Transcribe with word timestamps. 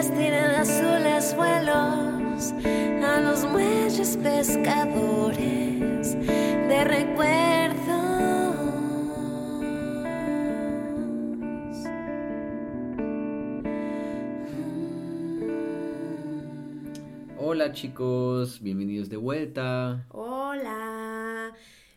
nubes 0.00 0.16
tienen 0.16 0.44
azules 0.44 1.34
vuelos 1.36 2.54
a 3.04 3.20
los 3.20 3.44
muelles 3.44 4.16
pescadores 4.16 6.14
de 6.14 6.84
recuerdos. 6.84 7.76
Hola 17.38 17.72
chicos, 17.72 18.62
bienvenidos 18.62 19.08
de 19.10 19.16
vuelta. 19.16 20.06
Hola, 20.10 21.52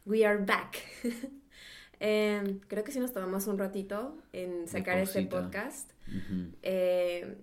we 0.06 0.26
are 0.26 0.44
back. 0.44 0.78
Em, 2.06 2.60
creo 2.68 2.84
que 2.84 2.92
sí 2.92 3.00
nos 3.00 3.14
tomamos 3.14 3.48
un 3.48 3.58
ratito 3.58 4.18
en 4.34 4.68
sacar 4.68 4.98
este 4.98 5.22
podcast. 5.22 5.90
Ujú. 6.10 6.52
Eh, 6.62 7.38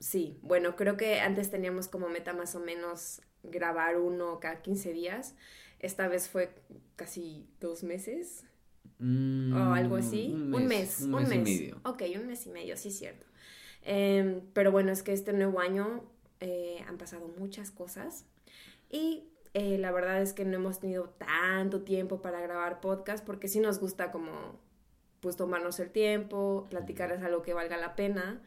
sí, 0.00 0.38
bueno, 0.42 0.76
creo 0.76 0.96
que 0.96 1.20
antes 1.20 1.50
teníamos 1.50 1.88
como 1.88 2.08
meta 2.08 2.32
más 2.32 2.54
o 2.54 2.60
menos 2.60 3.20
grabar 3.42 3.98
uno 3.98 4.40
cada 4.40 4.62
15 4.62 4.92
días. 4.92 5.34
Esta 5.78 6.08
vez 6.08 6.28
fue 6.28 6.50
casi 6.96 7.46
dos 7.60 7.82
meses 7.82 8.44
Mm, 8.98 9.54
o 9.54 9.74
algo 9.74 9.96
así. 9.96 10.30
Un 10.32 10.66
mes, 10.66 11.02
un 11.02 11.14
un 11.14 11.22
mes 11.22 11.32
y 11.32 11.38
mes. 11.38 11.44
medio. 11.44 11.80
Ok, 11.84 12.02
un 12.16 12.26
mes 12.26 12.46
y 12.46 12.50
medio, 12.50 12.76
sí, 12.76 12.90
cierto. 12.90 13.26
Em, 13.82 14.40
pero 14.52 14.72
bueno, 14.72 14.90
es 14.92 15.02
que 15.02 15.12
este 15.12 15.32
nuevo 15.32 15.60
año 15.60 16.04
eh, 16.40 16.82
han 16.88 16.98
pasado 16.98 17.28
muchas 17.38 17.70
cosas 17.70 18.24
y 18.90 19.24
eh, 19.54 19.78
la 19.78 19.92
verdad 19.92 20.20
es 20.22 20.32
que 20.32 20.44
no 20.44 20.56
hemos 20.56 20.80
tenido 20.80 21.10
tanto 21.10 21.82
tiempo 21.82 22.20
para 22.20 22.40
grabar 22.40 22.80
podcast 22.80 23.24
porque 23.24 23.48
sí 23.48 23.60
nos 23.60 23.78
gusta 23.78 24.10
como 24.10 24.58
pues 25.20 25.36
tomarnos 25.36 25.78
el 25.80 25.90
tiempo, 25.90 26.66
platicarles 26.68 27.22
algo 27.22 27.42
que 27.42 27.54
valga 27.54 27.76
la 27.76 27.96
pena 27.96 28.42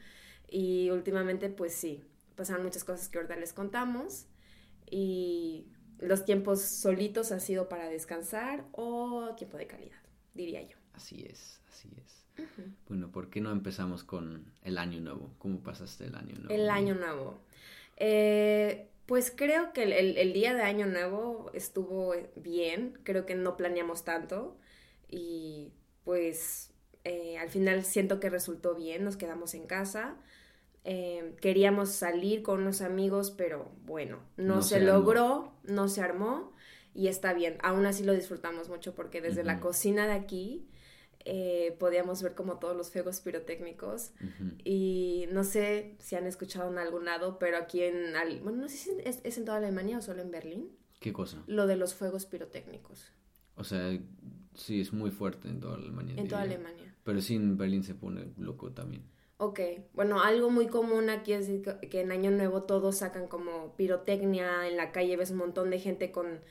y 0.52 0.89
últimamente 0.91 1.49
pues 1.49 1.73
sí, 1.73 2.03
pasaron 2.35 2.63
muchas 2.63 2.84
cosas 2.84 3.09
que 3.09 3.17
ahorita 3.20 3.35
les 3.38 3.53
contamos 3.53 4.28
y 4.89 5.67
los 6.00 6.25
tiempos 6.25 6.61
solitos 6.61 7.31
ha 7.31 7.39
sido 7.39 7.69
para 7.69 7.89
descansar 7.89 8.66
o 8.73 9.33
tiempo 9.38 9.58
de 9.58 9.67
calidad, 9.67 9.97
diría 10.33 10.61
yo. 10.64 10.77
Así 10.94 11.25
es, 11.27 11.61
así 11.70 11.89
es. 11.97 12.25
Bueno, 12.88 13.11
¿por 13.11 13.30
qué 13.30 13.42
no 13.42 13.52
empezamos 13.52 14.03
con 14.03 14.53
el 14.64 14.77
año 14.77 15.00
nuevo? 15.02 15.33
¿Cómo 15.39 15.61
pasaste 15.61 16.05
el 16.05 16.16
año 16.16 16.38
nuevo? 16.39 16.50
El 16.58 16.70
año 16.70 16.95
nuevo. 16.95 17.39
Eh, 17.97 18.89
pues 19.05 19.31
creo 19.36 19.73
que 19.73 19.83
el, 19.83 19.94
el- 19.94 20.17
el 20.17 20.33
día 20.33 20.53
de 20.53 20.64
año 20.64 20.86
nuevo 20.88 21.52
estuvo 21.53 22.14
bien, 22.36 23.00
creo 23.03 23.25
que 23.25 23.36
no 23.36 23.58
planeamos 23.58 24.03
tanto 24.05 24.58
y 25.09 25.73
pues 26.03 26.72
eh, 27.03 27.38
al 27.38 27.50
final 27.50 27.83
siento 27.86 28.20
que 28.20 28.30
resultó 28.30 28.75
bien, 28.75 29.03
nos 29.03 29.17
quedamos 29.17 29.53
en 29.53 29.67
casa. 29.67 30.17
Eh, 30.85 31.35
queríamos 31.41 31.89
salir 31.89 32.41
con 32.41 32.61
unos 32.61 32.81
amigos, 32.81 33.31
pero 33.31 33.72
bueno, 33.85 34.19
no, 34.38 34.55
No 34.55 34.61
se, 34.61 34.80
logró, 34.80 35.53
no 35.63 35.88
se 35.88 36.02
armó 36.02 36.53
y 36.94 37.08
está 37.08 37.33
bien. 37.33 37.58
Aún 37.61 37.86
así 37.86 38.03
lo 38.03 38.13
disfrutamos 38.13 38.69
mucho 38.69 38.95
porque 38.95 39.21
desde 39.21 39.44
la 39.44 39.59
cocina 39.59 40.08
de 40.08 40.13
aquí 40.13 40.67
eh, 41.25 41.75
podíamos 41.80 42.23
ver 42.23 42.33
como 42.33 42.59
todos 42.59 42.75
los 42.75 42.91
fuegos 42.91 43.19
pirotécnicos 43.19 44.13
y 44.63 45.25
no 45.31 45.44
sé 45.44 45.95
si 45.99 46.16
han 46.16 46.25
escuchado 46.25 46.71
en 46.71 46.77
algún 46.77 47.05
lado, 47.05 47.39
pero 47.39 47.58
aquí 47.58 47.83
en, 47.83 48.14
bueno, 48.41 48.61
no 48.61 48.69
sé 48.69 48.77
si 48.77 48.91
es, 49.03 49.19
es 49.23 49.38
en 49.38 49.45
toda 49.45 49.58
Alemania 49.58 49.97
o 49.97 50.02
solo 50.02 50.21
en 50.21 50.31
Berlín, 50.31 50.71
¿Qué 50.99 51.11
cosa? 51.11 51.43
lo 51.45 51.67
de 51.67 51.75
los 51.75 51.93
fuegos 51.93 52.25
pirotécnicos. 52.25 53.11
O 53.55 53.66
sea, 53.66 53.99
sí, 54.55 54.80
es 54.80 54.93
muy 54.93 55.11
fuerte 55.11 55.49
en 55.49 55.59
toda 55.59 55.75
Alemania. 55.75 56.16
En 56.17 56.27
toda. 56.30 56.41
Alemania. 56.43 56.95
Pero 57.03 57.21
sí, 57.21 57.36
en 57.36 57.58
Berlín 57.58 57.83
se 57.83 57.95
pone 57.95 58.31
loco 58.38 58.71
también. 58.71 59.03
Ok, 59.42 59.62
bueno, 59.94 60.22
algo 60.22 60.50
muy 60.50 60.68
común 60.68 61.09
aquí 61.09 61.32
es 61.32 61.48
que 61.90 62.02
en 62.02 62.12
Año 62.12 62.30
Nuevo 62.30 62.64
todos 62.64 62.98
sacan 62.98 63.28
como 63.28 63.73
pirotecnia, 63.78 64.68
en 64.68 64.76
la 64.76 64.92
calle 64.92 65.16
ves 65.16 65.32
un 65.32 65.38
montón 65.38 65.70
de 65.70 65.80
gente 65.80 66.12
con 66.12 66.42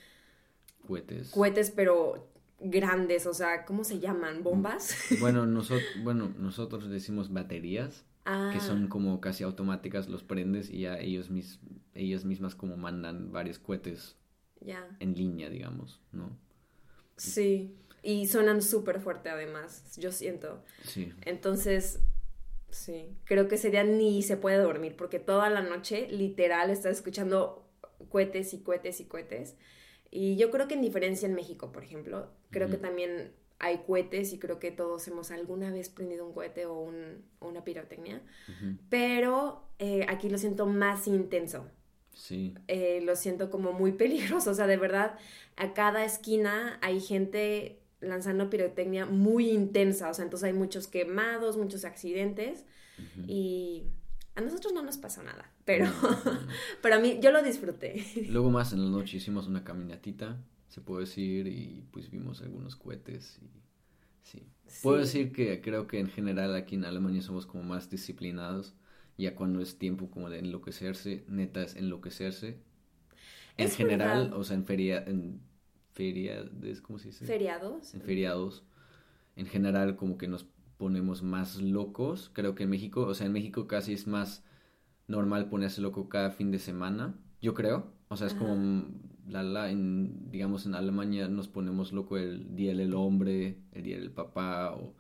Cohetes. 0.87 1.29
cohetes, 1.29 1.71
pero 1.71 2.31
grandes, 2.61 3.27
o 3.27 3.35
sea, 3.35 3.67
¿cómo 3.67 3.85
se 3.85 3.99
llaman? 4.01 4.43
¿Bombas? 4.43 4.97
Bueno, 5.21 5.45
nosotros, 5.45 5.87
bueno, 6.03 6.33
nosotros 6.39 6.89
decimos 6.89 7.31
baterías, 7.31 8.07
Ah, 8.25 8.51
que 8.55 8.61
son 8.61 8.89
como 8.89 9.21
casi 9.21 9.45
automáticas, 9.45 10.09
los 10.09 10.23
prendes 10.23 10.71
y 10.71 10.81
ya 10.81 10.99
ellos, 10.99 11.29
mis, 11.29 11.61
ellas 11.95 12.25
mismas 12.25 12.55
como 12.55 12.79
mandan 12.79 13.33
varios 13.33 13.59
cohetes 13.59 14.17
en 14.99 15.15
línea, 15.15 15.51
digamos, 15.51 16.01
¿no? 16.13 16.31
sí, 17.17 17.75
y 18.03 18.29
suenan 18.29 18.63
súper 18.63 19.01
fuerte 19.01 19.29
además, 19.29 19.97
yo 19.99 20.11
siento. 20.11 20.63
Sí. 20.85 21.13
Entonces, 21.23 22.01
sí, 22.71 23.07
creo 23.25 23.49
que 23.49 23.57
ese 23.57 23.71
día 23.71 23.85
ni 23.85 24.23
se 24.23 24.37
puede 24.37 24.59
dormir 24.59 24.97
porque 24.97 25.19
toda 25.19 25.51
la 25.51 25.63
noche 25.63 26.09
literal 26.11 26.71
estás 26.71 26.93
escuchando 26.97 27.65
cohetes 28.11 28.55
y 28.55 28.61
cohetes 28.61 29.01
y 29.01 29.05
cohetes. 29.07 29.57
Y 30.11 30.37
yo 30.37 30.51
creo 30.51 30.69
que 30.69 30.75
en 30.75 30.83
diferencia 30.83 31.27
en 31.29 31.35
México, 31.35 31.71
por 31.73 31.85
ejemplo, 31.85 32.31
creo 32.51 32.69
que 32.69 32.75
Ujú. 32.77 32.83
también 32.83 33.33
hay 33.59 33.79
cohetes 33.87 34.33
y 34.33 34.39
creo 34.39 34.59
que 34.59 34.71
todos 34.71 35.07
hemos 35.09 35.31
alguna 35.31 35.71
vez 35.73 35.89
prendido 35.91 36.27
un 36.27 36.33
cohete 36.33 36.65
o, 36.67 36.79
un- 36.81 37.25
o 37.41 37.49
una 37.49 37.65
pirotecnia, 37.65 38.23
Ujú. 38.49 38.77
pero 38.89 39.65
eh, 39.79 40.07
aquí 40.09 40.29
lo 40.31 40.39
siento 40.39 40.65
más 40.67 41.07
intenso. 41.09 41.67
Sí. 42.15 42.55
Eh, 42.69 43.01
lo 43.03 43.17
siento 43.17 43.51
como 43.51 43.73
muy 43.73 43.93
peligroso, 44.43 44.51
o 44.51 44.55
sea, 44.55 44.67
de 44.67 44.77
verdad, 44.77 45.19
a 45.57 45.75
cada 45.75 46.05
esquina 46.05 46.79
hay 46.83 47.01
gente 47.01 47.78
lanzando 48.01 48.51
pirotecnia 48.51 49.07
muy 49.07 49.51
intensa, 49.51 50.11
o 50.11 50.15
sea, 50.15 50.25
entonces 50.25 50.47
hay 50.49 50.53
muchos 50.53 50.89
quemados, 50.89 51.57
muchos 51.57 51.85
accidentes 51.85 52.65
Ujú. 52.99 53.23
y 53.27 53.85
a 54.37 54.41
nosotros 54.43 54.73
no 54.75 54.83
nos 54.83 54.99
pasó 54.99 55.23
nada, 55.23 55.53
pero, 55.65 55.87
pero 56.83 56.97
a 56.97 57.01
mí 57.01 57.19
yo 57.23 57.33
lo 57.33 57.43
disfruté. 57.43 58.05
Luego 58.27 58.51
más 58.51 58.73
en 58.73 58.85
la 58.85 58.91
noche 58.91 59.17
hicimos 59.17 59.47
una 59.49 59.65
caminatita, 59.65 60.41
se 60.69 60.81
puede 60.81 61.01
decir, 61.03 61.47
y 61.49 61.85
pues 61.93 62.11
vimos 62.11 62.43
algunos 62.43 62.77
cohetes 62.77 63.39
y 63.43 63.51
sí. 64.23 64.47
Puedo 64.81 64.99
Sí. 64.99 64.99
decir 64.99 65.33
que 65.33 65.61
creo 65.63 65.87
que 65.89 65.99
en 66.01 66.09
general 66.11 66.55
aquí 66.57 66.77
en 66.77 66.85
Alemania 66.85 67.23
somos 67.23 67.47
como 67.47 67.65
más 67.65 67.91
disciplinados, 67.91 68.75
ya 69.19 69.35
cuando 69.37 69.61
es 69.61 69.79
tiempo 69.79 70.11
como 70.11 70.31
de 70.31 70.41
enloquecerse, 70.41 71.25
neta 71.29 71.63
es 71.63 71.77
enloquecerse. 71.77 72.59
En 73.57 73.71
Es 73.71 73.77
general, 73.77 74.33
verdad. 74.33 74.33
o 74.35 74.45
sea, 74.45 74.57
en 74.57 74.65
feria, 74.67 75.03
en 75.07 75.41
feria, 75.99 76.45
¿cómo 76.83 77.01
se 77.01 77.09
dice? 77.09 77.27
Feriados. 77.27 77.93
en 77.93 78.01
feriados, 78.03 78.63
en 79.35 79.47
general 79.47 79.97
como 79.97 80.17
que 80.17 80.29
nos 80.29 80.47
ponemos 80.77 81.25
más 81.25 81.61
locos. 81.61 82.31
Creo 82.33 82.55
que 82.55 82.63
en 82.63 82.71
México, 82.71 83.03
o 83.03 83.15
sea, 83.15 83.27
en 83.27 83.33
México 83.33 83.67
casi 83.67 83.95
es 83.95 84.07
más 84.07 84.45
normal 85.09 85.49
ponerse 85.49 85.81
loco 85.81 86.09
cada 86.09 86.31
fin 86.31 86.53
de 86.53 86.61
semana, 86.61 87.19
yo 87.43 87.53
creo. 87.53 87.93
O 88.09 88.17
sea, 88.17 88.29
es 88.29 88.35
Ajá. 88.35 88.43
como, 88.43 88.57
mm, 88.57 88.85
la, 89.27 89.43
la, 89.43 89.71
en, 89.71 90.31
digamos, 90.31 90.67
en 90.67 90.77
Alemania 90.77 91.27
nos 91.27 91.49
ponemos 91.49 91.93
loco 91.93 92.17
el 92.17 92.55
Día 92.55 92.75
del 92.77 92.95
Hombre, 92.95 93.59
el 93.73 93.83
Día 93.83 93.99
del 93.99 94.13
Papá, 94.13 94.75
o, 94.77 94.95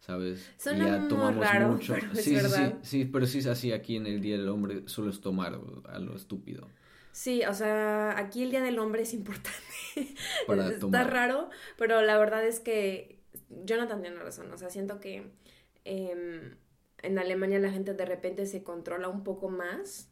¿sabes? 0.00 0.50
Y 0.66 0.76
ya 0.76 1.06
tomamos 1.06 1.36
raro, 1.46 1.68
mucho. 1.68 1.94
pero 1.94 2.12
es 2.14 2.24
sí, 2.24 2.36
sí, 2.36 2.46
sí, 2.48 2.62
sí, 2.82 3.04
pero 3.04 3.26
sí 3.26 3.38
es 3.38 3.46
así 3.46 3.70
aquí 3.70 3.94
en 3.94 4.08
el 4.08 4.20
Día 4.20 4.36
del 4.38 4.48
Hombre, 4.48 4.82
solo 4.86 5.08
es 5.08 5.20
tomar 5.20 5.60
a 5.88 5.98
lo 6.00 6.16
estúpido. 6.16 6.66
Sí, 7.12 7.42
o 7.44 7.54
sea, 7.54 8.18
aquí 8.18 8.42
el 8.42 8.50
Día 8.50 8.62
del 8.62 8.78
Hombre 8.78 9.02
es 9.02 9.12
importante. 9.14 9.58
Para 10.46 10.68
Está 10.68 10.80
tomar. 10.80 11.12
raro, 11.12 11.50
pero 11.76 12.00
la 12.02 12.18
verdad 12.18 12.44
es 12.46 12.58
que 12.60 13.20
Jonathan 13.50 14.00
tiene 14.02 14.16
razón. 14.18 14.50
O 14.52 14.58
sea, 14.58 14.70
siento 14.70 14.98
que 15.00 15.30
em, 15.84 16.56
en 17.02 17.18
Alemania 17.18 17.58
la 17.58 17.70
gente 17.70 17.94
de 17.94 18.04
repente 18.06 18.46
se 18.46 18.62
controla 18.62 19.08
un 19.08 19.24
poco 19.24 19.48
más. 19.50 20.08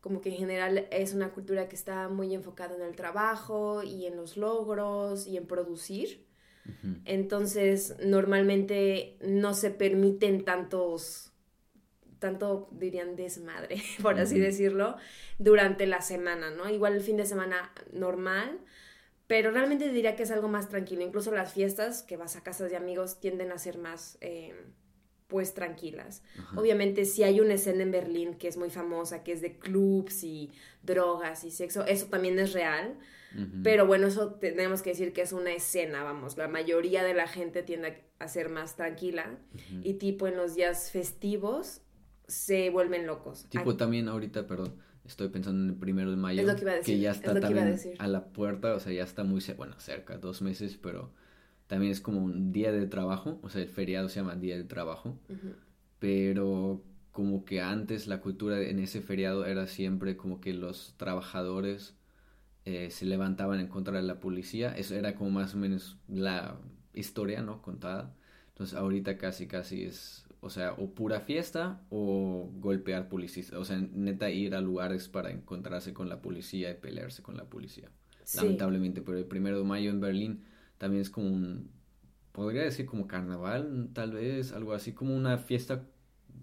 Como 0.00 0.20
que 0.20 0.30
en 0.30 0.36
general 0.36 0.88
es 0.90 1.14
una 1.14 1.32
cultura 1.32 1.68
que 1.68 1.76
está 1.76 2.08
muy 2.08 2.34
enfocada 2.34 2.74
en 2.74 2.82
el 2.82 2.96
trabajo 2.96 3.84
y 3.84 4.06
en 4.06 4.16
los 4.16 4.36
logros 4.36 5.28
y 5.28 5.36
en 5.36 5.46
producir. 5.46 6.26
Entonces, 7.04 7.96
normalmente 8.04 9.18
no 9.20 9.52
se 9.52 9.70
permiten 9.70 10.44
tantos, 10.44 11.31
tanto 12.22 12.68
dirían 12.70 13.16
desmadre, 13.16 13.82
por 14.02 14.18
así 14.18 14.38
decirlo, 14.38 14.96
durante 15.38 15.86
la 15.86 16.00
semana, 16.00 16.50
¿no? 16.50 16.70
Igual 16.70 16.94
el 16.94 17.02
fin 17.02 17.18
de 17.18 17.26
semana 17.26 17.72
normal, 17.92 18.60
pero 19.26 19.50
realmente 19.50 19.90
diría 19.90 20.14
que 20.14 20.22
es 20.22 20.30
algo 20.30 20.48
más 20.48 20.68
tranquilo. 20.68 21.02
Incluso 21.02 21.32
las 21.32 21.52
fiestas 21.52 22.02
que 22.02 22.16
vas 22.16 22.36
a 22.36 22.42
casas 22.42 22.70
de 22.70 22.76
amigos 22.76 23.18
tienden 23.18 23.50
a 23.50 23.58
ser 23.58 23.76
más, 23.76 24.18
eh, 24.20 24.54
pues, 25.26 25.52
tranquilas. 25.52 26.22
Ajá. 26.38 26.60
Obviamente, 26.60 27.04
si 27.04 27.24
hay 27.24 27.40
una 27.40 27.54
escena 27.54 27.82
en 27.82 27.90
Berlín 27.90 28.34
que 28.34 28.46
es 28.46 28.56
muy 28.56 28.70
famosa, 28.70 29.24
que 29.24 29.32
es 29.32 29.40
de 29.40 29.58
clubs 29.58 30.22
y 30.22 30.52
drogas 30.82 31.44
y 31.44 31.50
sexo, 31.50 31.84
eso 31.86 32.06
también 32.06 32.38
es 32.38 32.52
real. 32.52 32.98
Pero 33.62 33.86
bueno, 33.86 34.08
eso 34.08 34.34
tenemos 34.34 34.82
que 34.82 34.90
decir 34.90 35.12
que 35.14 35.22
es 35.22 35.32
una 35.32 35.52
escena, 35.52 36.02
vamos. 36.02 36.36
La 36.36 36.48
mayoría 36.48 37.02
de 37.02 37.14
la 37.14 37.26
gente 37.26 37.62
tiende 37.62 38.04
a 38.18 38.28
ser 38.28 38.48
más 38.48 38.76
tranquila. 38.76 39.38
Ujú. 39.54 39.80
Y 39.82 39.94
tipo 39.94 40.26
en 40.26 40.36
los 40.36 40.54
días 40.54 40.90
festivos 40.90 41.81
se 42.32 42.70
vuelven 42.70 43.06
locos. 43.06 43.46
Tipo 43.48 43.70
Aquí- 43.70 43.78
también 43.78 44.08
ahorita, 44.08 44.46
perdón, 44.46 44.74
estoy 45.04 45.28
pensando 45.28 45.62
en 45.64 45.70
el 45.70 45.76
primero 45.76 46.10
de 46.10 46.16
mayo. 46.16 46.40
Es 46.40 46.46
lo 46.46 46.54
que 46.56 46.62
iba 46.62 46.72
a 46.72 46.76
decir, 46.76 46.98
ya 46.98 47.10
es 47.10 47.16
está 47.18 47.34
lo 47.34 47.40
que 47.40 47.46
iba 47.46 47.48
a 47.48 47.54
también 47.54 47.76
decir. 47.76 47.94
a 47.98 48.06
la 48.08 48.24
puerta, 48.26 48.74
o 48.74 48.80
sea, 48.80 48.92
ya 48.92 49.04
está 49.04 49.24
muy, 49.24 49.42
bueno, 49.56 49.78
cerca, 49.78 50.18
dos 50.18 50.42
meses, 50.42 50.76
pero 50.80 51.10
también 51.66 51.92
es 51.92 52.00
como 52.00 52.22
un 52.22 52.52
día 52.52 52.72
de 52.72 52.86
trabajo, 52.86 53.38
o 53.42 53.48
sea, 53.48 53.62
el 53.62 53.68
feriado 53.68 54.08
se 54.08 54.16
llama 54.20 54.36
Día 54.36 54.56
del 54.56 54.68
Trabajo, 54.68 55.16
Ujú. 55.28 55.54
pero 55.98 56.82
como 56.82 56.92
como 57.12 57.44
que 57.44 57.60
antes 57.60 58.06
la 58.06 58.20
cultura 58.22 58.58
en 58.62 58.78
ese 58.78 59.02
feriado 59.02 59.44
era 59.44 59.66
siempre 59.66 60.16
como 60.16 60.40
que 60.40 60.54
los 60.54 60.94
trabajadores 60.96 61.94
eh, 62.64 62.90
se 62.90 63.04
levantaban 63.04 63.60
en 63.60 63.66
contra 63.66 63.98
de 63.98 64.02
la 64.02 64.18
policía. 64.18 64.74
Eso 64.74 64.94
era 64.94 65.14
como 65.14 65.30
más 65.30 65.54
o 65.54 65.58
menos 65.58 65.98
la 66.08 66.56
historia, 66.94 67.42
¿no? 67.42 67.60
Contada. 67.60 68.14
Entonces 68.48 68.78
ahorita 68.78 69.18
casi, 69.18 69.46
casi 69.46 69.82
es, 69.84 70.24
o 70.44 70.50
sea, 70.50 70.72
o 70.72 70.90
pura 70.90 71.20
fiesta 71.20 71.80
o 71.88 72.50
golpear 72.58 73.08
policías. 73.08 73.52
O 73.52 73.64
sea, 73.64 73.80
neta 73.92 74.28
ir 74.28 74.56
a 74.56 74.60
lugares 74.60 75.08
para 75.08 75.30
encontrarse 75.30 75.94
con 75.94 76.08
la 76.08 76.20
policía 76.20 76.68
y 76.70 76.74
pelearse 76.74 77.22
con 77.22 77.36
la 77.36 77.44
policía. 77.44 77.88
Lamentablemente, 78.34 79.02
pero 79.02 79.18
el 79.18 79.24
primero 79.24 79.58
de 79.58 79.64
mayo 79.64 79.90
en 79.90 80.00
Berlín 80.00 80.44
también 80.78 81.00
es 81.00 81.10
como 81.10 81.28
un, 81.28 81.70
podría 82.32 82.62
decir 82.62 82.86
como 82.86 83.06
carnaval, 83.06 83.90
tal 83.92 84.12
vez, 84.12 84.52
algo 84.52 84.72
así, 84.72 84.92
como 84.92 85.14
una 85.14 85.38
fiesta 85.38 85.84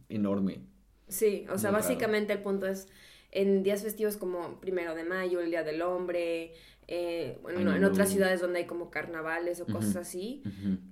enorme. 0.08 0.62
Sí, 1.10 1.46
o 1.52 1.58
sea, 1.58 1.72
básicamente 1.72 2.32
el 2.32 2.42
punto 2.42 2.68
es 2.68 2.88
en 3.32 3.64
días 3.64 3.84
festivos 3.84 4.16
como 4.16 4.62
primero 4.62 4.96
de 4.96 5.04
mayo, 5.04 5.42
el 5.42 5.50
Día 5.50 5.64
del 5.64 5.82
Hombre, 5.82 6.54
eh, 6.92 7.38
bueno, 7.44 7.76
en 7.76 7.84
otras 7.84 8.10
ciudades 8.10 8.42
donde 8.42 8.60
hay 8.60 8.66
como 8.66 8.90
carnavales 8.90 9.62
o 9.62 9.68
cosas 9.68 9.96
así, 9.96 10.42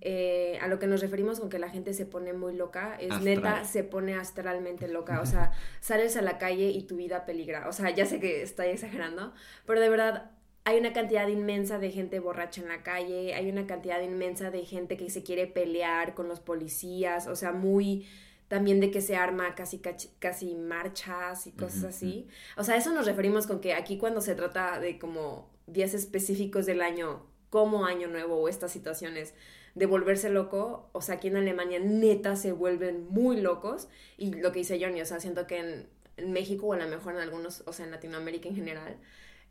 eh, 0.02 0.60
a 0.62 0.68
lo 0.68 0.78
que 0.78 0.86
nos 0.86 1.02
referimos 1.02 1.40
con 1.40 1.50
que 1.50 1.58
la 1.58 1.72
gente 1.72 1.92
se 1.96 2.06
pone 2.06 2.34
muy 2.34 2.54
loca, 2.54 2.96
es 3.00 3.20
neta, 3.22 3.66
se 3.66 3.84
pone 3.84 4.14
astralmente 4.14 4.88
loca, 4.88 5.20
o 5.22 5.26
sea, 5.26 5.54
sales 5.82 6.16
a 6.16 6.22
la 6.22 6.38
calle 6.38 6.70
y 6.70 6.84
tu 6.84 6.98
vida 6.98 7.26
peligra, 7.26 7.68
o 7.68 7.74
sea, 7.74 7.90
ya 7.90 8.06
sé 8.06 8.20
que 8.20 8.44
estoy 8.44 8.68
exagerando, 8.68 9.34
pero 9.66 9.82
de 9.82 9.90
verdad 9.90 10.30
hay 10.66 10.78
una 10.78 10.94
cantidad 10.94 11.28
inmensa 11.30 11.80
de 11.80 11.90
gente 11.90 12.20
borracha 12.20 12.62
en 12.62 12.68
la 12.68 12.84
calle, 12.84 13.34
hay 13.34 13.50
una 13.50 13.66
cantidad 13.66 14.00
inmensa 14.00 14.52
de 14.52 14.66
gente 14.66 14.98
que 14.98 15.10
se 15.10 15.24
quiere 15.24 15.48
pelear 15.48 16.14
con 16.14 16.28
los 16.28 16.40
policías, 16.40 17.26
o 17.26 17.36
sea, 17.36 17.54
muy 17.54 18.06
también 18.50 18.80
de 18.80 18.92
que 18.92 19.02
se 19.02 19.16
arma 19.16 19.56
casi, 19.56 19.82
casi 20.20 20.54
marchas 20.54 21.48
y 21.48 21.54
cosas 21.54 21.86
así. 21.86 22.28
O 22.56 22.64
sea, 22.64 22.76
eso 22.76 22.94
nos 22.94 23.08
referimos 23.08 23.48
con 23.48 23.60
que 23.60 23.74
aquí 23.74 23.98
cuando 23.98 24.22
se 24.22 24.36
trata 24.36 24.80
de 24.80 25.00
como 25.00 25.57
días 25.68 25.94
específicos 25.94 26.66
del 26.66 26.82
año, 26.82 27.26
como 27.50 27.86
Año 27.86 28.08
Nuevo 28.08 28.36
o 28.36 28.50
estas 28.50 28.72
situaciones 28.72 29.34
de 29.76 29.86
volverse 29.86 30.30
loco, 30.30 30.90
o 30.92 31.02
sea, 31.02 31.16
aquí 31.16 31.28
en 31.28 31.38
Alemania 31.38 31.80
neta 31.80 32.36
se 32.36 32.52
vuelven 32.52 33.08
muy 33.10 33.40
locos 33.40 33.88
y 34.18 34.34
lo 34.34 34.52
que 34.52 34.60
dice 34.60 34.80
Johnny, 34.82 35.02
o 35.02 35.06
sea, 35.06 35.20
siento 35.20 35.46
que 35.46 35.60
en, 35.60 35.88
en 36.18 36.34
México 36.34 36.66
o 36.68 36.74
a 36.74 36.78
lo 36.78 36.88
mejor 36.88 37.14
en 37.14 37.20
algunos, 37.20 37.64
o 37.68 37.74
sea, 37.74 37.86
en 37.86 37.92
Latinoamérica 37.92 38.50
en 38.50 38.56
general, 38.56 38.98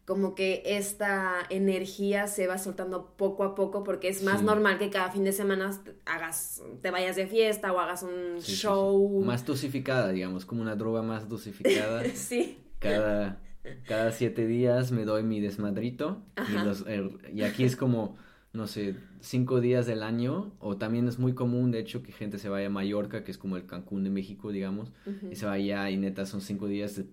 como 0.06 0.36
que 0.36 0.62
esta 0.64 1.46
energía 1.50 2.28
se 2.28 2.46
va 2.46 2.58
soltando 2.58 3.16
poco 3.16 3.42
a 3.42 3.56
poco 3.56 3.82
porque 3.82 4.08
es 4.08 4.22
más 4.22 4.42
normal 4.42 4.78
que 4.78 4.88
cada 4.88 5.10
fin 5.10 5.24
de 5.24 5.32
semana 5.32 5.80
hagas, 6.06 6.62
te 6.80 6.90
vayas 6.92 7.16
de 7.16 7.26
fiesta 7.26 7.72
o 7.72 7.80
hagas 7.80 8.04
un 8.04 8.40
show. 8.40 9.22
más 9.24 9.44
dosificada, 9.44 10.10
digamos, 10.10 10.44
como 10.44 10.62
una 10.62 10.76
droga 10.76 11.02
más 11.02 11.28
dosificada. 11.28 12.04
sí. 12.14 12.60
Cada, 12.78 13.40
cada 13.86 14.12
siete 14.12 14.46
días 14.46 14.92
me 14.92 15.04
doy 15.04 15.22
mi 15.22 15.40
desmadrito 15.40 16.22
y, 16.48 17.38
y 17.38 17.42
aquí 17.42 17.64
es 17.64 17.76
como, 17.76 18.16
no 18.52 18.66
sé, 18.66 18.96
cinco 19.20 19.60
días 19.60 19.86
del 19.86 20.02
año 20.02 20.52
o 20.58 20.76
también 20.76 21.08
es 21.08 21.18
muy 21.18 21.34
común, 21.34 21.70
de 21.70 21.80
hecho, 21.80 22.02
que 22.02 22.12
gente 22.12 22.38
se 22.38 22.48
vaya 22.48 22.66
a 22.66 22.70
Mallorca, 22.70 23.24
que 23.24 23.30
es 23.30 23.38
como 23.38 23.56
el 23.56 23.66
Cancún 23.66 24.04
de 24.04 24.10
México, 24.10 24.52
digamos, 24.52 24.92
y 25.30 25.36
se 25.36 25.46
vaya 25.46 25.90
y 25.90 25.96
neta 25.96 26.26
son 26.26 26.40
cinco 26.40 26.66
días 26.66 26.96
de 26.96 27.06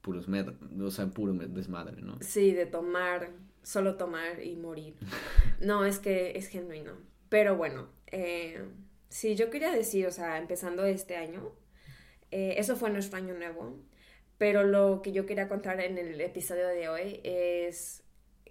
puros 0.00 0.26
o 0.28 0.90
sea, 0.90 1.06
puro 1.08 1.34
desmadre, 1.34 2.00
¿no? 2.00 2.16
Sí, 2.20 2.52
de 2.52 2.66
tomar, 2.66 3.30
solo 3.62 3.96
tomar 3.96 4.42
y 4.42 4.56
morir. 4.56 4.94
No, 5.60 5.84
es 5.84 5.98
que 5.98 6.38
es 6.38 6.46
genuino. 6.46 6.92
Pero 7.28 7.56
bueno, 7.56 7.88
eh, 8.06 8.62
sí, 9.08 9.34
yo 9.34 9.50
quería 9.50 9.72
decir, 9.72 10.06
o 10.06 10.12
sea, 10.12 10.38
empezando 10.38 10.84
este 10.84 11.16
año, 11.16 11.50
eh, 12.30 12.54
eso 12.58 12.76
fue 12.76 12.90
nuestro 12.90 13.18
año 13.18 13.34
nuevo, 13.34 13.76
pero 14.38 14.64
lo 14.64 15.02
que 15.02 15.12
yo 15.12 15.26
quería 15.26 15.48
contar 15.48 15.80
en 15.80 15.98
el 15.98 16.20
episodio 16.20 16.66
de 16.68 16.88
hoy 16.88 17.20
es 17.24 18.02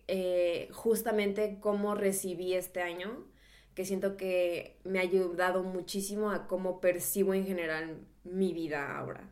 eh, 0.08 0.70
justamente 0.72 1.58
cómo 1.60 1.96
recibí 1.96 2.54
este 2.54 2.82
año, 2.82 3.26
que 3.74 3.86
siento 3.86 4.18
que 4.18 4.78
me 4.84 5.00
ha 5.00 5.04
ayudado 5.04 5.64
muchísimo 5.64 6.32
a 6.32 6.48
cómo 6.48 6.80
percibo 6.82 7.34
en 7.34 7.46
general 7.46 7.98
mi 8.24 8.54
vida 8.54 8.98
ahora. 8.98 9.30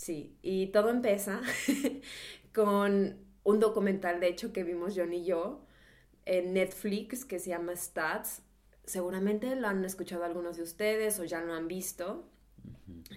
Sí, 0.00 0.34
y 0.40 0.68
todo 0.68 0.88
empieza 0.88 1.42
con 2.54 3.18
un 3.44 3.60
documental, 3.60 4.18
de 4.18 4.28
hecho, 4.28 4.50
que 4.50 4.64
vimos 4.64 4.94
John 4.96 5.12
y 5.12 5.26
yo 5.26 5.66
en 6.24 6.54
Netflix 6.54 7.26
que 7.26 7.38
se 7.38 7.50
llama 7.50 7.76
Stats. 7.76 8.40
Seguramente 8.86 9.54
lo 9.56 9.68
han 9.68 9.84
escuchado 9.84 10.24
algunos 10.24 10.56
de 10.56 10.62
ustedes 10.62 11.20
o 11.20 11.24
ya 11.24 11.42
lo 11.42 11.52
han 11.52 11.68
visto. 11.68 12.26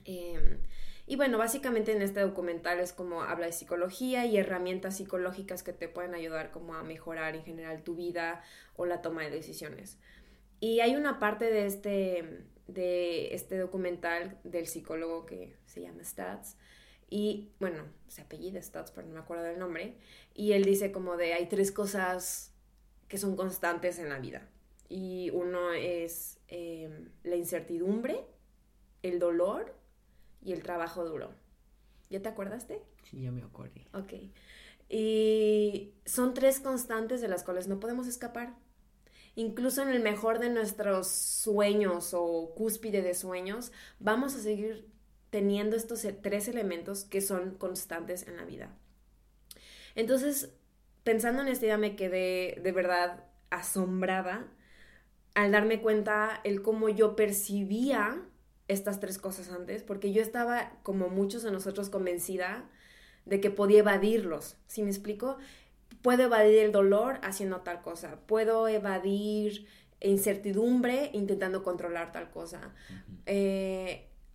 Em, 0.03 0.59
y 1.05 1.15
bueno, 1.15 1.37
básicamente 1.37 1.91
en 1.91 2.01
este 2.01 2.21
documental 2.21 2.79
es 2.79 2.93
como 2.93 3.23
habla 3.23 3.47
de 3.47 3.51
psicología 3.51 4.25
y 4.25 4.37
herramientas 4.37 4.97
psicológicas 4.97 5.63
que 5.63 5.73
te 5.73 5.89
pueden 5.89 6.15
ayudar 6.15 6.51
como 6.51 6.75
a 6.75 6.83
mejorar 6.83 7.35
en 7.35 7.43
general 7.43 7.83
tu 7.83 7.95
vida 7.95 8.41
o 8.75 8.85
la 8.85 9.01
toma 9.01 9.23
de 9.23 9.29
decisiones. 9.29 9.97
Y 10.59 10.79
hay 10.79 10.95
una 10.95 11.19
parte 11.19 11.45
de 11.51 11.65
este, 11.65 12.45
de 12.67 13.33
este 13.35 13.57
documental 13.57 14.39
del 14.43 14.67
psicólogo 14.67 15.25
que 15.25 15.55
se 15.65 15.81
llama 15.81 16.03
Stats, 16.03 16.55
y 17.09 17.51
bueno, 17.59 17.83
se 18.07 18.23
apellida 18.23 18.59
Stats, 18.59 18.89
pero 18.89 19.05
no 19.05 19.13
me 19.13 19.19
acuerdo 19.19 19.43
del 19.43 19.59
nombre. 19.59 19.97
Y 20.33 20.53
él 20.53 20.63
dice 20.63 20.91
como 20.91 21.15
de 21.15 21.33
hay 21.33 21.47
tres 21.47 21.71
cosas 21.71 22.51
que 23.07 23.19
son 23.19 23.35
constantes 23.35 23.99
en 23.99 24.09
la 24.09 24.17
vida. 24.17 24.49
Y 24.89 25.29
uno 25.29 25.73
es 25.73 26.39
em, 26.47 27.09
la 27.23 27.35
incertidumbre, 27.35 28.25
el 29.03 29.19
dolor 29.19 29.75
y 30.43 30.53
el 30.53 30.63
trabajo 30.63 31.05
duro. 31.05 31.33
¿Ya 32.09 32.21
te 32.21 32.29
acordaste? 32.29 32.81
Sí, 33.03 33.21
ya 33.21 33.31
me 33.31 33.41
acuerdo. 33.41 33.81
Ok. 33.93 34.13
Y 34.89 35.93
son 36.05 36.33
tres 36.33 36.59
constantes 36.59 37.21
de 37.21 37.27
las 37.27 37.43
cuales 37.43 37.67
no 37.67 37.79
podemos 37.79 38.07
escapar. 38.07 38.53
Incluso 39.35 39.81
en 39.81 39.89
el 39.89 40.01
mejor 40.01 40.39
de 40.39 40.49
nuestros 40.49 41.07
sueños 41.07 42.13
o 42.13 42.53
cúspide 42.55 43.01
de 43.01 43.15
sueños, 43.15 43.71
vamos 43.99 44.35
a 44.35 44.39
seguir 44.39 44.87
teniendo 45.31 45.75
estos 45.75 46.05
e, 46.05 46.13
tres 46.13 46.47
elementos 46.47 47.05
que 47.05 47.21
son 47.21 47.55
constantes 47.55 48.27
en 48.27 48.37
la 48.37 48.45
vida. 48.45 48.77
Entonces, 49.95 50.53
pensando 51.03 51.41
en 51.41 51.47
esta 51.47 51.65
idea 51.65 51.77
me 51.77 51.95
quedé 51.95 52.59
de 52.61 52.71
verdad 52.71 53.25
asombrada 53.49 54.47
al 55.33 55.51
darme 55.51 55.81
cuenta 55.81 56.39
el 56.43 56.61
cómo 56.61 56.89
yo 56.89 57.15
percibía 57.15 58.21
estas 58.67 58.99
tres 58.99 59.17
cosas 59.17 59.49
antes, 59.51 59.83
porque 59.83 60.11
yo 60.13 60.21
estaba, 60.21 60.71
como 60.83 61.09
muchos 61.09 61.43
de 61.43 61.51
nosotros, 61.51 61.89
convencida 61.89 62.65
de 63.25 63.39
que 63.39 63.49
podía 63.49 63.79
evadirlos. 63.79 64.57
¿Sí 64.67 64.83
me 64.83 64.89
explico? 64.89 65.37
Puedo 66.01 66.23
evadir 66.23 66.59
el 66.59 66.71
dolor 66.71 67.19
haciendo 67.23 67.61
tal 67.61 67.81
cosa, 67.81 68.19
puedo 68.27 68.67
evadir 68.67 69.65
incertidumbre 70.01 71.11
intentando 71.13 71.63
controlar 71.63 72.11
tal 72.11 72.29
cosa 72.29 72.73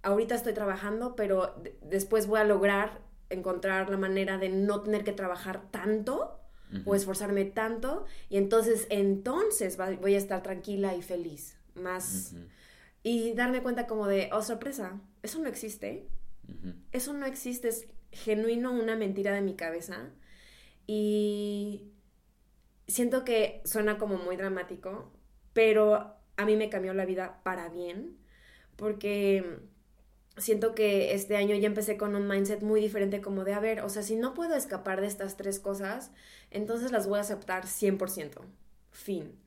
ahorita 0.02 0.34
estoy 0.34 0.54
trabajando, 0.54 1.16
pero 1.16 1.54
después 1.82 2.26
voy 2.26 2.40
a 2.40 2.44
lograr 2.44 3.00
encontrar 3.30 3.90
la 3.90 3.98
manera 3.98 4.38
de 4.38 4.48
no 4.48 4.80
tener 4.82 5.04
que 5.04 5.12
trabajar 5.12 5.70
tanto 5.70 6.34
o 6.84 6.94
esforzarme 6.94 7.46
tanto 7.46 8.04
y 8.28 8.36
entonces 8.36 8.86
entonces 8.90 9.78
voy 9.78 10.14
a 10.14 10.18
estar 10.18 10.42
tranquila 10.42 10.94
y 10.94 11.00
feliz 11.00 11.56
más 11.74 12.34
y 13.02 13.32
darme 13.34 13.62
cuenta 13.62 13.86
como 13.86 14.06
de 14.06 14.30
oh 14.32 14.42
sorpresa 14.42 15.00
eso 15.22 15.38
no 15.38 15.48
existe 15.48 16.08
eso 16.92 17.12
no 17.12 17.26
existe 17.26 17.68
es 17.68 17.88
genuino 18.10 18.72
una 18.72 18.96
mentira 18.96 19.32
de 19.32 19.42
mi 19.42 19.54
cabeza 19.54 20.10
y 20.86 21.92
siento 22.86 23.24
que 23.24 23.60
suena 23.64 23.98
como 23.98 24.16
muy 24.16 24.36
dramático 24.36 25.12
pero 25.52 26.14
a 26.36 26.44
mí 26.44 26.56
me 26.56 26.70
cambió 26.70 26.94
la 26.94 27.04
vida 27.04 27.40
para 27.42 27.68
bien 27.68 28.16
porque 28.76 29.60
siento 30.38 30.74
que 30.74 31.14
este 31.14 31.36
año 31.36 31.54
ya 31.56 31.66
empecé 31.66 31.96
con 31.96 32.14
un 32.14 32.28
mindset 32.28 32.62
muy 32.62 32.80
diferente 32.80 33.20
como 33.20 33.44
de, 33.44 33.54
a 33.54 33.60
ver, 33.60 33.80
o 33.80 33.88
sea, 33.88 34.02
si 34.02 34.16
no 34.16 34.34
puedo 34.34 34.54
escapar 34.54 35.00
de 35.00 35.06
estas 35.06 35.36
tres 35.36 35.58
cosas, 35.58 36.12
entonces 36.50 36.92
las 36.92 37.06
voy 37.08 37.18
a 37.18 37.22
aceptar 37.22 37.66
100%. 37.66 38.40
Fin. 38.90 39.38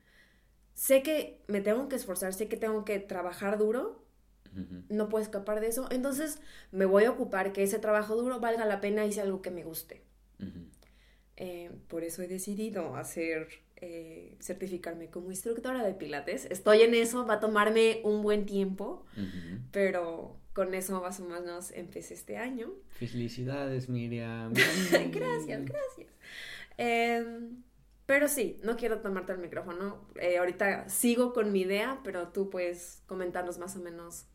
Sé 0.74 1.02
que 1.02 1.40
me 1.48 1.60
tengo 1.60 1.88
que 1.88 1.96
esforzar, 1.96 2.32
sé 2.34 2.48
que 2.48 2.56
tengo 2.56 2.84
que 2.84 2.98
trabajar 2.98 3.58
duro, 3.58 4.02
no 4.88 5.08
puedo 5.08 5.22
escapar 5.22 5.60
de 5.60 5.68
eso, 5.68 5.88
entonces 5.90 6.40
me 6.72 6.84
voy 6.84 7.04
a 7.04 7.10
ocupar 7.10 7.52
que 7.52 7.62
ese 7.62 7.78
trabajo 7.78 8.16
duro 8.16 8.38
valga 8.38 8.66
la 8.66 8.80
pena 8.80 9.06
y 9.06 9.12
sea 9.12 9.24
algo 9.24 9.40
que 9.40 9.50
me 9.50 9.64
guste. 9.64 10.02
Eh, 11.36 11.70
por 11.88 12.04
eso 12.04 12.22
he 12.22 12.28
decidido 12.28 12.94
hacer, 12.96 13.48
eh, 13.76 14.36
certificarme 14.40 15.08
como 15.08 15.30
instructora 15.30 15.82
de 15.82 15.94
pilates. 15.94 16.46
Estoy 16.50 16.82
en 16.82 16.94
eso, 16.94 17.26
va 17.26 17.34
a 17.34 17.40
tomarme 17.40 18.00
un 18.04 18.22
buen 18.22 18.44
tiempo, 18.44 19.04
pero 19.70 20.36
con 20.52 20.74
eso 20.74 21.00
más 21.00 21.18
o 21.20 21.24
menos 21.24 21.70
empecé 21.72 22.14
este 22.14 22.36
año. 22.36 22.70
Felicidades, 22.90 23.88
Miriam. 23.88 24.52
gracias, 25.10 25.64
gracias. 25.64 26.10
Em, 26.76 27.62
pero 28.06 28.28
sí, 28.28 28.60
no 28.62 28.76
quiero 28.76 29.00
tomarte 29.00 29.32
el 29.32 29.38
micrófono. 29.38 30.08
Eh, 30.16 30.38
ahorita 30.38 30.88
sigo 30.88 31.32
con 31.32 31.52
mi 31.52 31.62
idea, 31.62 32.00
pero 32.04 32.28
tú 32.28 32.50
puedes 32.50 33.02
comentarnos 33.06 33.58
más 33.58 33.76
o 33.76 33.80
menos 33.80 34.26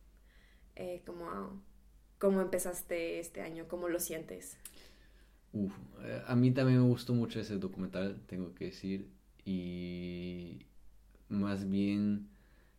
eh, 0.75 1.01
¿cómo, 1.05 1.63
¿cómo 2.19 2.41
empezaste 2.41 3.19
este 3.19 3.41
año? 3.41 3.67
¿Cómo 3.67 3.89
lo 3.89 3.99
sientes? 3.99 4.57
Uf, 5.53 5.73
eh, 6.03 6.21
a 6.27 6.35
mí 6.35 6.51
también 6.51 6.81
me 6.81 6.87
gustó 6.87 7.13
mucho 7.13 7.39
ese 7.39 7.57
documental, 7.57 8.21
tengo 8.27 8.53
que 8.53 8.65
decir, 8.65 9.09
y 9.45 10.65
más 11.29 11.69
bien 11.69 12.29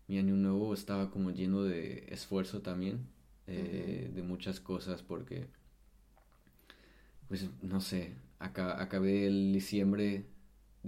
mi 0.08 0.18
año 0.18 0.36
nuevo 0.36 0.74
estaba 0.74 1.10
como 1.10 1.30
lleno 1.30 1.64
de 1.64 2.06
esfuerzo 2.10 2.62
también, 2.62 3.06
eh, 3.46 4.10
de 4.14 4.22
muchas 4.22 4.60
cosas, 4.60 5.02
porque, 5.02 5.48
pues, 7.28 7.48
no 7.62 7.80
sé, 7.80 8.14
acá, 8.38 8.80
acabé 8.82 9.26
el 9.26 9.52
diciembre, 9.52 10.24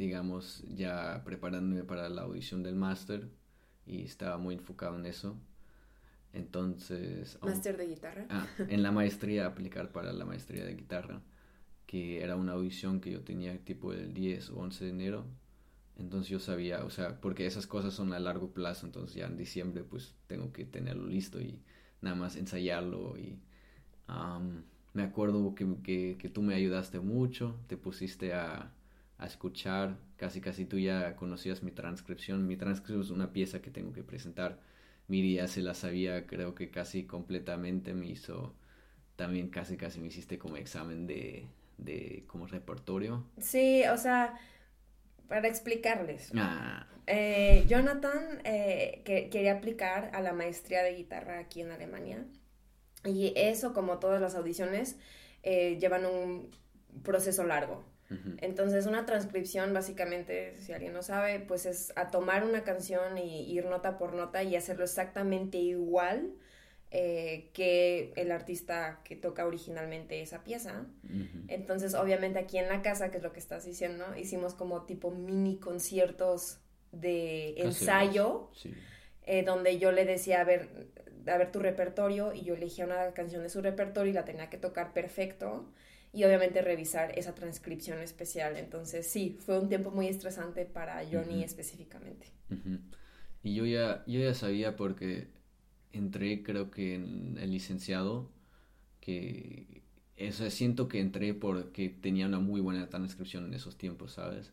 digamos, 0.00 0.64
ya 0.66 1.20
preparándome 1.26 1.84
para 1.84 2.08
la 2.08 2.22
audición 2.22 2.62
del 2.62 2.74
máster 2.74 3.28
y 3.86 4.04
estaba 4.04 4.38
muy 4.38 4.54
enfocado 4.54 4.96
en 4.96 5.04
eso. 5.04 5.36
Entonces... 6.32 7.38
¿Máster 7.42 7.76
de 7.76 7.86
guitarra? 7.86 8.26
Ah, 8.30 8.46
en 8.56 8.82
la 8.82 8.92
maestría, 8.92 9.44
aplicar 9.44 9.92
para 9.92 10.14
la 10.14 10.24
maestría 10.24 10.64
de 10.64 10.74
guitarra, 10.74 11.20
que 11.84 12.22
era 12.22 12.36
una 12.36 12.52
audición 12.52 13.02
que 13.02 13.10
yo 13.10 13.20
tenía 13.24 13.62
tipo 13.62 13.92
el 13.92 14.14
10 14.14 14.50
o 14.50 14.60
11 14.60 14.84
de 14.86 14.90
enero. 14.90 15.26
Entonces 15.98 16.30
yo 16.30 16.40
sabía, 16.40 16.82
o 16.86 16.90
sea, 16.90 17.20
porque 17.20 17.44
esas 17.44 17.66
cosas 17.66 17.92
son 17.92 18.14
a 18.14 18.20
largo 18.20 18.54
plazo, 18.54 18.86
entonces 18.86 19.14
ya 19.16 19.26
en 19.26 19.36
diciembre 19.36 19.84
pues 19.84 20.14
tengo 20.28 20.50
que 20.50 20.64
tenerlo 20.64 21.06
listo 21.08 21.42
y 21.42 21.60
nada 22.00 22.16
más 22.16 22.36
ensayarlo 22.36 23.18
y 23.18 23.38
me 24.94 25.02
acuerdo 25.02 25.54
que, 25.54 25.66
que, 25.84 26.16
que, 26.18 26.28
tú 26.30 26.40
me 26.40 26.54
ayudaste 26.54 27.00
mucho, 27.00 27.54
te 27.68 27.76
pusiste 27.76 28.32
a, 28.32 28.72
a, 29.20 29.26
escuchar, 29.26 29.98
casi 30.16 30.40
casi 30.40 30.64
tú 30.64 30.78
ya 30.78 31.16
conocías 31.16 31.62
mi 31.62 31.70
transcripción, 31.70 32.46
mi 32.46 32.56
transcripción 32.56 33.02
es 33.02 33.10
una 33.10 33.32
pieza 33.32 33.62
que 33.62 33.70
tengo 33.70 33.92
que 33.92 34.02
presentar, 34.02 34.58
Miri 35.08 35.34
ya 35.34 35.48
se 35.48 35.62
la 35.62 35.74
sabía 35.74 36.26
creo 36.26 36.54
que 36.54 36.70
casi 36.70 37.04
completamente, 37.04 37.94
me 37.94 38.06
hizo, 38.06 38.54
también 39.16 39.48
casi 39.48 39.76
casi 39.76 40.00
me 40.00 40.08
hiciste 40.08 40.38
como 40.38 40.56
examen 40.56 41.06
de, 41.06 41.46
de 41.78 42.24
como 42.26 42.46
repertorio. 42.46 43.24
Sí, 43.38 43.82
o 43.92 43.96
sea, 43.96 44.38
para 45.28 45.48
explicarles. 45.48 46.32
Ah. 46.36 46.86
Eh, 47.06 47.64
Jonathan 47.66 48.40
eh, 48.44 49.02
que, 49.04 49.30
quería 49.30 49.54
aplicar 49.54 50.10
a 50.14 50.20
la 50.20 50.32
maestría 50.32 50.82
de 50.82 50.94
guitarra 50.94 51.38
aquí 51.38 51.60
en 51.60 51.70
Alemania. 51.70 52.24
Y 53.04 53.32
eso, 53.36 53.72
como 53.72 53.98
todas 53.98 54.20
las 54.20 54.34
audiciones, 54.34 54.96
eh, 55.42 55.78
llevan 55.80 56.04
un 56.04 56.50
proceso 57.02 57.44
largo. 57.44 57.84
Entonces, 58.38 58.86
una 58.86 59.06
transcripción, 59.06 59.72
básicamente, 59.72 60.56
si 60.58 60.72
alguien 60.72 60.92
no 60.92 61.02
sabe, 61.02 61.40
pues 61.40 61.64
es 61.64 61.92
a 61.94 62.10
tomar 62.10 62.44
una 62.44 62.64
canción 62.64 63.18
y 63.18 63.50
ir 63.50 63.66
nota 63.66 63.98
por 63.98 64.14
nota 64.14 64.42
y 64.42 64.56
hacerlo 64.56 64.84
exactamente 64.84 65.58
igual 65.58 66.32
eh, 66.90 67.50
que 67.52 68.12
el 68.16 68.32
artista 68.32 69.00
que 69.04 69.14
toca 69.14 69.46
originalmente 69.46 70.20
esa 70.22 70.42
pieza. 70.42 70.86
Entonces, 71.46 71.94
obviamente, 71.94 72.40
aquí 72.40 72.58
en 72.58 72.68
la 72.68 72.82
casa, 72.82 73.12
que 73.12 73.18
es 73.18 73.22
lo 73.22 73.32
que 73.32 73.38
estás 73.38 73.64
diciendo, 73.64 74.04
hicimos 74.16 74.54
como 74.54 74.86
tipo 74.86 75.12
mini 75.12 75.58
conciertos 75.58 76.58
de 76.90 77.54
ensayo, 77.58 78.50
eh, 79.22 79.44
donde 79.44 79.78
yo 79.78 79.92
le 79.92 80.04
decía, 80.04 80.40
a 80.40 80.44
ver, 80.44 80.88
a 81.28 81.36
ver 81.36 81.52
tu 81.52 81.60
repertorio 81.60 82.32
y 82.32 82.42
yo 82.42 82.54
elegía 82.54 82.86
una 82.86 83.12
canción 83.12 83.44
de 83.44 83.50
su 83.50 83.62
repertorio 83.62 84.10
y 84.10 84.14
la 84.14 84.24
tenía 84.24 84.50
que 84.50 84.56
tocar 84.56 84.92
perfecto 84.92 85.70
y 86.12 86.24
obviamente 86.24 86.62
revisar 86.62 87.16
esa 87.18 87.34
transcripción 87.34 87.98
especial. 88.00 88.56
Entonces 88.56 89.06
sí, 89.06 89.38
fue 89.40 89.58
un 89.58 89.68
tiempo 89.68 89.90
muy 89.90 90.08
estresante 90.08 90.64
para 90.64 91.04
Johnny 91.10 91.42
específicamente. 91.44 92.26
Y 93.42 93.54
yo 93.54 93.64
ya, 93.64 94.04
yo 94.06 94.20
ya 94.20 94.34
sabía 94.34 94.76
porque 94.76 95.28
entré 95.92 96.42
creo 96.42 96.70
que 96.70 96.94
en 96.94 97.38
el 97.38 97.50
licenciado, 97.50 98.30
que 99.00 99.82
eso 100.16 100.48
siento 100.50 100.88
que 100.88 101.00
entré 101.00 101.32
porque 101.32 101.88
tenía 101.88 102.26
una 102.26 102.40
muy 102.40 102.60
buena 102.60 102.88
transcripción 102.88 103.46
en 103.46 103.54
esos 103.54 103.76
tiempos, 103.78 104.12
¿sabes? 104.12 104.52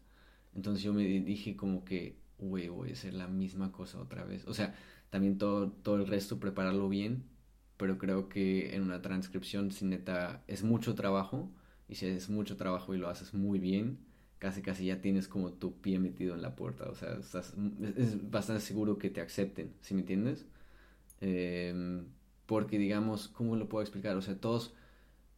Entonces 0.55 0.83
yo 0.83 0.93
me 0.93 1.03
dije 1.03 1.55
como 1.55 1.83
que, 1.83 2.15
güey, 2.39 2.69
voy 2.69 2.91
a 2.91 2.93
hacer 2.93 3.13
la 3.13 3.27
misma 3.27 3.71
cosa 3.71 3.99
otra 3.99 4.23
vez. 4.23 4.47
O 4.47 4.53
sea, 4.53 4.75
también 5.09 5.37
todo, 5.37 5.71
todo 5.71 5.97
el 5.97 6.07
resto 6.07 6.39
prepararlo 6.39 6.87
bien, 6.87 7.23
pero 7.77 7.97
creo 7.97 8.29
que 8.29 8.75
en 8.75 8.83
una 8.83 9.01
transcripción, 9.01 9.71
si 9.71 9.85
neta, 9.85 10.43
es 10.47 10.63
mucho 10.63 10.95
trabajo, 10.95 11.51
y 11.87 11.95
si 11.95 12.07
es 12.07 12.29
mucho 12.29 12.57
trabajo 12.57 12.93
y 12.93 12.97
lo 12.97 13.09
haces 13.09 13.33
muy 13.33 13.59
bien, 13.59 13.99
casi 14.39 14.61
casi 14.61 14.85
ya 14.87 15.01
tienes 15.01 15.27
como 15.27 15.53
tu 15.53 15.79
pie 15.81 15.99
metido 15.99 16.35
en 16.35 16.41
la 16.41 16.55
puerta, 16.55 16.89
o 16.89 16.95
sea, 16.95 17.13
estás, 17.13 17.53
es 17.97 18.29
bastante 18.29 18.61
seguro 18.61 18.97
que 18.97 19.09
te 19.09 19.21
acepten, 19.21 19.73
¿sí 19.81 19.93
me 19.93 20.01
entiendes? 20.01 20.45
Em, 21.21 22.05
porque 22.45 22.77
digamos, 22.77 23.27
¿cómo 23.29 23.55
lo 23.55 23.69
puedo 23.69 23.81
explicar? 23.83 24.15
O 24.17 24.21
sea, 24.21 24.35
todos, 24.39 24.73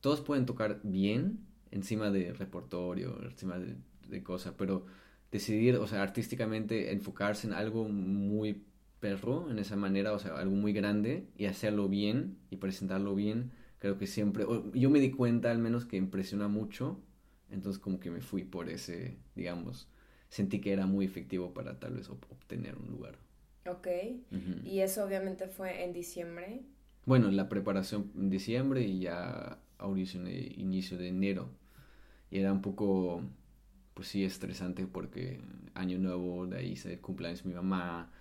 todos 0.02 0.22
pueden 0.22 0.46
tocar 0.46 0.80
bien 0.84 1.46
encima 1.72 2.12
de 2.12 2.34
repertorio, 2.34 3.22
encima 3.24 3.60
de, 3.60 3.76
de 4.10 4.24
cosas, 4.24 4.54
pero 4.58 4.86
decidir, 5.32 5.76
o 5.78 5.88
sea, 5.88 6.02
artísticamente 6.04 6.92
enfocarse 6.92 7.48
en 7.48 7.54
algo 7.54 7.88
muy 7.88 8.64
perro 9.00 9.50
en 9.50 9.60
esa 9.60 9.76
manera, 9.76 10.14
o 10.14 10.20
sea, 10.20 10.36
algo 10.36 10.56
muy 10.56 10.74
grande 10.74 11.28
y 11.38 11.46
hacerlo 11.46 11.88
bien 11.90 12.38
y 12.50 12.58
presentarlo 12.58 13.16
bien, 13.16 13.52
creo 13.80 13.98
que 13.98 14.08
siempre, 14.08 14.46
yo 14.74 14.90
me 14.90 15.00
di 15.00 15.12
cuenta 15.12 15.52
al 15.52 15.60
menos 15.60 15.86
que 15.86 15.98
impresiona 15.98 16.48
mucho, 16.48 17.00
entonces 17.50 17.80
como 17.80 18.00
que 18.00 18.12
me 18.12 18.22
fui 18.22 18.44
por 18.44 18.70
ese, 18.70 19.18
digamos, 19.36 19.88
sentí 20.30 20.62
que 20.62 20.74
era 20.74 20.86
muy 20.86 21.06
efectivo 21.06 21.54
para 21.54 21.80
tal 21.80 21.96
vez 21.96 22.10
obtener 22.10 22.76
un 22.78 22.90
lugar. 22.90 23.18
Ok, 23.68 23.88
y 24.64 24.80
eso 24.80 25.04
obviamente 25.04 25.48
fue 25.48 25.84
en 25.84 25.94
diciembre. 25.94 26.62
Bueno, 27.06 27.30
la 27.32 27.50
preparación 27.50 28.12
en 28.16 28.30
diciembre 28.30 28.82
y 28.84 29.00
ya 29.00 29.60
audición 29.78 30.26
de 30.26 30.54
inicio 30.58 30.98
de 30.98 31.08
enero. 31.08 31.50
Y 32.32 32.40
era 32.40 32.52
un 32.52 32.62
poco, 32.62 33.24
pues 33.94 34.08
sí, 34.08 34.24
estresante 34.24 34.86
porque 34.86 35.42
año 35.74 35.98
nuevo, 35.98 36.46
de 36.48 36.58
ahí 36.58 36.76
se 36.76 37.00
cumpleaños 37.00 37.46
mi 37.46 37.54
mamá, 37.54 38.12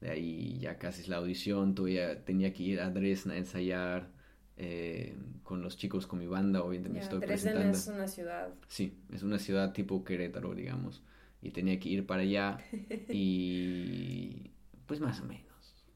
de 0.00 0.10
ahí 0.10 0.58
ya 0.60 0.78
casi 0.78 1.02
es 1.02 1.08
la 1.08 1.16
audición, 1.16 1.74
todavía 1.74 2.24
tenía 2.24 2.52
que 2.52 2.62
ir 2.62 2.80
a 2.80 2.90
Dresden 2.90 3.32
a 3.32 3.36
ensayar 3.38 4.10
eh, 4.56 5.16
con 5.42 5.62
los 5.62 5.76
chicos, 5.76 6.06
con 6.06 6.18
mi 6.18 6.26
banda, 6.26 6.62
obviamente 6.62 6.88
me 6.90 7.00
estoy 7.00 7.20
Dresden 7.20 7.54
presentando. 7.54 7.78
es 7.78 7.86
una 7.88 8.08
ciudad. 8.08 8.54
Sí, 8.68 8.98
es 9.12 9.22
una 9.22 9.38
ciudad 9.38 9.72
tipo 9.72 10.04
Querétaro, 10.04 10.54
digamos, 10.54 11.02
y 11.42 11.50
tenía 11.50 11.78
que 11.80 11.88
ir 11.88 12.06
para 12.06 12.22
allá 12.22 12.58
y 13.08 14.50
pues 14.86 15.00
más 15.00 15.20
o 15.20 15.24
menos. 15.26 15.44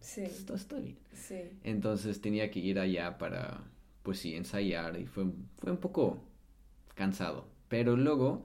Sí. 0.01 0.23
Esto 0.23 0.55
estoy 0.55 0.83
bien. 0.83 0.99
Sí. 1.13 1.41
Entonces 1.63 2.21
tenía 2.21 2.51
que 2.51 2.59
ir 2.61 2.79
allá 2.79 3.19
para, 3.19 3.65
pues 4.03 4.19
sí, 4.19 4.35
ensayar 4.35 4.99
y 4.99 5.07
fue, 5.07 5.27
fue 5.59 5.73
un 5.73 5.79
poco 5.79 6.25
cansado, 6.95 7.49
pero 7.69 7.97
luego 7.97 8.45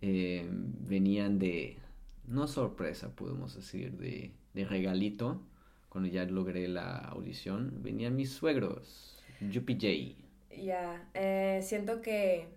eh, 0.00 0.48
venían 0.50 1.38
de, 1.38 1.78
no 2.26 2.46
sorpresa, 2.48 3.14
podemos 3.14 3.54
decir, 3.54 3.92
de 3.96 4.32
de 4.54 4.64
regalito, 4.64 5.40
cuando 5.88 6.08
ya 6.08 6.24
logré 6.24 6.68
la 6.68 6.96
audición, 6.96 7.82
venían 7.82 8.16
mis 8.16 8.32
suegros, 8.32 9.18
Yuppie 9.40 9.76
J. 9.76 10.62
Ya, 10.62 11.08
eh, 11.14 11.60
siento 11.62 12.00
que, 12.00 12.48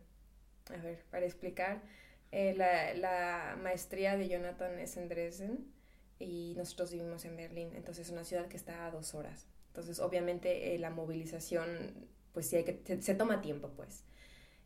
a 0.70 0.82
ver, 0.82 1.04
para 1.10 1.26
explicar, 1.26 1.82
eh, 2.32 2.54
la, 2.56 2.94
la, 2.94 3.58
maestría 3.62 4.18
de 4.18 4.28
Jonathan 4.28 4.78
es 4.80 4.98
en 4.98 5.10
Dresden 5.10 5.66
y 6.20 6.54
nosotros 6.58 6.92
vivimos 6.92 7.26
en 7.26 7.38
Berlín, 7.38 7.70
entonces 7.76 8.08
es 8.08 8.14
una 8.14 8.24
ciudad 8.24 8.48
que 8.48 8.58
está 8.58 8.86
a 8.86 8.92
dos 8.92 9.14
horas. 9.16 9.48
Entonces, 9.68 10.00
obviamente, 10.00 10.74
eh, 10.74 10.80
la 10.80 10.90
movilización, 10.90 11.68
pues 12.34 12.48
sí 12.48 12.58
hay 12.58 12.64
que, 12.64 12.82
se, 12.86 13.02
se 13.02 13.16
toma 13.16 13.42
tiempo, 13.42 13.72
pues. 13.76 14.04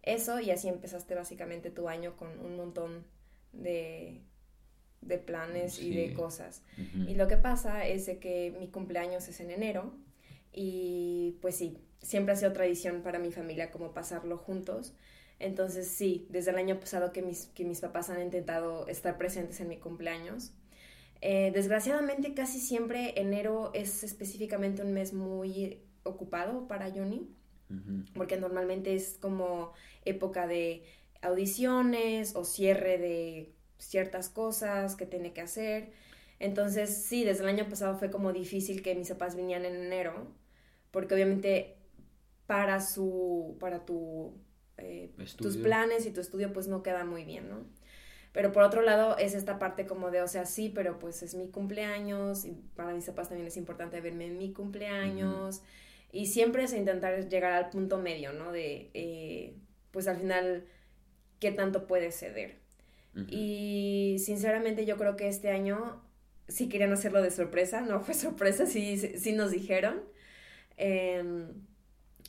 Eso, 0.03 0.39
y 0.39 0.51
así 0.51 0.67
empezaste 0.67 1.15
básicamente 1.15 1.71
tu 1.71 1.89
año 1.89 2.15
con 2.17 2.39
un 2.39 2.55
montón 2.55 3.05
de 3.51 4.21
de 5.01 5.18
planes 5.18 5.82
y 5.82 5.94
de 5.94 6.13
cosas. 6.13 6.63
Y 7.08 7.15
lo 7.15 7.27
que 7.27 7.38
pasa 7.38 7.88
es 7.88 8.10
que 8.20 8.56
mi 8.60 8.68
cumpleaños 8.68 9.27
es 9.27 9.39
en 9.39 9.51
enero 9.51 9.94
y 10.51 11.38
pues 11.41 11.56
sí, 11.56 11.77
siempre 12.01 12.34
ha 12.34 12.36
sido 12.36 12.53
tradición 12.53 13.01
para 13.01 13.20
mi 13.20 13.32
familia 13.32 13.72
como 13.72 13.94
pasarlo 13.94 14.38
juntos. 14.38 14.94
Entonces 15.39 15.88
sí, 15.88 16.27
desde 16.29 16.51
el 16.51 16.58
año 16.58 16.79
pasado 16.79 17.13
que 17.13 17.22
mis, 17.22 17.46
que 17.48 17.63
mis 17.63 17.79
papás 17.79 18.10
han 18.10 18.22
intentado 18.22 18.88
estar 18.88 19.18
presentes 19.18 19.60
en 19.62 19.70
mi 19.70 19.77
cumpleaños. 19.77 20.51
Eh, 21.22 21.51
desgraciadamente 21.53 22.34
casi 22.34 22.60
siempre 22.60 23.20
enero 23.20 23.72
es 23.74 24.03
específicamente 24.03 24.82
un 24.82 24.94
mes 24.94 25.13
muy 25.13 25.82
ocupado 26.03 26.68
para 26.68 26.91
Johnny, 26.91 27.29
porque 28.15 28.38
normalmente 28.38 28.96
es 28.96 29.18
como 29.22 29.74
época 30.03 30.48
de 30.48 30.84
audiciones 31.22 32.36
o 32.36 32.44
cierre 32.44 32.98
de 32.98 33.53
ciertas 33.79 34.29
cosas 34.29 34.95
que 34.95 35.05
tiene 35.05 35.33
que 35.33 35.41
hacer. 35.41 35.91
Entonces, 36.38 37.03
sí, 37.03 37.24
desde 37.25 37.43
el 37.43 37.50
año 37.50 37.67
pasado 37.67 37.98
fue 37.98 38.12
como 38.12 38.31
difícil 38.31 38.81
que 38.83 38.95
mis 38.95 39.09
papás 39.09 39.36
vinieran 39.36 39.65
en 39.65 39.75
enero, 39.83 40.27
porque 40.91 41.15
obviamente 41.15 41.75
para 42.45 42.81
su, 42.81 43.57
para 43.59 43.86
tu, 43.86 44.33
eh, 44.77 45.12
tus 45.38 45.57
planes 45.57 46.05
y 46.05 46.12
tu 46.12 46.21
estudio, 46.21 46.53
pues 46.53 46.67
no 46.67 46.83
queda 46.83 47.05
muy 47.05 47.25
bien, 47.25 47.50
¿no? 47.50 47.65
Pero 48.31 48.51
por 48.51 48.63
otro 48.63 48.81
lado, 48.81 49.17
es 49.17 49.33
esta 49.33 49.57
parte 49.57 49.86
como 49.88 50.12
de, 50.12 50.21
o 50.21 50.27
sea, 50.27 50.45
sí, 50.45 50.71
pero 50.74 51.00
pues 51.00 51.24
es 51.24 51.33
mi 51.36 51.50
cumpleaños 51.50 52.45
y 52.45 52.51
para 52.75 52.93
mis 52.93 53.05
papás 53.05 53.29
también 53.29 53.48
es 53.48 53.57
importante 53.57 54.01
verme 54.01 54.27
en 54.27 54.38
mi 54.38 54.53
cumpleaños. 54.53 55.62
Y 56.12 56.27
siempre 56.27 56.63
es 56.63 56.74
intentar 56.74 57.27
llegar 57.27 57.53
al 57.53 57.69
punto 57.69 57.98
medio, 57.98 58.33
¿no? 58.33 58.51
De, 58.51 58.91
eh, 58.93 59.55
pues 59.91 60.07
al 60.07 60.17
final, 60.17 60.65
¿qué 61.39 61.51
tanto 61.51 61.88
puedes 61.88 62.19
ceder? 62.19 62.59
Y 63.27 64.17
sinceramente 64.19 64.85
yo 64.85 64.97
creo 64.97 65.15
que 65.15 65.27
este 65.27 65.49
año 65.49 66.01
sí 66.47 66.69
querían 66.69 66.91
hacerlo 66.91 67.21
de 67.21 67.31
sorpresa, 67.31 67.81
no 67.81 68.01
fue 68.01 68.13
sorpresa, 68.15 68.65
sí, 68.65 68.97
sí 68.97 69.33
nos 69.33 69.51
dijeron. 69.51 70.01
Em, 70.77 71.47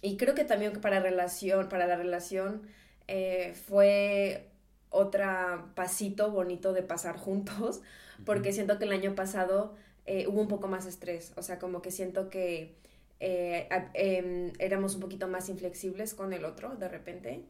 y 0.02 0.16
creo 0.16 0.34
que 0.34 0.44
también 0.44 0.72
para, 0.80 1.00
relación, 1.00 1.68
para 1.68 1.86
la 1.86 1.96
relación 1.96 2.62
eh, 3.08 3.54
fue 3.66 4.48
otro 4.90 5.70
pasito 5.74 6.30
bonito 6.30 6.72
de 6.72 6.82
pasar 6.82 7.16
juntos, 7.16 7.82
porque 8.24 8.52
siento 8.52 8.78
que 8.78 8.84
el 8.84 8.92
año 8.92 9.14
pasado 9.14 9.74
eh, 10.06 10.26
hubo 10.26 10.40
un 10.40 10.48
poco 10.48 10.68
más 10.68 10.86
estrés, 10.86 11.32
o 11.36 11.42
sea, 11.42 11.58
como 11.58 11.82
que 11.82 11.90
siento 11.90 12.28
que 12.30 12.74
eh, 13.22 13.68
em, 13.92 14.50
éramos 14.58 14.94
un 14.94 15.02
poquito 15.02 15.28
más 15.28 15.50
inflexibles 15.50 16.14
con 16.14 16.32
el 16.32 16.46
otro 16.46 16.74
de 16.76 16.88
repente. 16.88 17.44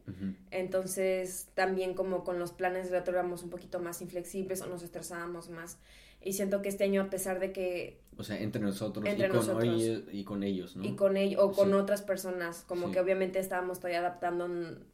Entonces, 0.51 1.47
también 1.53 1.93
como 1.93 2.25
con 2.25 2.37
los 2.39 2.51
planes 2.51 2.91
del 2.91 3.01
otro 3.01 3.13
éramos 3.13 3.41
un 3.43 3.49
poquito 3.49 3.79
más 3.79 4.01
inflexibles 4.01 4.61
o 4.61 4.67
nos 4.67 4.83
estresábamos 4.83 5.49
más. 5.49 5.77
Y 6.23 6.33
siento 6.33 6.61
que 6.61 6.69
este 6.69 6.83
año, 6.83 7.01
a 7.01 7.09
pesar 7.09 7.39
de 7.39 7.51
que... 7.51 7.99
O 8.17 8.23
sea, 8.23 8.39
entre 8.39 8.61
nosotros, 8.61 9.03
y, 9.07 9.27
con 9.27 9.63
Ellos, 9.63 10.03
y 10.11 10.23
con 10.23 10.43
ellos, 10.43 10.75
¿no? 10.75 10.83
Y 10.83 10.95
con 10.95 11.17
ellos, 11.17 11.41
o 11.41 11.51
con 11.53 11.73
otras 11.73 12.03
personas, 12.03 12.63
como 12.67 12.91
que 12.91 12.99
obviamente 12.99 13.39
estábamos 13.39 13.79
todavía 13.79 13.99
adaptando, 13.99 14.47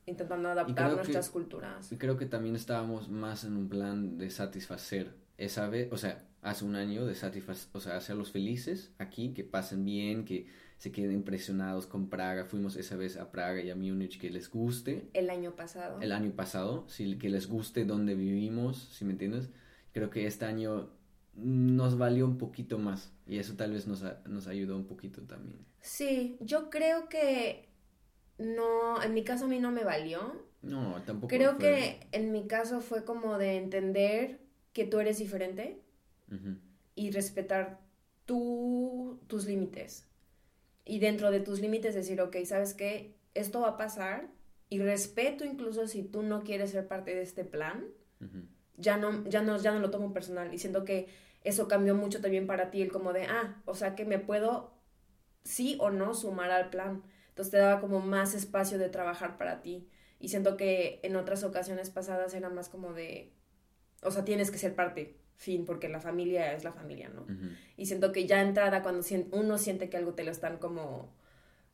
intentando 0.05 0.47
adaptar 0.47 0.93
nuestras 0.93 1.29
culturas. 1.29 1.91
Y 1.91 1.97
creo 1.97 2.17
que 2.17 2.27
también 2.27 2.55
estábamos 2.55 3.09
más 3.09 3.43
en 3.43 3.57
un 3.57 3.67
plan 3.67 4.17
de 4.17 4.29
satisfacer 4.29 5.11
esa 5.37 5.67
vez, 5.67 5.91
o 5.91 5.97
sea, 5.97 6.23
hace 6.41 6.63
un 6.63 6.75
año 6.75 7.05
de 7.05 7.15
satisfacer, 7.15 7.67
o 7.73 7.79
sea, 7.81 7.97
hacerlos 7.97 8.31
felices 8.31 8.91
aquí, 8.97 9.33
que 9.33 9.43
pasen 9.43 9.83
bien, 9.83 10.23
que 10.23 10.47
se 10.77 10.91
queden 10.91 11.13
impresionados 11.13 11.87
con 11.87 12.09
Praga. 12.09 12.45
Fuimos 12.45 12.75
esa 12.75 12.95
vez 12.95 13.17
a 13.17 13.31
Praga 13.31 13.61
y 13.61 13.69
a 13.69 13.75
Múnich, 13.75 14.19
que 14.19 14.29
les 14.29 14.49
guste. 14.49 15.09
El 15.13 15.29
año 15.29 15.55
pasado. 15.55 15.99
El 16.01 16.11
año 16.11 16.31
pasado, 16.31 16.85
sí, 16.87 17.17
que 17.17 17.29
les 17.29 17.47
guste 17.47 17.85
donde 17.85 18.15
vivimos, 18.15 18.89
si 18.91 19.05
me 19.05 19.11
entiendes. 19.11 19.49
Creo 19.91 20.09
que 20.09 20.27
este 20.27 20.45
año 20.45 20.89
nos 21.33 21.97
valió 21.97 22.25
un 22.25 22.37
poquito 22.37 22.77
más 22.77 23.11
y 23.27 23.37
eso 23.37 23.55
tal 23.55 23.71
vez 23.71 23.87
nos, 23.87 24.03
nos 24.25 24.47
ayudó 24.47 24.75
un 24.75 24.85
poquito 24.85 25.21
también. 25.23 25.65
Sí, 25.81 26.37
yo 26.39 26.69
creo 26.69 27.09
que 27.09 27.69
no, 28.37 29.01
en 29.01 29.13
mi 29.13 29.23
caso 29.23 29.45
a 29.45 29.47
mí 29.47 29.59
no 29.59 29.71
me 29.71 29.83
valió. 29.83 30.45
No, 30.61 31.01
tampoco. 31.05 31.27
Creo 31.27 31.57
que 31.57 32.07
en 32.11 32.31
mi 32.31 32.47
caso 32.47 32.81
fue 32.81 33.03
como 33.03 33.37
de 33.37 33.57
entender 33.57 34.39
que 34.73 34.85
tú 34.85 34.99
eres 34.99 35.17
diferente 35.17 35.81
y 36.93 37.11
respetar 37.11 37.79
tu, 38.25 39.19
tus 39.27 39.45
límites 39.45 40.06
y 40.87 40.99
dentro 40.99 41.31
de 41.31 41.39
tus 41.39 41.59
límites 41.59 41.95
decir, 41.95 42.21
ok, 42.21 42.37
¿sabes 42.45 42.73
qué? 42.73 43.15
Esto 43.33 43.61
va 43.61 43.69
a 43.69 43.77
pasar 43.77 44.29
y 44.69 44.79
respeto 44.79 45.45
incluso 45.45 45.87
si 45.87 46.03
tú 46.03 46.23
no 46.23 46.43
quieres 46.43 46.71
ser 46.71 46.87
parte 46.87 47.13
de 47.13 47.21
este 47.21 47.45
plan, 47.45 47.85
ya, 48.77 48.97
no, 48.97 49.23
ya, 49.25 49.41
no, 49.41 49.57
ya 49.57 49.71
no 49.71 49.79
lo 49.79 49.89
tomo 49.89 50.13
personal 50.13 50.53
y 50.53 50.57
siento 50.57 50.85
que 50.85 51.07
eso 51.43 51.67
cambió 51.67 51.95
mucho 51.95 52.21
también 52.21 52.47
para 52.47 52.71
ti, 52.71 52.81
el 52.81 52.91
como 52.91 53.13
de, 53.13 53.23
ah, 53.25 53.61
o 53.65 53.75
sea 53.75 53.95
que 53.95 54.05
me 54.05 54.19
puedo 54.19 54.73
sí 55.43 55.77
o 55.79 55.89
no 55.89 56.13
sumar 56.13 56.51
al 56.51 56.69
plan. 56.69 57.03
Entonces 57.29 57.51
te 57.51 57.57
daba 57.57 57.79
como 57.79 57.99
más 57.99 58.33
espacio 58.33 58.77
de 58.77 58.89
trabajar 58.89 59.37
para 59.37 59.61
ti. 59.61 59.87
Y 60.19 60.29
siento 60.29 60.57
que 60.57 60.99
en 61.03 61.15
otras 61.15 61.43
ocasiones 61.43 61.89
pasadas 61.89 62.33
era 62.33 62.49
más 62.49 62.67
como 62.67 62.93
de, 62.93 63.31
o 64.01 64.11
sea, 64.11 64.25
tienes 64.25 64.51
que 64.51 64.57
ser 64.57 64.75
parte 64.75 65.15
fin, 65.37 65.65
porque 65.65 65.87
la 65.87 66.01
familia 66.01 66.53
es 66.53 66.63
la 66.63 66.73
familia, 66.73 67.09
¿no? 67.09 67.25
Y 67.77 67.85
siento 67.85 68.11
que 68.11 68.25
ya 68.25 68.41
entrada, 68.41 68.81
cuando 68.81 69.05
uno 69.31 69.57
siente 69.57 69.89
que 69.89 69.97
algo 69.97 70.13
te 70.13 70.23
lo 70.23 70.31
están 70.31 70.57
como 70.57 71.13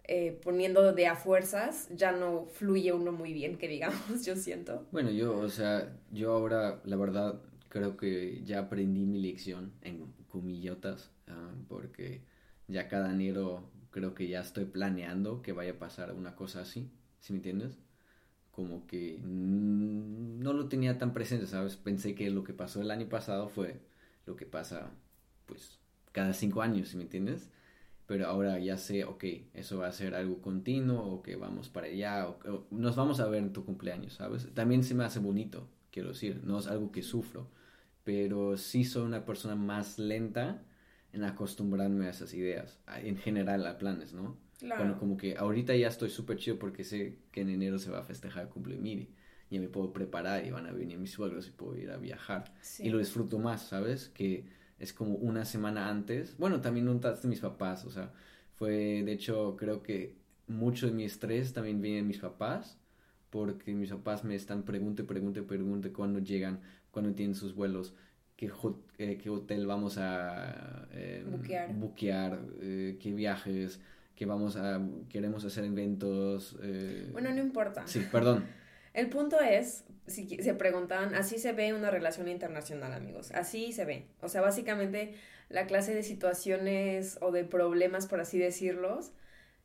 eh, 0.03 0.37
poniendo 0.43 0.91
de 0.91 1.07
a 1.07 1.15
fuerzas, 1.15 1.87
ya 1.95 2.11
no 2.11 2.45
fluye 2.45 2.91
uno 2.91 3.13
muy 3.13 3.31
bien, 3.33 3.57
que 3.57 3.69
digamos, 3.69 3.97
yo 4.25 4.35
siento. 4.35 4.85
Bueno, 4.91 5.09
yo, 5.09 5.37
o 5.37 5.49
sea, 5.49 5.97
yo 6.11 6.33
ahora, 6.33 6.81
la 6.83 6.97
verdad, 6.97 7.41
creo 7.69 7.95
que 7.95 8.43
ya 8.43 8.59
aprendí 8.59 9.05
mi 9.05 9.21
lección 9.21 9.71
en 9.81 10.13
comillotas, 10.27 11.11
ah, 11.27 11.53
porque 11.69 12.21
ya 12.67 12.89
cada 12.89 13.11
enero 13.11 13.69
creo 13.91 14.13
que 14.13 14.27
ya 14.27 14.41
estoy 14.41 14.65
planeando 14.65 15.41
que 15.41 15.53
vaya 15.53 15.71
a 15.71 15.79
pasar 15.79 16.11
una 16.11 16.35
cosa 16.35 16.61
así, 16.61 16.91
¿sí 17.19 17.31
me 17.31 17.37
entiendes? 17.37 17.79
Como 18.53 18.85
que 18.85 19.19
no 19.23 20.53
lo 20.53 20.69
tenía 20.69 20.99
tan 20.99 21.11
presente, 21.11 21.47
¿sabes? 21.47 21.75
Pensé 21.75 22.13
que 22.13 22.29
lo 22.29 22.43
que 22.43 22.53
pasó 22.53 22.81
el 22.81 22.91
año 22.91 23.09
pasado 23.09 23.49
fue 23.49 23.81
lo 24.27 24.35
que 24.35 24.45
pasa, 24.45 24.91
pues, 25.47 25.79
cada 26.11 26.33
cinco 26.33 26.61
años, 26.61 26.89
¿sí 26.89 26.97
me 26.97 27.03
entiendes? 27.03 27.49
Pero 28.05 28.27
ahora 28.27 28.59
ya 28.59 28.77
sé, 28.77 29.05
ok, 29.05 29.23
eso 29.55 29.79
va 29.79 29.87
a 29.87 29.91
ser 29.91 30.13
algo 30.13 30.39
continuo, 30.39 31.03
o 31.03 31.23
que 31.23 31.35
vamos 31.35 31.69
para 31.69 31.87
allá, 31.87 32.29
o, 32.29 32.67
nos 32.69 32.95
vamos 32.95 33.19
a 33.19 33.27
ver 33.27 33.41
en 33.41 33.53
tu 33.53 33.65
cumpleaños, 33.65 34.13
¿sabes? 34.13 34.47
También 34.53 34.83
se 34.83 34.93
me 34.93 35.03
hace 35.03 35.19
bonito, 35.19 35.67
quiero 35.91 36.09
decir, 36.09 36.41
no 36.43 36.59
es 36.59 36.67
algo 36.67 36.91
que 36.91 37.01
sufro, 37.01 37.49
pero 38.03 38.55
sí 38.57 38.85
soy 38.85 39.03
una 39.03 39.25
persona 39.25 39.55
más 39.55 39.97
lenta 39.97 40.61
en 41.11 41.23
acostumbrarme 41.23 42.05
a 42.05 42.11
esas 42.11 42.33
ideas, 42.35 42.79
en 43.01 43.17
general 43.17 43.65
a 43.65 43.79
planes, 43.79 44.13
¿no? 44.13 44.37
Bueno, 44.77 44.97
como 44.97 45.17
que 45.17 45.35
ahorita 45.37 45.75
ya 45.75 45.89
estoy 45.89 46.09
súper 46.09 46.37
chido 46.37 46.57
porque 46.57 46.83
sé 46.83 47.17
que 47.31 47.41
en 47.41 47.49
enero 47.49 47.79
se 47.79 47.91
va 47.91 47.99
a 47.99 48.03
festejar 48.03 48.43
el 48.43 48.49
cumple 48.49 48.77
de 48.77 49.07
Ya 49.49 49.59
me 49.59 49.67
puedo 49.67 49.91
preparar 49.91 50.45
y 50.45 50.51
van 50.51 50.67
a 50.67 50.71
venir 50.71 50.97
mis 50.97 51.11
suegros 51.11 51.47
y 51.47 51.51
puedo 51.51 51.77
ir 51.77 51.91
a 51.91 51.97
viajar. 51.97 52.53
Y 52.79 52.89
lo 52.89 52.97
disfruto 52.97 53.39
más, 53.39 53.63
¿sabes? 53.63 54.09
Que 54.09 54.45
es 54.79 54.93
como 54.93 55.15
una 55.15 55.45
semana 55.45 55.89
antes. 55.89 56.37
Bueno, 56.37 56.61
también 56.61 56.85
notaste 56.85 57.27
mis 57.27 57.39
papás, 57.39 57.85
o 57.85 57.91
sea, 57.91 58.13
fue, 58.55 59.03
de 59.03 59.11
hecho, 59.11 59.55
creo 59.57 59.83
que 59.83 60.15
mucho 60.47 60.87
de 60.87 60.93
mi 60.93 61.03
estrés 61.03 61.53
también 61.53 61.81
viene 61.81 61.97
de 61.97 62.03
mis 62.03 62.19
papás, 62.19 62.77
porque 63.29 63.73
mis 63.73 63.89
papás 63.89 64.23
me 64.23 64.35
están 64.35 64.63
pregunte, 64.63 65.03
pregunte, 65.03 65.41
pregunte 65.41 65.91
cuándo 65.91 66.19
llegan, 66.19 66.61
cuándo 66.91 67.13
tienen 67.13 67.35
sus 67.35 67.55
vuelos, 67.55 67.93
qué, 68.35 68.51
eh, 68.97 69.17
qué 69.17 69.29
hotel 69.29 69.65
vamos 69.65 69.97
a 69.97 70.87
eh, 70.91 71.25
buquear, 71.75 72.39
eh, 72.61 72.97
qué 73.01 73.13
viajes, 73.13 73.79
que 74.15 74.25
vamos 74.25 74.55
a, 74.55 74.81
queremos 75.09 75.43
hacer 75.45 75.65
eventos. 75.65 76.57
Eh, 76.61 77.09
bueno, 77.11 77.31
no 77.31 77.39
importa. 77.39 77.87
Sí, 77.87 78.05
perdón. 78.11 78.45
El 78.93 79.09
punto 79.09 79.39
es, 79.39 79.85
si 80.05 80.27
se 80.27 80.53
preguntaban, 80.53 81.15
así 81.15 81.39
se 81.39 81.51
ve 81.51 81.73
una 81.73 81.89
relación 81.89 82.27
internacional, 82.27 82.93
amigos, 82.93 83.31
así 83.31 83.71
se 83.71 83.85
ve. 83.85 84.07
O 84.21 84.29
sea, 84.29 84.41
básicamente 84.41 85.15
la 85.49 85.65
clase 85.65 85.95
de 85.95 86.03
situaciones 86.03 87.17
o 87.21 87.31
de 87.31 87.43
problemas, 87.43 88.05
por 88.05 88.19
así 88.19 88.37
decirlos, 88.37 89.11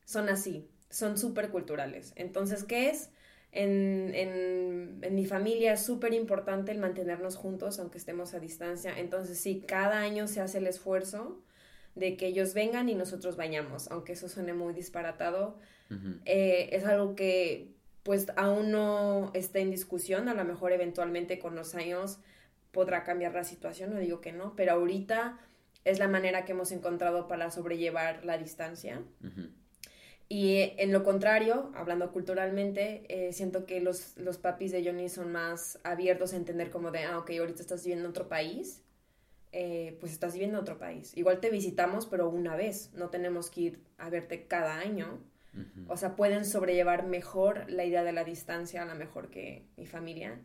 son 0.04 0.30
así, 0.30 0.70
son 0.88 1.18
súper 1.18 1.50
culturales. 1.50 2.14
Entonces, 2.16 2.64
¿qué 2.64 2.88
es? 2.88 3.10
En, 3.52 4.14
en, 4.14 4.98
en 5.02 5.14
mi 5.14 5.26
familia 5.26 5.74
es 5.74 5.82
súper 5.82 6.14
importante 6.14 6.72
el 6.72 6.78
mantenernos 6.78 7.36
juntos, 7.36 7.78
aunque 7.78 7.98
estemos 7.98 8.32
a 8.32 8.40
distancia. 8.40 8.98
Entonces, 8.98 9.38
sí, 9.38 9.62
cada 9.66 9.98
año 9.98 10.26
se 10.26 10.40
hace 10.40 10.58
el 10.58 10.66
esfuerzo 10.66 11.42
de 11.98 12.16
que 12.16 12.26
ellos 12.26 12.54
vengan 12.54 12.88
y 12.88 12.94
nosotros 12.94 13.36
vayamos, 13.36 13.90
aunque 13.90 14.12
eso 14.12 14.28
suene 14.28 14.52
muy 14.54 14.74
disparatado, 14.74 15.58
eh, 16.26 16.68
es 16.72 16.84
algo 16.84 17.14
que 17.14 17.74
pues 18.02 18.26
aún 18.36 18.70
no 18.70 19.30
está 19.34 19.58
en 19.58 19.70
discusión, 19.70 20.28
a 20.28 20.34
lo 20.34 20.44
mejor 20.44 20.72
eventualmente 20.72 21.38
con 21.38 21.54
los 21.54 21.74
años 21.74 22.18
podrá 22.72 23.04
cambiar 23.04 23.34
la 23.34 23.44
situación, 23.44 23.90
no 23.90 23.98
digo 23.98 24.20
que 24.20 24.32
no, 24.32 24.54
pero 24.56 24.72
ahorita 24.72 25.38
es 25.84 25.98
la 25.98 26.08
manera 26.08 26.44
que 26.44 26.52
hemos 26.52 26.72
encontrado 26.72 27.28
para 27.28 27.50
sobrellevar 27.50 28.24
la 28.24 28.38
distancia. 28.38 29.02
Y 30.28 30.74
en 30.76 30.92
lo 30.92 31.04
contrario, 31.04 31.72
hablando 31.74 32.12
culturalmente, 32.12 33.04
eh, 33.08 33.32
siento 33.32 33.64
que 33.64 33.80
los, 33.80 34.16
los 34.18 34.36
papis 34.36 34.72
de 34.72 34.84
Johnny 34.84 35.08
son 35.08 35.32
más 35.32 35.78
abiertos 35.84 36.34
a 36.34 36.36
entender 36.36 36.70
como 36.70 36.90
de, 36.90 37.04
ah, 37.04 37.18
ok, 37.18 37.30
ahorita 37.38 37.62
estás 37.62 37.82
viviendo 37.82 38.04
en 38.04 38.10
otro 38.10 38.28
país, 38.28 38.82
eh, 39.52 39.96
pues 40.00 40.12
estás 40.12 40.34
viviendo 40.34 40.58
en 40.58 40.62
otro 40.62 40.78
país. 40.78 41.16
Igual 41.16 41.40
te 41.40 41.50
visitamos, 41.50 42.06
pero 42.06 42.28
una 42.28 42.56
vez, 42.56 42.90
no 42.94 43.08
tenemos 43.08 43.50
que 43.50 43.60
ir 43.60 43.80
a 43.96 44.10
verte 44.10 44.46
cada 44.46 44.78
año. 44.78 45.20
O 45.88 45.96
sea, 45.96 46.14
pueden 46.14 46.44
sobrellevar 46.44 47.04
mejor 47.04 47.68
la 47.68 47.84
idea 47.84 48.04
de 48.04 48.12
la 48.12 48.22
distancia, 48.22 48.82
a 48.82 48.84
lo 48.84 48.94
mejor 48.94 49.28
que 49.28 49.64
mi 49.76 49.86
familia. 49.86 50.38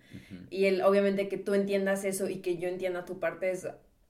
Y 0.50 0.66
el, 0.66 0.82
obviamente 0.82 1.28
que 1.28 1.38
tú 1.38 1.54
entiendas 1.54 2.04
eso 2.04 2.30
y 2.30 2.38
que 2.38 2.58
yo 2.58 2.68
entienda 2.68 3.06
tu 3.06 3.20
parte 3.20 3.52
es 3.52 3.68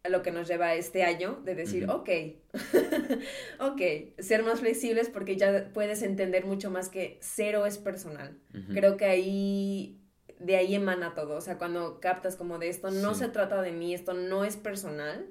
lo 0.09 0.21
que 0.21 0.31
nos 0.31 0.47
lleva 0.47 0.75
este 0.75 1.03
año 1.03 1.41
de 1.43 1.55
decir, 1.55 1.89
ok, 1.89 2.09
ok, 3.59 3.81
ser 4.19 4.43
más 4.43 4.59
flexibles 4.59 5.09
porque 5.09 5.35
ya 5.35 5.71
puedes 5.73 6.03
entender 6.03 6.45
mucho 6.45 6.69
más 6.69 6.87
que 6.87 7.17
cero 7.21 7.65
es 7.65 7.77
personal. 7.77 8.37
Creo 8.73 8.95
que 8.95 9.05
ahí 9.05 10.02
de 10.43 10.57
ahí 10.57 10.75
emana 10.75 11.15
todo. 11.15 11.37
O 11.37 11.41
sea, 11.41 11.57
cuando 11.57 11.99
captas 11.99 12.35
como 12.35 12.59
de 12.59 12.69
esto 12.69 12.91
no 12.91 13.13
se 13.13 13.29
trata 13.29 13.61
de 13.61 13.71
mí, 13.71 13.93
esto 13.93 14.13
no 14.13 14.43
es 14.43 14.57
personal, 14.57 15.25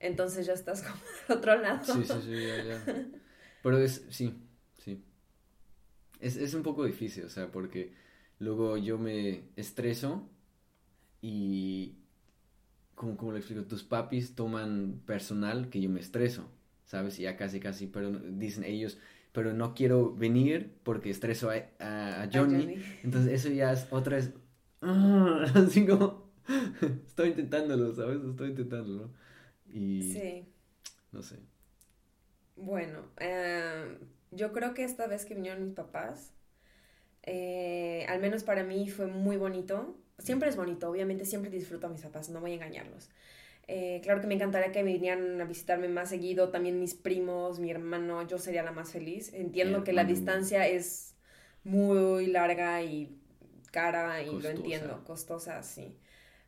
entonces 0.00 0.46
ya 0.46 0.54
estás 0.54 0.82
como 0.82 1.00
del 1.28 1.38
otro 1.38 1.56
lado. 1.56 1.84
Sí, 1.84 2.04
sí, 2.04 2.20
sí, 2.24 2.46
ya, 2.46 2.64
ya. 2.64 3.06
Pero 3.62 3.78
es, 3.78 4.06
sí, 4.10 4.34
sí. 4.82 5.02
Es, 6.20 6.36
es 6.36 6.54
un 6.54 6.62
poco 6.62 6.84
difícil, 6.84 7.24
o 7.24 7.28
sea, 7.28 7.50
porque 7.50 7.92
luego 8.38 8.76
yo 8.76 8.98
me 8.98 9.44
estreso 9.56 10.28
y, 11.20 11.96
como, 12.94 13.16
como 13.16 13.32
le 13.32 13.38
explico, 13.38 13.64
tus 13.64 13.84
papis 13.84 14.34
toman 14.34 15.02
personal 15.06 15.68
que 15.68 15.80
yo 15.80 15.90
me 15.90 16.00
estreso, 16.00 16.48
¿sabes? 16.84 17.18
Y 17.18 17.22
ya 17.22 17.36
casi, 17.36 17.60
casi, 17.60 17.86
pero 17.86 18.10
dicen 18.10 18.64
ellos, 18.64 18.98
pero 19.38 19.52
no 19.52 19.72
quiero 19.72 20.12
venir 20.12 20.80
porque 20.82 21.10
estreso 21.10 21.48
a, 21.50 22.22
a, 22.22 22.28
Johnny. 22.32 22.82
Entonces 23.04 23.32
eso 23.32 23.50
ya 23.50 23.72
es 23.72 23.86
otra 23.92 24.16
vez, 24.16 24.32
así 24.80 25.86
como, 25.86 26.32
estoy 27.06 27.28
intentándolo, 27.28 27.94
¿sabes? 27.94 28.20
Estoy 28.24 28.50
intentándolo. 28.50 29.12
Y... 29.72 30.12
Sí. 30.12 30.44
No 31.12 31.22
sé. 31.22 31.36
Bueno, 32.56 33.04
eh, 33.20 33.98
yo 34.32 34.50
creo 34.50 34.74
que 34.74 34.82
esta 34.82 35.06
vez 35.06 35.24
que 35.24 35.36
vinieron 35.36 35.62
mis 35.62 35.74
papás, 35.74 36.32
eh, 37.22 38.06
al 38.08 38.20
menos 38.20 38.42
para 38.42 38.64
mí 38.64 38.88
fue 38.88 39.06
muy 39.06 39.36
bonito. 39.36 39.96
Siempre 40.18 40.48
es 40.48 40.56
bonito, 40.56 40.90
obviamente 40.90 41.24
siempre 41.24 41.48
disfruto 41.48 41.86
a 41.86 41.90
mis 41.90 42.02
papás, 42.02 42.28
no 42.28 42.40
voy 42.40 42.50
a 42.50 42.54
engañarlos. 42.54 43.08
Eh, 43.70 44.00
claro 44.02 44.20
que 44.20 44.26
me 44.26 44.34
encantaría 44.34 44.72
que 44.72 44.82
vinieran 44.82 45.40
a 45.40 45.44
visitarme 45.44 45.88
más 45.88 46.08
seguido, 46.08 46.48
también 46.48 46.80
mis 46.80 46.94
primos, 46.94 47.58
mi 47.58 47.70
hermano, 47.70 48.26
yo 48.26 48.38
sería 48.38 48.62
la 48.62 48.72
más 48.72 48.90
feliz. 48.90 49.32
Entiendo 49.34 49.84
que 49.84 49.92
la 49.92 50.04
distancia 50.04 50.66
es 50.66 51.14
muy 51.64 52.26
larga 52.26 52.82
y 52.82 53.14
cara 53.70 54.22
y 54.22 54.40
lo 54.40 54.48
entiendo, 54.48 55.04
costosa, 55.04 55.62
sí. 55.62 55.96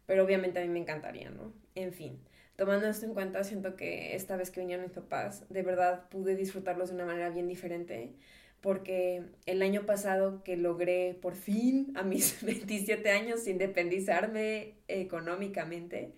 Pero 0.06 0.24
obviamente 0.24 0.58
a 0.60 0.62
mí 0.62 0.68
me 0.68 0.78
encantaría, 0.80 1.30
¿no? 1.30 1.52
En 1.74 1.92
fin, 1.92 2.18
tomando 2.56 2.86
esto 2.88 3.04
en 3.04 3.12
cuenta, 3.12 3.44
siento 3.44 3.76
que 3.76 4.16
esta 4.16 4.36
vez 4.36 4.50
que 4.50 4.60
vinieron 4.60 4.86
mis 4.86 4.94
papás, 4.94 5.44
de 5.50 5.62
verdad 5.62 6.08
pude 6.08 6.34
disfrutarlos 6.34 6.88
de 6.88 6.94
una 6.94 7.04
manera 7.04 7.28
bien 7.28 7.46
diferente 7.46 8.14
porque 8.60 9.22
el 9.46 9.62
año 9.62 9.86
pasado 9.86 10.42
que 10.44 10.56
logré 10.56 11.18
por 11.20 11.34
fin 11.34 11.92
a 11.96 12.02
mis 12.02 12.42
27 12.44 13.10
años 13.10 13.46
independizarme 13.46 14.74
económicamente, 14.88 16.12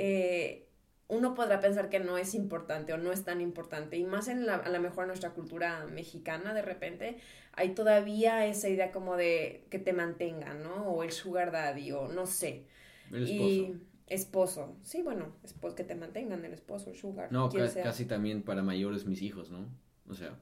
eh, 0.00 0.68
uno 1.08 1.34
podrá 1.34 1.60
pensar 1.60 1.88
que 1.88 1.98
no 1.98 2.18
es 2.18 2.34
importante 2.34 2.92
o 2.92 2.98
no 2.98 3.10
es 3.10 3.24
tan 3.24 3.40
importante. 3.40 3.96
Y 3.96 4.04
más 4.04 4.28
en 4.28 4.46
la, 4.46 4.54
a 4.54 4.70
lo 4.70 4.80
mejor 4.80 5.04
en 5.04 5.08
nuestra 5.08 5.30
cultura 5.30 5.86
mexicana, 5.86 6.54
de 6.54 6.62
repente, 6.62 7.18
hay 7.52 7.74
todavía 7.74 8.46
esa 8.46 8.68
idea 8.68 8.92
como 8.92 9.16
de 9.16 9.66
que 9.70 9.80
te 9.80 9.92
mantengan, 9.92 10.62
¿no? 10.62 10.86
O 10.86 11.02
el 11.02 11.10
sugar 11.10 11.50
daddy, 11.50 11.90
o 11.90 12.06
no 12.06 12.26
sé. 12.26 12.66
El 13.10 13.24
esposo. 13.24 13.44
Y 13.44 13.80
esposo. 14.06 14.76
Sí, 14.82 15.02
bueno, 15.02 15.32
esposo, 15.42 15.74
que 15.74 15.82
te 15.84 15.96
mantengan, 15.96 16.44
el 16.44 16.52
esposo, 16.52 16.90
el 16.90 16.96
sugar. 16.96 17.32
No, 17.32 17.50
casi 17.50 18.04
también 18.04 18.42
para 18.42 18.62
mayores 18.62 19.04
mis 19.04 19.20
hijos, 19.22 19.50
¿no? 19.50 19.66
O 20.08 20.14
sea, 20.14 20.38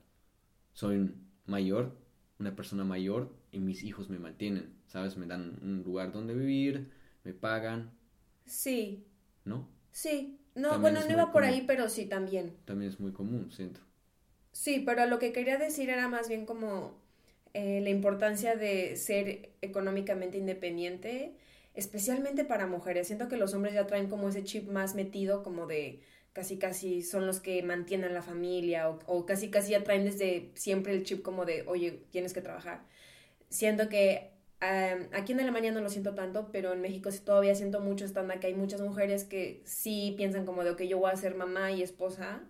soy 0.75 1.15
mayor, 1.47 1.97
una 2.39 2.55
persona 2.55 2.85
mayor, 2.85 3.33
y 3.53 3.61
mis 3.61 3.85
hijos 3.85 4.11
me 4.11 4.19
mantienen, 4.19 4.77
¿sabes? 4.87 5.17
Me 5.17 5.27
dan 5.27 5.59
un 5.63 5.83
lugar 5.83 6.13
donde 6.13 6.35
vivir, 6.35 6.91
me 7.25 7.33
pagan. 7.33 7.93
Sí. 8.45 9.07
¿No? 9.47 9.67
Sí. 9.93 10.39
No, 10.55 10.79
bueno, 10.79 11.01
no 11.05 11.11
iba 11.11 11.33
por 11.33 11.45
ahí, 11.45 11.65
pero 11.67 11.89
sí 11.89 12.07
también. 12.07 12.55
También 12.65 12.91
es 12.91 13.01
muy 13.01 13.13
común, 13.13 13.51
siento. 13.53 13.81
Sí, 14.53 14.83
pero 14.85 15.07
lo 15.07 15.19
que 15.19 15.33
quería 15.33 15.59
decir 15.59 15.91
era 15.91 16.09
más 16.09 16.29
bien 16.29 16.47
como 16.47 16.95
eh, 17.53 17.81
la 17.83 17.91
importancia 17.91 18.57
de 18.57 18.97
ser 18.97 19.51
económicamente 19.61 20.39
independiente, 20.39 21.37
especialmente 21.75 22.45
para 22.45 22.67
mujeres. 22.67 23.07
Siento 23.07 23.29
que 23.29 23.37
los 23.37 23.53
hombres 23.53 23.75
ya 23.75 23.87
traen 23.87 24.09
como 24.09 24.31
ese 24.31 24.45
chip 24.45 24.69
más 24.69 24.95
metido, 24.95 25.43
como 25.43 25.67
de 25.67 26.01
casi 26.33 26.59
casi 26.59 27.03
son 27.03 27.27
los 27.27 27.41
que 27.41 27.63
mantienen 27.63 28.13
la 28.13 28.23
familia 28.23 28.91
o, 28.91 29.25
casi 29.25 29.51
casi 29.51 29.73
ya 29.73 29.85
traen 29.85 30.05
desde 30.05 30.51
siempre 30.55 30.93
el 30.95 31.03
chip 31.03 31.23
como 31.23 31.45
de, 31.45 31.65
oye, 31.67 32.03
tienes 32.11 32.33
que 32.33 32.43
trabajar. 32.43 32.83
Siento 33.49 33.89
que 33.89 34.36
aquí 34.61 35.33
en 35.33 35.41
Alemania 35.41 35.73
no 35.73 35.81
lo 35.81 35.91
siento 35.91 36.15
tanto, 36.15 36.51
pero 36.53 36.73
en 36.73 36.81
México 36.81 37.11
sí 37.11 37.21
todavía 37.21 37.55
siento 37.55 37.81
mucho 37.81 38.05
estándar 38.05 38.41
que 38.41 38.49
hay 38.49 38.55
muchas 38.55 38.81
mujeres 38.81 39.25
que 39.25 39.63
sí 39.65 40.15
piensan 40.17 40.47
como 40.47 40.65
de, 40.65 40.71
ok, 40.71 40.83
yo 40.83 40.99
voy 40.99 41.11
a 41.11 41.17
ser 41.17 41.35
mamá 41.35 41.73
y 41.73 41.83
esposa, 41.83 42.43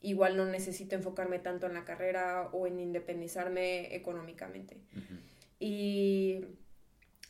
igual 0.00 0.36
no 0.36 0.46
necesito 0.46 0.94
enfocarme 0.94 1.38
tanto 1.38 1.66
en 1.66 1.74
la 1.74 1.84
carrera 1.84 2.48
o 2.52 2.66
en 2.66 2.80
independizarme 2.80 3.94
económicamente. 3.94 4.78
Y 5.58 6.44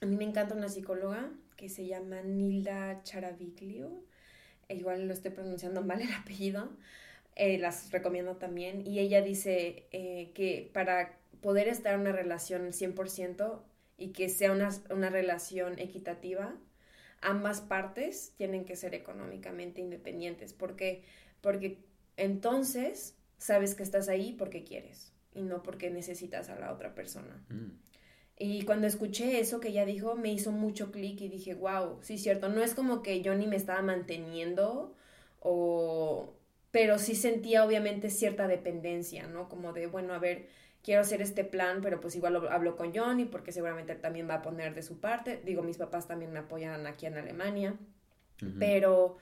a 0.00 0.06
mí 0.06 0.16
me 0.16 0.24
encanta 0.24 0.54
una 0.54 0.68
psicóloga 0.68 1.30
que 1.56 1.68
se 1.68 1.86
llama 1.86 2.22
Nilda 2.22 3.02
Charaviglio 3.02 4.04
igual 4.68 5.06
lo 5.06 5.12
estoy 5.12 5.30
pronunciando 5.30 5.82
mal 5.82 6.00
el 6.00 6.12
apellido, 6.12 6.70
eh, 7.34 7.58
las 7.58 7.90
recomiendo 7.90 8.36
también. 8.36 8.86
Y 8.86 8.98
ella 8.98 9.22
dice 9.22 9.86
eh, 9.92 10.32
que 10.34 10.70
para 10.72 11.18
poder 11.40 11.68
estar 11.68 11.94
en 11.94 12.00
una 12.00 12.12
relación 12.12 12.72
100% 12.72 13.62
y 13.96 14.12
que 14.12 14.28
sea 14.28 14.52
una, 14.52 14.70
una 14.90 15.10
relación 15.10 15.78
equitativa, 15.78 16.54
ambas 17.20 17.60
partes 17.60 18.34
tienen 18.36 18.64
que 18.64 18.76
ser 18.76 18.94
económicamente 18.94 19.80
independientes. 19.80 20.52
¿Por 20.52 20.76
qué? 20.76 21.04
Porque 21.40 21.78
entonces 22.16 23.16
sabes 23.38 23.74
que 23.74 23.82
estás 23.82 24.08
ahí 24.08 24.34
porque 24.38 24.64
quieres 24.64 25.12
y 25.34 25.42
no 25.42 25.62
porque 25.62 25.90
necesitas 25.90 26.48
a 26.48 26.58
la 26.58 26.72
otra 26.72 26.94
persona. 26.94 27.44
Mm. 27.48 27.72
Y 28.38 28.62
cuando 28.62 28.86
escuché 28.86 29.40
eso 29.40 29.60
que 29.60 29.68
ella 29.68 29.86
dijo, 29.86 30.14
me 30.14 30.32
hizo 30.32 30.52
mucho 30.52 30.90
clic 30.90 31.20
y 31.22 31.28
dije, 31.28 31.54
wow, 31.54 31.98
sí, 32.02 32.18
cierto, 32.18 32.48
no 32.48 32.62
es 32.62 32.74
como 32.74 33.02
que 33.02 33.22
yo 33.22 33.34
ni 33.34 33.46
me 33.46 33.56
estaba 33.56 33.82
manteniendo 33.82 34.94
o... 35.40 36.32
Pero 36.70 36.98
sí 36.98 37.14
sentía 37.14 37.64
obviamente 37.64 38.10
cierta 38.10 38.46
dependencia, 38.46 39.26
¿no? 39.28 39.48
Como 39.48 39.72
de, 39.72 39.86
bueno, 39.86 40.12
a 40.12 40.18
ver, 40.18 40.48
quiero 40.86 41.00
hacer 41.00 41.20
este 41.20 41.44
plan, 41.44 41.80
pero 41.82 42.00
pues 42.00 42.14
igual 42.14 42.34
lo 42.34 42.48
hablo 42.48 42.76
con 42.76 42.94
Johnny 42.94 43.24
porque 43.24 43.50
seguramente 43.50 43.96
también 43.96 44.30
va 44.30 44.34
a 44.34 44.42
poner 44.42 44.72
de 44.72 44.82
su 44.82 45.00
parte. 45.00 45.42
Digo, 45.44 45.64
mis 45.64 45.78
papás 45.78 46.06
también 46.06 46.32
me 46.32 46.38
apoyan 46.38 46.86
aquí 46.86 47.06
en 47.06 47.18
Alemania. 47.18 47.76
Pero 48.60 49.16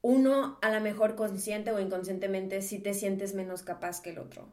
uno, 0.00 0.58
a 0.62 0.70
lo 0.70 0.80
mejor 0.80 1.16
consciente 1.16 1.70
o 1.72 1.80
inconscientemente, 1.80 2.62
sí 2.62 2.78
te 2.78 2.94
sientes 2.94 3.34
menos 3.34 3.62
capaz 3.62 4.00
que 4.00 4.10
el 4.10 4.18
otro. 4.18 4.48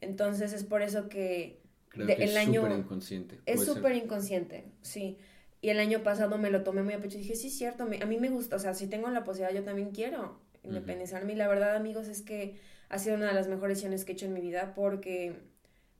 Entonces 0.00 0.52
es 0.52 0.64
por 0.64 0.82
eso 0.82 1.08
que 1.08 1.60
Creo 1.90 2.06
que 2.08 2.24
es 2.24 2.32
súper 2.34 2.72
inconsciente. 2.72 3.40
Es 3.46 3.64
súper 3.64 3.94
inconsciente, 3.94 4.64
sí. 4.80 5.18
Y 5.60 5.68
el 5.68 5.78
año 5.78 6.02
pasado 6.02 6.38
me 6.38 6.50
lo 6.50 6.64
tomé 6.64 6.82
muy 6.82 6.94
a 6.94 7.00
pecho 7.00 7.18
y 7.18 7.20
dije, 7.20 7.36
sí, 7.36 7.46
es 7.48 7.56
cierto, 7.56 7.84
a 7.84 8.06
mí 8.06 8.18
me 8.18 8.30
gusta, 8.30 8.56
o 8.56 8.58
sea, 8.58 8.74
si 8.74 8.88
tengo 8.88 9.08
la 9.10 9.22
posibilidad, 9.22 9.54
yo 9.56 9.64
también 9.64 9.92
quiero 9.92 10.40
independizarme. 10.64 11.34
Y 11.34 11.36
la 11.36 11.46
verdad, 11.46 11.76
amigos, 11.76 12.08
es 12.08 12.22
que 12.22 12.58
ha 12.88 12.98
sido 12.98 13.16
una 13.16 13.28
de 13.28 13.34
las 13.34 13.46
mejores 13.46 13.76
decisiones 13.76 14.04
que 14.04 14.12
he 14.12 14.14
hecho 14.14 14.26
en 14.26 14.32
mi 14.32 14.40
vida 14.40 14.74
porque, 14.74 15.51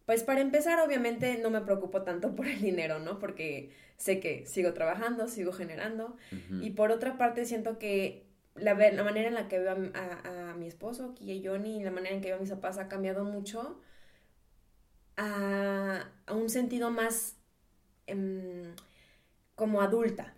pues 0.06 0.22
para 0.22 0.40
empezar, 0.40 0.80
obviamente 0.80 1.38
no 1.38 1.50
me 1.50 1.60
preocupo 1.60 2.02
tanto 2.02 2.34
por 2.36 2.46
el 2.46 2.60
dinero, 2.60 2.98
¿no? 2.98 3.18
Porque 3.18 3.70
sé 3.96 4.20
que 4.20 4.46
sigo 4.46 4.72
trabajando, 4.72 5.28
sigo 5.28 5.52
generando. 5.52 6.16
Y 6.60 6.70
por 6.70 6.90
otra 6.90 7.18
parte, 7.18 7.44
siento 7.44 7.78
que 7.78 8.26
la, 8.54 8.74
la 8.74 9.04
manera 9.04 9.28
en 9.28 9.34
la 9.34 9.48
que 9.48 9.58
veo 9.58 9.72
a, 9.94 10.50
a, 10.50 10.54
mi 10.54 10.66
esposo, 10.66 11.14
Kia 11.14 11.34
y 11.34 11.46
Johnny, 11.46 11.80
y 11.80 11.84
la 11.84 11.90
manera 11.90 12.14
en 12.14 12.20
que 12.20 12.28
veo 12.28 12.36
a 12.36 12.40
mis 12.40 12.50
papás 12.50 12.78
ha 12.78 12.88
cambiado 12.88 13.24
mucho 13.24 13.80
a, 15.16 16.10
un 16.30 16.48
sentido 16.50 16.90
más 16.90 17.36
em, 18.06 18.74
como 19.54 19.82
adulta. 19.82 20.34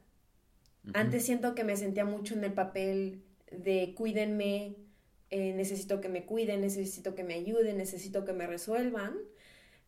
Antes 0.92 1.24
siento 1.24 1.54
que 1.54 1.64
me 1.64 1.78
sentía 1.78 2.04
mucho 2.04 2.34
en 2.34 2.44
el 2.44 2.52
papel 2.52 3.22
de 3.50 3.94
cuídenme, 3.96 4.76
eh, 5.30 5.54
necesito 5.54 6.02
que 6.02 6.10
me 6.10 6.26
cuiden, 6.26 6.60
necesito 6.60 7.14
que 7.14 7.24
me 7.24 7.34
ayuden, 7.34 7.78
necesito 7.78 8.26
que 8.26 8.34
me 8.34 8.46
resuelvan. 8.46 9.16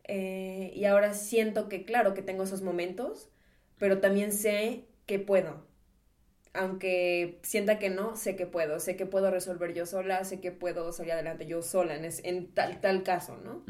Eh, 0.07 0.71
y 0.75 0.85
ahora 0.85 1.13
siento 1.13 1.67
que, 1.69 1.85
claro, 1.85 2.13
que 2.13 2.21
tengo 2.21 2.43
esos 2.43 2.61
momentos, 2.61 3.29
pero 3.77 3.99
también 3.99 4.31
sé 4.31 4.85
que 5.05 5.19
puedo. 5.19 5.65
Aunque 6.53 7.39
sienta 7.43 7.77
que 7.77 7.89
no, 7.89 8.15
sé 8.15 8.35
que 8.35 8.47
puedo, 8.47 8.79
sé 8.79 8.95
que 8.95 9.05
puedo 9.05 9.29
resolver 9.29 9.73
yo 9.73 9.85
sola, 9.85 10.23
sé 10.23 10.39
que 10.39 10.51
puedo 10.51 10.91
salir 10.91 11.11
adelante 11.11 11.45
yo 11.45 11.61
sola 11.61 11.95
en, 11.95 12.09
en 12.23 12.47
tal, 12.47 12.81
tal 12.81 13.03
caso, 13.03 13.37
¿no? 13.43 13.63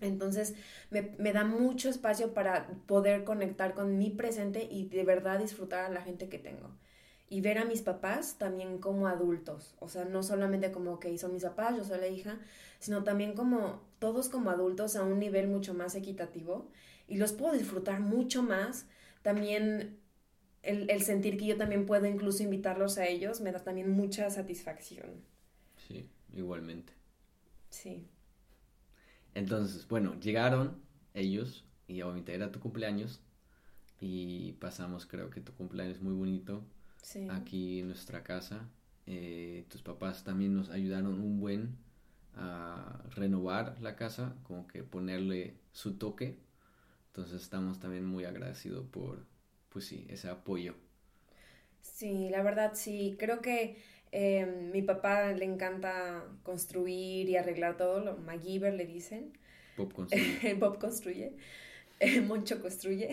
Entonces 0.00 0.54
me, 0.90 1.32
da 1.32 1.44
mucho 1.44 1.88
espacio 1.88 2.34
para 2.34 2.68
poder 2.86 3.24
conectar 3.24 3.74
con 3.74 3.98
mi 3.98 4.10
presente 4.10 4.66
y 4.70 4.86
de 4.88 5.04
verdad 5.04 5.38
disfrutar 5.38 5.84
a 5.84 5.88
la 5.88 6.02
gente 6.02 6.28
que 6.28 6.38
tengo. 6.38 6.70
Y 7.28 7.40
ver 7.40 7.58
a 7.58 7.64
mis 7.64 7.82
papás 7.82 8.36
también 8.38 8.78
como 8.78 9.08
adultos, 9.08 9.74
o 9.80 9.88
sea, 9.88 10.04
no 10.04 10.22
solamente 10.22 10.70
como 10.70 11.00
que 11.00 11.16
son 11.18 11.32
mis 11.32 11.42
papás, 11.42 11.74
yo 11.76 11.84
soy 11.84 11.98
la 11.98 12.06
hija, 12.06 12.38
sino 12.84 13.02
también 13.02 13.32
como 13.32 13.80
todos 13.98 14.28
como 14.28 14.50
adultos 14.50 14.94
a 14.94 15.04
un 15.04 15.18
nivel 15.18 15.48
mucho 15.48 15.72
más 15.72 15.94
equitativo 15.94 16.68
y 17.08 17.16
los 17.16 17.32
puedo 17.32 17.54
disfrutar 17.54 18.00
mucho 18.00 18.42
más. 18.42 18.86
También 19.22 20.00
el, 20.62 20.90
el 20.90 21.02
sentir 21.02 21.38
que 21.38 21.46
yo 21.46 21.56
también 21.56 21.86
puedo 21.86 22.06
incluso 22.06 22.42
invitarlos 22.42 22.98
a 22.98 23.06
ellos 23.06 23.40
me 23.40 23.52
da 23.52 23.60
también 23.60 23.90
mucha 23.90 24.28
satisfacción. 24.28 25.24
Sí, 25.76 26.08
igualmente. 26.32 26.92
Sí. 27.70 28.08
Entonces, 29.34 29.86
bueno, 29.88 30.18
llegaron 30.20 30.82
ellos 31.14 31.64
y 31.86 32.02
obviamente 32.02 32.34
era 32.34 32.52
tu 32.52 32.60
cumpleaños 32.60 33.20
y 34.00 34.52
pasamos, 34.54 35.06
creo 35.06 35.30
que 35.30 35.40
tu 35.40 35.52
cumpleaños 35.54 36.00
muy 36.00 36.14
bonito 36.14 36.62
aquí 37.28 37.80
en 37.80 37.88
nuestra 37.88 38.22
casa. 38.22 38.68
Eh, 39.06 39.66
tus 39.68 39.82
papás 39.82 40.24
también 40.24 40.54
nos 40.54 40.70
ayudaron 40.70 41.20
un 41.20 41.40
buen 41.40 41.76
a 42.36 43.02
renovar 43.16 43.76
la 43.80 43.96
casa, 43.96 44.34
como 44.44 44.66
que 44.68 44.82
ponerle 44.84 45.56
su 45.72 45.94
toque. 45.98 46.38
Entonces 47.08 47.42
estamos 47.42 47.80
también 47.80 48.06
muy 48.06 48.24
agradecidos 48.24 48.86
por, 48.88 49.24
pues 49.70 49.86
sí, 49.86 50.06
ese 50.10 50.28
apoyo. 50.30 50.74
Sí, 51.82 52.28
la 52.30 52.42
verdad 52.42 52.72
sí, 52.74 53.16
creo 53.18 53.40
que 53.40 53.76
Em, 54.16 54.70
mi 54.70 54.80
papá 54.80 55.32
le 55.32 55.44
encanta 55.44 56.22
construir 56.44 57.28
y 57.28 57.36
arreglar 57.36 57.76
todo, 57.76 57.98
lo 57.98 58.16
MacGyver 58.16 58.72
le 58.72 58.86
dicen. 58.86 59.32
Bob 59.76 59.92
construye. 59.92 60.42
Bob 60.58 60.78
construye. 60.78 61.36
Moncho 62.26 62.60
construye. 62.62 63.10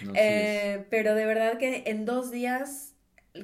No, 0.00 0.18
sí 0.18 0.34
Eh, 0.34 0.86
pero 0.90 1.14
de 1.14 1.26
verdad 1.26 1.58
que 1.58 1.84
en 1.86 2.04
dos 2.04 2.30
días, 2.30 2.87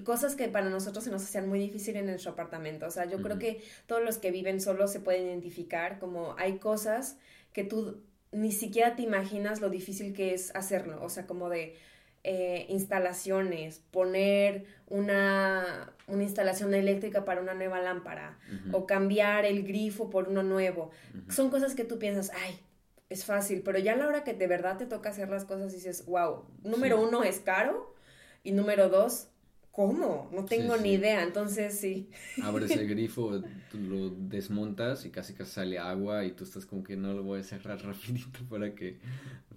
cosas 0.03 0.35
que 0.35 0.49
para 0.49 0.69
nosotros 0.71 1.05
se 1.05 1.11
nos 1.11 1.23
hacían 1.23 1.49
muy 1.49 1.59
difícil 1.59 1.97
en 1.97 2.07
nuestro 2.07 2.33
apartamento. 2.33 2.87
O 2.87 2.91
sea, 2.91 3.05
yo 3.05 3.23
creo 3.23 3.39
que 3.39 3.63
todos 3.87 4.03
los 4.03 4.19
que 4.19 4.31
viven 4.31 4.61
solos 4.61 4.91
se 4.93 5.01
pueden 5.01 5.27
identificar, 5.27 5.99
como 5.99 6.35
hay 6.39 6.59
cosas 6.59 7.17
que 7.53 7.65
tú 7.65 8.03
ni 8.33 8.51
siquiera 8.51 8.97
te 8.97 9.03
imaginas 9.03 9.61
lo 9.61 9.71
difícil 9.71 10.13
que 10.13 10.35
es 10.35 10.55
hacerlo. 10.57 11.03
O 11.03 11.09
sea, 11.09 11.27
como 11.27 11.49
de 11.49 11.77
eh, 12.25 12.67
instalaciones, 12.71 13.81
poner 13.91 14.65
una, 14.89 15.93
una 16.07 16.23
instalación 16.23 16.75
eléctrica 16.75 17.25
para 17.25 17.41
una 17.41 17.55
nueva 17.55 17.81
lámpara 17.81 18.39
o 18.73 18.87
cambiar 18.87 19.45
el 19.45 19.63
grifo 19.65 20.11
por 20.11 20.29
uno 20.29 20.43
nuevo. 20.43 20.91
Son 21.29 21.51
cosas 21.51 21.75
que 21.75 21.85
tú 21.85 21.99
piensas, 21.99 22.31
ay, 22.43 22.59
es 23.11 23.25
fácil, 23.27 23.63
pero 23.63 23.79
ya 23.79 23.93
a 23.93 23.97
la 23.97 24.09
hora 24.09 24.25
que 24.25 24.33
de 24.33 24.47
verdad 24.47 24.79
te 24.79 24.87
toca 24.87 25.11
hacer 25.11 25.29
las 25.29 25.45
cosas 25.45 25.73
dices, 25.73 26.07
wow, 26.07 26.45
número 26.65 26.97
Sí. 26.99 27.05
uno 27.07 27.23
es 27.23 27.39
caro 27.41 27.95
y 28.43 28.53
número 28.53 28.89
dos, 28.89 29.29
¿cómo? 29.75 30.31
No 30.33 30.45
tengo 30.45 30.77
Sí, 30.77 30.83
ni 30.83 30.89
sí. 30.91 30.95
idea, 30.95 31.23
entonces 31.25 31.79
sí. 31.79 32.09
Abres 32.43 32.71
el 32.71 32.87
grifo, 32.89 33.41
tú 33.71 33.79
lo 33.79 34.11
desmontas 34.11 35.05
y 35.05 35.11
casi 35.11 35.35
casi 35.35 35.51
sale 35.53 35.79
agua 35.79 36.25
y 36.25 36.31
tú 36.33 36.45
estás 36.45 36.65
como 36.65 36.85
que 36.85 36.97
no 36.97 37.13
lo 37.13 37.23
voy 37.25 37.41
a 37.41 37.43
cerrar 37.43 37.79
rapidito 37.85 38.39
para 38.49 38.75
que, 38.75 38.99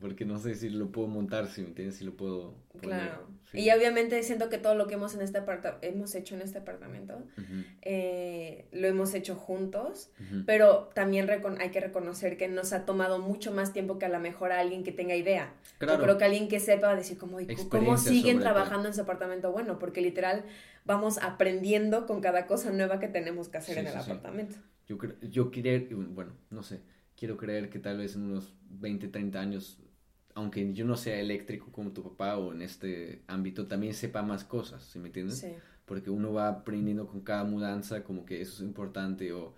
porque 0.02 0.26
no 0.26 0.40
sé 0.40 0.56
si 0.56 0.70
lo 0.70 0.92
puedo 0.92 1.08
montar, 1.08 1.48
si 1.48 1.62
me 1.62 1.68
entiendes, 1.68 1.98
si 1.98 2.06
lo 2.06 2.14
puedo 2.18 2.56
poner. 2.82 2.90
Claro. 3.00 3.28
Sí. 3.52 3.60
Y 3.62 3.72
obviamente 3.72 4.22
siento 4.24 4.50
que 4.50 4.58
todo 4.58 4.76
lo 4.76 4.88
que 4.88 4.96
hemos, 4.96 5.16
en 5.16 5.22
este 5.22 5.38
aparta- 5.38 5.78
hemos 5.82 6.14
hecho 6.16 6.36
en 6.36 6.42
este 6.42 6.58
apartamento 6.58 7.16
Ujú, 7.38 7.64
eh, 7.82 8.66
lo 8.74 8.88
hemos 8.88 9.14
hecho 9.14 9.36
juntos, 9.36 10.10
ujú. 10.20 10.44
pero 10.46 10.90
también 10.94 11.30
hay 11.60 11.70
que 11.72 11.80
reconocer 11.80 12.36
que 12.38 12.50
nos 12.50 12.74
ha 12.74 12.86
tomado 12.86 13.20
mucho 13.20 13.54
más 13.54 13.72
tiempo 13.72 13.98
que 14.00 14.06
a 14.06 14.10
lo 14.10 14.20
mejor 14.20 14.52
a 14.52 14.60
alguien 14.60 14.84
que 14.84 14.92
tenga 14.92 15.16
idea. 15.16 15.54
Claro. 15.78 15.98
Yo 16.00 16.04
creo 16.04 16.18
que 16.18 16.26
alguien 16.26 16.50
que 16.50 16.60
sepa 16.60 16.94
decir 16.94 17.18
como, 17.18 17.40
"¿Y 17.40 17.48
¿cómo 17.70 17.98
siguen 17.98 18.40
trabajando 18.40 18.90
en 18.90 18.94
su 18.94 19.02
apartamento? 19.02 19.52
Bueno, 19.54 19.80
porque 19.80 20.02
literal 20.08 20.44
vamos 20.86 21.18
aprendiendo 21.18 22.06
con 22.08 22.22
cada 22.22 22.48
cosa 22.48 22.72
nueva 22.72 23.00
que 23.00 23.08
tenemos 23.08 23.50
que 23.50 23.58
hacer 23.58 23.76
Sí, 23.76 23.80
en 23.82 23.88
el 23.88 23.94
sí, 23.94 24.00
sí. 24.06 24.12
apartamento. 24.12 24.56
Yo, 24.88 24.98
yo 25.22 25.52
bueno, 26.10 26.32
no 26.50 26.64
sé, 26.64 26.80
quiero 27.18 27.36
creer 27.36 27.70
que 27.70 27.80
tal 27.80 27.98
vez 27.98 28.16
en 28.16 28.24
unos 28.24 28.54
20, 28.70 29.10
30 29.10 29.40
años, 29.42 29.80
aunque 30.34 30.74
yo 30.74 30.86
no 30.86 30.96
sea 30.96 31.20
eléctrico 31.20 31.72
como 31.72 31.92
tu 31.92 32.04
papá 32.04 32.38
o 32.38 32.54
en 32.54 32.62
este 32.62 33.22
ámbito, 33.28 33.68
también 33.68 33.94
sepa 33.94 34.22
más 34.24 34.44
cosas, 34.46 34.84
¿sí 34.86 35.00
me 35.00 35.08
entiendes? 35.08 35.40
Sí. 35.40 35.54
Porque 35.86 36.10
uno 36.10 36.32
va 36.34 36.48
aprendiendo 36.50 37.08
con 37.08 37.22
cada 37.22 37.44
mudanza 37.44 38.04
como 38.04 38.26
que 38.26 38.42
eso 38.42 38.54
es 38.56 38.62
importante 38.62 39.34
o 39.34 39.56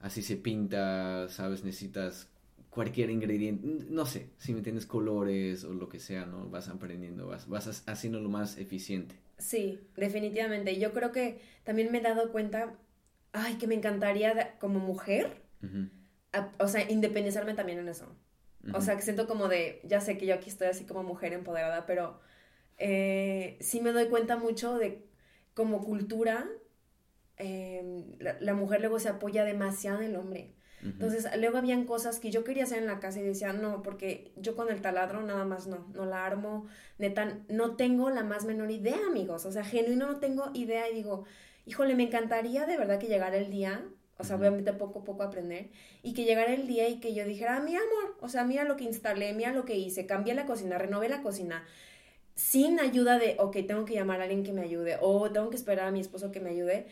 así 0.00 0.22
se 0.22 0.36
pinta, 0.36 1.28
¿sabes? 1.28 1.64
Necesitas 1.64 2.28
cualquier 2.70 3.10
ingrediente, 3.10 3.66
no 3.90 4.06
sé, 4.06 4.30
si 4.38 4.52
me 4.52 4.58
entiendes, 4.58 4.86
colores 4.86 5.64
o 5.64 5.74
lo 5.74 5.88
que 5.88 6.00
sea, 6.00 6.26
¿no? 6.26 6.48
Vas 6.50 6.68
aprendiendo, 6.68 7.26
vas, 7.28 7.48
vas 7.48 7.66
ha- 7.88 7.92
haciéndolo 7.92 8.28
más 8.28 8.58
eficiente. 8.58 9.16
Sí, 9.38 9.80
definitivamente. 9.96 10.78
Yo 10.78 10.92
creo 10.92 11.12
que 11.12 11.40
también 11.64 11.90
me 11.92 11.98
he 11.98 12.02
dado 12.02 12.30
cuenta, 12.32 12.74
ay, 13.32 13.54
que 13.56 13.66
me 13.66 13.74
encantaría 13.74 14.56
como 14.58 14.78
mujer, 14.80 15.42
a- 16.32 16.52
o 16.58 16.68
sea, 16.68 16.90
independizarme 16.90 17.54
también 17.54 17.78
en 17.78 17.88
eso. 17.88 18.06
O 18.72 18.80
sea, 18.80 18.96
que 18.96 19.02
siento 19.02 19.26
como 19.26 19.48
de, 19.48 19.80
ya 19.84 20.00
sé 20.00 20.16
que 20.18 20.26
yo 20.26 20.34
aquí 20.34 20.50
estoy 20.50 20.68
así 20.68 20.84
como 20.86 21.02
mujer 21.02 21.32
empoderada, 21.32 21.86
pero 21.86 22.20
eh, 22.78 23.58
sí 23.60 23.80
me 23.80 23.92
doy 23.92 24.08
cuenta 24.08 24.36
mucho 24.38 24.78
de 24.78 25.06
como 25.54 25.84
cultura, 25.84 26.48
eh, 27.36 28.04
la, 28.20 28.36
la 28.40 28.54
mujer 28.54 28.80
luego 28.80 28.98
se 28.98 29.08
apoya 29.08 29.44
demasiado 29.44 30.00
en 30.02 30.10
el 30.10 30.16
hombre. 30.16 30.54
Entonces, 30.84 31.26
luego 31.38 31.56
habían 31.56 31.86
cosas 31.86 32.20
que 32.20 32.30
yo 32.30 32.44
quería 32.44 32.64
hacer 32.64 32.76
en 32.76 32.86
la 32.86 33.00
casa 33.00 33.18
y 33.18 33.22
decía, 33.22 33.54
no, 33.54 33.82
porque 33.82 34.32
yo 34.36 34.54
con 34.54 34.70
el 34.70 34.82
taladro 34.82 35.22
nada 35.22 35.46
más 35.46 35.66
no, 35.66 35.86
no 35.94 36.04
la 36.04 36.26
armo, 36.26 36.66
neta, 36.98 37.38
no 37.48 37.74
tengo 37.76 38.10
la 38.10 38.22
más 38.22 38.44
menor 38.44 38.70
idea, 38.70 38.98
amigos, 39.06 39.46
o 39.46 39.52
sea, 39.52 39.64
genuino 39.64 40.06
no 40.06 40.20
tengo 40.20 40.50
idea 40.52 40.90
y 40.90 40.94
digo, 40.94 41.24
híjole, 41.64 41.94
me 41.94 42.02
encantaría 42.02 42.66
de 42.66 42.76
verdad 42.76 42.98
que 42.98 43.06
llegara 43.06 43.38
el 43.38 43.50
día, 43.50 43.82
o 44.18 44.24
sea, 44.24 44.36
obviamente 44.36 44.74
poco 44.74 45.00
a 45.00 45.04
poco 45.04 45.22
aprender, 45.22 45.70
y 46.02 46.12
que 46.12 46.24
llegara 46.24 46.52
el 46.52 46.66
día 46.66 46.86
y 46.86 47.00
que 47.00 47.14
yo 47.14 47.24
dijera, 47.24 47.56
ah, 47.56 47.60
mi 47.60 47.74
amor, 47.74 48.16
o 48.20 48.28
sea, 48.28 48.44
mira 48.44 48.64
lo 48.64 48.76
que 48.76 48.84
instalé, 48.84 49.32
mira 49.32 49.52
lo 49.52 49.64
que 49.64 49.76
hice, 49.76 50.04
cambié 50.04 50.34
la 50.34 50.44
cocina, 50.44 50.76
renové 50.76 51.08
la 51.08 51.22
cocina, 51.22 51.64
sin 52.34 52.78
ayuda 52.78 53.18
de, 53.18 53.36
ok, 53.38 53.56
tengo 53.66 53.86
que 53.86 53.94
llamar 53.94 54.20
a 54.20 54.24
alguien 54.24 54.44
que 54.44 54.52
me 54.52 54.60
ayude, 54.60 54.98
o 55.00 55.30
tengo 55.30 55.48
que 55.48 55.56
esperar 55.56 55.88
a 55.88 55.92
mi 55.92 56.00
esposo 56.00 56.30
que 56.30 56.40
me 56.40 56.50
ayude. 56.50 56.86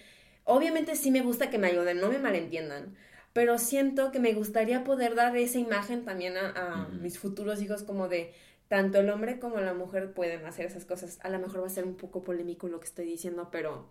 Obviamente 0.44 0.96
sí 0.96 1.10
me 1.10 1.20
gusta 1.20 1.50
que 1.50 1.58
me 1.58 1.68
ayuden, 1.68 2.00
no 2.00 2.08
me 2.08 2.18
malentiendan, 2.18 2.96
pero 3.32 3.58
siento 3.58 4.12
que 4.12 4.18
me 4.18 4.34
gustaría 4.34 4.84
poder 4.84 5.14
dar 5.14 5.36
esa 5.36 5.58
imagen 5.58 6.04
también 6.04 6.36
a, 6.36 6.88
mis 7.00 7.18
futuros 7.18 7.62
hijos 7.62 7.82
como 7.82 8.08
de 8.08 8.32
tanto 8.68 9.00
el 9.00 9.10
hombre 9.10 9.38
como 9.38 9.60
la 9.60 9.74
mujer 9.74 10.12
pueden 10.12 10.44
hacer 10.46 10.66
esas 10.66 10.84
cosas. 10.84 11.18
A 11.22 11.28
lo 11.28 11.38
mejor 11.38 11.62
va 11.62 11.66
a 11.66 11.70
ser 11.70 11.84
un 11.84 11.96
poco 11.96 12.22
polémico 12.22 12.68
lo 12.68 12.80
que 12.80 12.86
estoy 12.86 13.06
diciendo, 13.06 13.48
pero 13.50 13.90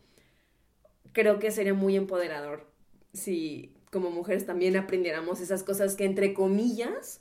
creo 1.13 1.39
que 1.39 1.51
sería 1.51 1.73
muy 1.73 1.95
empoderador 1.95 2.67
si 3.13 3.75
como 3.91 4.09
mujeres 4.09 4.45
también 4.45 4.77
aprendiéramos 4.77 5.41
esas 5.41 5.63
cosas 5.63 5.95
que 5.95 6.05
entre 6.05 6.33
comillas 6.33 7.19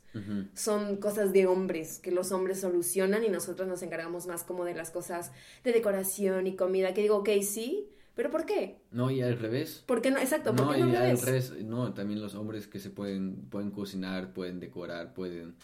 son 0.54 0.98
cosas 0.98 1.32
de 1.32 1.46
hombres, 1.46 1.98
que 1.98 2.12
los 2.12 2.30
hombres 2.30 2.60
solucionan 2.60 3.24
y 3.24 3.28
nosotros 3.28 3.66
nos 3.66 3.82
encargamos 3.82 4.26
más 4.28 4.44
como 4.44 4.64
de 4.64 4.74
las 4.74 4.90
cosas 4.90 5.32
de 5.64 5.72
decoración 5.72 6.46
y 6.46 6.54
comida, 6.54 6.94
que 6.94 7.02
digo, 7.02 7.16
ok, 7.16 7.30
sí, 7.42 7.90
pero 8.14 8.30
¿por 8.30 8.44
qué? 8.46 8.80
No, 8.90 9.10
y 9.10 9.20
al 9.22 9.38
revés. 9.38 9.82
¿Por 9.86 10.02
qué 10.02 10.10
no? 10.10 10.18
Exacto, 10.18 10.54
¿por 10.54 10.66
No, 10.66 10.72
qué 10.72 10.80
no 10.80 10.90
y 10.92 10.96
al 10.96 11.20
revés? 11.20 11.54
no, 11.64 11.92
también 11.94 12.20
los 12.20 12.34
hombres 12.34 12.66
que 12.66 12.78
se 12.78 12.90
pueden, 12.90 13.36
pueden 13.50 13.70
cocinar, 13.70 14.32
pueden 14.32 14.60
decorar, 14.60 15.14
pueden, 15.14 15.54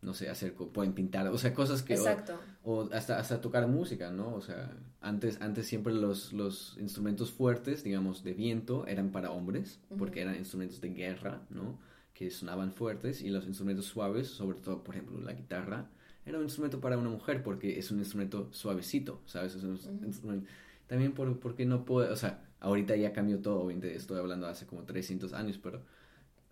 no 0.00 0.14
sé, 0.14 0.28
hacer, 0.28 0.54
pueden 0.54 0.92
pintar, 0.94 1.26
o 1.28 1.38
sea, 1.38 1.52
cosas 1.54 1.82
que, 1.82 1.94
Exacto. 1.94 2.38
o 2.64 2.88
hasta, 2.92 3.18
hasta 3.18 3.40
tocar 3.40 3.66
música, 3.68 4.10
¿no? 4.10 4.34
O 4.34 4.40
sea, 4.40 4.72
antes, 5.00 5.40
antes 5.40 5.66
siempre 5.66 5.92
los, 5.92 6.32
los 6.32 6.76
instrumentos 6.80 7.30
fuertes, 7.30 7.84
digamos, 7.84 8.24
de 8.24 8.32
viento, 8.34 8.86
eran 8.86 9.10
para 9.10 9.30
hombres, 9.30 9.80
porque 9.98 10.22
eran 10.22 10.36
instrumentos 10.36 10.80
de 10.80 10.90
guerra, 10.90 11.42
¿no? 11.50 11.78
Que 12.14 12.30
sonaban 12.30 12.72
fuertes, 12.72 13.22
y 13.22 13.30
los 13.30 13.46
instrumentos 13.46 13.86
suaves, 13.86 14.28
sobre 14.28 14.58
todo, 14.58 14.82
por 14.82 14.94
ejemplo, 14.94 15.20
la 15.20 15.32
guitarra, 15.32 15.88
era 16.24 16.38
un 16.38 16.44
instrumento 16.44 16.80
para 16.80 16.96
una 16.98 17.08
mujer, 17.10 17.42
porque 17.42 17.78
es 17.78 17.90
un 17.90 17.98
instrumento 17.98 18.48
suavecito, 18.52 19.20
¿sabes? 19.26 19.54
Es 19.56 19.62
un 19.64 20.00
instrumento... 20.04 20.48
También 20.92 21.12
por, 21.12 21.40
porque 21.40 21.64
no 21.64 21.86
puedo, 21.86 22.12
o 22.12 22.16
sea, 22.16 22.44
ahorita 22.60 22.94
ya 22.96 23.14
cambió 23.14 23.38
todo, 23.38 23.62
obviamente 23.62 23.96
estoy 23.96 24.18
hablando 24.18 24.46
hace 24.46 24.66
como 24.66 24.82
300 24.84 25.32
años, 25.32 25.56
pero 25.56 25.80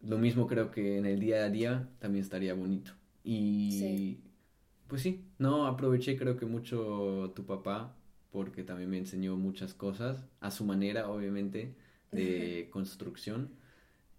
lo 0.00 0.16
mismo 0.16 0.46
creo 0.46 0.70
que 0.70 0.96
en 0.96 1.04
el 1.04 1.20
día 1.20 1.44
a 1.44 1.50
día 1.50 1.90
también 1.98 2.24
estaría 2.24 2.54
bonito. 2.54 2.92
Y 3.22 3.70
Sí. 3.78 4.20
pues 4.88 5.02
sí, 5.02 5.26
no, 5.36 5.66
aproveché 5.66 6.16
creo 6.16 6.38
que 6.38 6.46
mucho 6.46 7.34
tu 7.36 7.44
papá, 7.44 7.94
porque 8.32 8.62
también 8.62 8.88
me 8.88 8.96
enseñó 8.96 9.36
muchas 9.36 9.74
cosas, 9.74 10.24
a 10.40 10.50
su 10.50 10.64
manera, 10.64 11.10
obviamente, 11.10 11.74
de 12.10 12.70
construcción. 12.72 13.50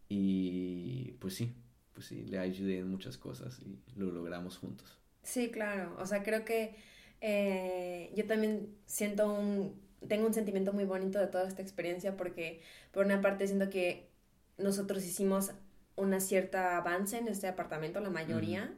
Y 0.08 1.14
pues 1.20 1.34
sí, 1.34 1.52
pues 1.96 2.06
sí, 2.06 2.26
le 2.26 2.38
ayudé 2.38 2.78
en 2.78 2.90
muchas 2.92 3.18
cosas 3.18 3.60
y 3.60 3.80
lo 4.00 4.12
logramos 4.12 4.60
juntos. 4.60 5.00
Sí, 5.24 5.50
claro. 5.50 5.96
O 6.00 6.06
sea, 6.06 6.22
creo 6.22 6.46
que 6.46 6.76
eh, 7.22 8.14
yo 8.16 8.28
también 8.28 8.70
siento 8.86 9.34
un, 9.34 9.90
tengo 10.08 10.28
un 10.28 10.34
sentimiento 10.34 10.74
muy 10.74 10.86
bonito 10.86 11.20
de 11.20 11.28
toda 11.28 11.48
esta 11.48 11.62
experiencia 11.62 12.18
porque 12.18 12.62
por 12.92 13.06
una 13.06 13.22
parte 13.22 13.48
siento 13.48 13.70
que 13.70 14.10
nosotros 14.58 15.06
hicimos 15.06 15.52
una 15.96 16.20
cierta 16.20 16.78
avance 16.78 17.18
en 17.18 17.28
este 17.28 17.48
apartamento, 17.48 18.00
la 18.00 18.10
mayoría. 18.10 18.74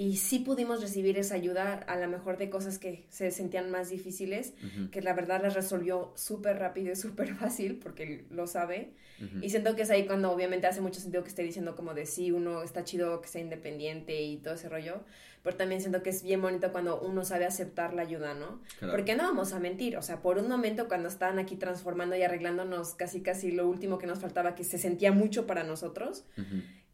Y 0.00 0.16
sí 0.16 0.38
pudimos 0.38 0.80
recibir 0.80 1.18
esa 1.18 1.34
ayuda 1.34 1.74
a 1.74 1.96
lo 1.96 2.08
mejor 2.08 2.38
de 2.38 2.48
cosas 2.48 2.78
que 2.78 3.04
se 3.10 3.30
sentían 3.30 3.70
más 3.70 3.90
difíciles, 3.90 4.54
que 4.90 5.02
la 5.02 5.12
verdad 5.12 5.42
las 5.42 5.52
resolvió 5.52 6.14
súper 6.16 6.58
rápido 6.58 6.90
y 6.90 6.96
súper 6.96 7.34
fácil 7.36 7.76
porque 7.76 8.24
lo 8.30 8.46
sabe. 8.46 8.94
Y 9.42 9.50
siento 9.50 9.76
que 9.76 9.82
es 9.82 9.90
ahí 9.90 10.06
cuando 10.06 10.32
obviamente 10.32 10.66
hace 10.66 10.80
mucho 10.80 11.00
sentido 11.00 11.22
que 11.22 11.28
esté 11.28 11.42
diciendo 11.42 11.76
como 11.76 11.92
de 11.92 12.06
sí, 12.06 12.32
uno 12.32 12.62
está 12.62 12.82
chido 12.82 13.20
que 13.20 13.28
sea 13.28 13.42
independiente 13.42 14.22
y 14.22 14.38
todo 14.38 14.54
ese 14.54 14.70
rollo, 14.70 15.02
pero 15.42 15.58
también 15.58 15.82
siento 15.82 16.02
que 16.02 16.08
es 16.08 16.22
bien 16.22 16.40
bonito 16.40 16.72
cuando 16.72 16.98
uno 17.02 17.22
sabe 17.22 17.44
aceptar 17.44 17.92
la 17.92 18.00
ayuda, 18.00 18.32
¿no? 18.32 18.62
Claro. 18.78 18.94
Porque 18.94 19.14
no 19.16 19.24
vamos 19.24 19.52
a 19.52 19.60
mentir, 19.60 19.98
o 19.98 20.02
sea, 20.02 20.22
por 20.22 20.38
un 20.38 20.48
momento 20.48 20.88
cuando 20.88 21.08
estaban 21.08 21.38
aquí 21.38 21.56
transformando 21.56 22.16
y 22.16 22.22
arreglándonos 22.22 22.94
casi 22.94 23.20
casi 23.20 23.50
lo 23.50 23.68
último 23.68 23.98
que 23.98 24.06
nos 24.06 24.20
faltaba, 24.20 24.54
que 24.54 24.64
se 24.64 24.78
sentía 24.78 25.12
mucho 25.12 25.46
para 25.46 25.62
nosotros, 25.62 26.24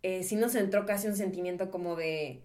eh, 0.03 0.25
sí 0.25 0.35
nos 0.35 0.57
entró 0.57 0.87
casi 0.87 1.07
un 1.07 1.15
sentimiento 1.15 1.71
como 1.71 1.95
de 1.95 2.43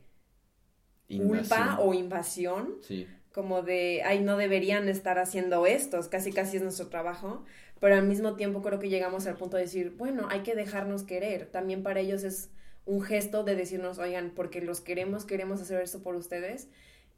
culpa 1.17 1.79
o 1.79 1.93
invasión, 1.93 2.75
Sí, 2.81 3.07
como 3.31 3.61
de, 3.61 4.01
ay, 4.03 4.19
no 4.21 4.37
deberían 4.37 4.89
estar 4.89 5.17
haciendo 5.17 5.65
esto, 5.65 5.99
casi 6.09 6.31
casi 6.33 6.57
es 6.57 6.63
nuestro 6.63 6.87
trabajo, 6.87 7.43
pero 7.79 7.95
al 7.95 8.05
mismo 8.05 8.35
tiempo 8.35 8.61
creo 8.61 8.79
que 8.79 8.89
llegamos 8.89 9.25
al 9.25 9.37
punto 9.37 9.57
de 9.57 9.63
decir, 9.63 9.95
bueno, 9.97 10.27
hay 10.29 10.41
que 10.41 10.53
dejarnos 10.55 11.03
querer, 11.03 11.45
también 11.47 11.81
para 11.81 12.01
ellos 12.01 12.23
es 12.23 12.49
un 12.85 13.01
gesto 13.01 13.43
de 13.43 13.55
decirnos, 13.55 13.99
oigan, 13.99 14.31
porque 14.35 14.61
los 14.61 14.81
queremos, 14.81 15.25
queremos 15.25 15.61
hacer 15.61 15.81
esto 15.81 16.03
por 16.03 16.15
ustedes 16.15 16.67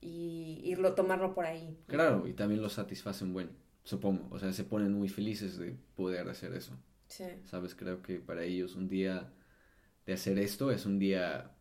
y 0.02 0.62
irlo, 0.64 0.94
tomarlo 0.94 1.34
por 1.34 1.46
ahí. 1.46 1.78
claro, 1.88 2.28
y 2.28 2.34
también 2.34 2.62
lo 2.62 2.70
satisface 2.70 3.24
un 3.24 3.34
buen. 3.34 3.50
supongo, 3.84 4.28
o 4.30 4.40
sea, 4.40 4.54
se 4.54 4.64
ponen 4.64 4.94
muy 4.94 5.10
felices 5.10 5.58
de 5.58 5.76
poder 5.96 6.30
hacer 6.30 6.54
eso. 6.54 6.78
Sí. 7.08 7.26
¿Sabes? 7.46 7.76
Creo 7.76 8.02
que 8.02 8.20
para 8.20 8.44
ellos 8.44 8.76
un 8.76 8.88
día 8.88 9.32
de 10.06 10.14
hacer 10.14 10.38
esto 10.40 10.72
es 10.72 10.86
un 10.86 11.00
día 11.00 11.52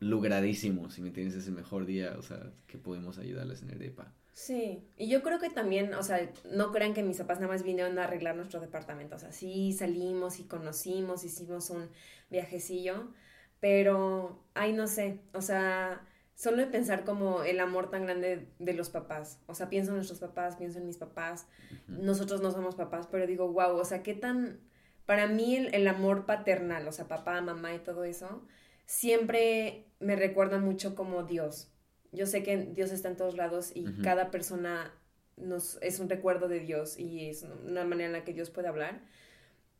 logradísimo, 0.00 0.90
si 0.90 1.00
me 1.02 1.08
entiendes, 1.08 1.36
es 1.36 1.46
el 1.48 1.54
mejor 1.54 1.86
día, 1.86 2.14
o 2.18 2.22
sea, 2.22 2.52
que 2.66 2.78
podemos 2.78 3.18
ayudarles 3.18 3.62
en 3.62 3.70
el 3.70 3.78
DEPA. 3.78 4.12
Sí, 4.32 4.86
y 4.96 5.08
yo 5.08 5.22
creo 5.22 5.40
que 5.40 5.50
también, 5.50 5.92
o 5.94 6.02
sea, 6.04 6.30
no 6.52 6.70
crean 6.70 6.94
que 6.94 7.02
mis 7.02 7.18
papás 7.18 7.40
nada 7.40 7.52
más 7.52 7.64
vinieron 7.64 7.98
a 7.98 8.04
arreglar 8.04 8.36
nuestro 8.36 8.60
departamento, 8.60 9.16
o 9.16 9.18
sea, 9.18 9.32
sí 9.32 9.72
salimos 9.72 10.38
y 10.38 10.44
conocimos, 10.44 11.24
hicimos 11.24 11.70
un 11.70 11.88
viajecillo, 12.30 13.12
pero, 13.58 14.44
ay, 14.54 14.72
no 14.72 14.86
sé, 14.86 15.18
o 15.34 15.42
sea, 15.42 16.06
solo 16.36 16.58
de 16.58 16.68
pensar 16.68 17.04
como 17.04 17.42
el 17.42 17.58
amor 17.58 17.90
tan 17.90 18.04
grande 18.04 18.46
de 18.60 18.74
los 18.74 18.90
papás, 18.90 19.40
o 19.46 19.54
sea, 19.56 19.68
pienso 19.68 19.90
en 19.90 19.96
nuestros 19.96 20.20
papás, 20.20 20.54
pienso 20.54 20.78
en 20.78 20.86
mis 20.86 20.98
papás, 20.98 21.48
nosotros 21.88 22.40
no 22.40 22.52
somos 22.52 22.76
papás, 22.76 23.08
pero 23.10 23.26
digo, 23.26 23.52
wow, 23.52 23.76
o 23.76 23.84
sea, 23.84 24.04
qué 24.04 24.14
tan, 24.14 24.60
para 25.04 25.26
mí 25.26 25.56
el, 25.56 25.74
el 25.74 25.88
amor 25.88 26.26
paternal, 26.26 26.86
o 26.86 26.92
sea, 26.92 27.08
papá, 27.08 27.40
mamá 27.40 27.74
y 27.74 27.80
todo 27.80 28.04
eso, 28.04 28.46
siempre 28.86 29.87
me 30.00 30.16
recuerda 30.16 30.58
mucho 30.58 30.94
como 30.94 31.24
Dios. 31.24 31.70
Yo 32.12 32.26
sé 32.26 32.42
que 32.42 32.56
Dios 32.56 32.90
está 32.90 33.08
en 33.08 33.16
todos 33.16 33.36
lados 33.36 33.70
y 33.74 33.84
cada 34.02 34.30
persona 34.30 34.94
nos, 35.36 35.78
es 35.82 36.00
un 36.00 36.08
recuerdo 36.08 36.48
de 36.48 36.60
Dios 36.60 36.98
y 36.98 37.28
es 37.28 37.46
una 37.66 37.84
manera 37.84 38.06
en 38.06 38.12
la 38.12 38.24
que 38.24 38.32
Dios 38.32 38.50
puede 38.50 38.68
hablar. 38.68 39.02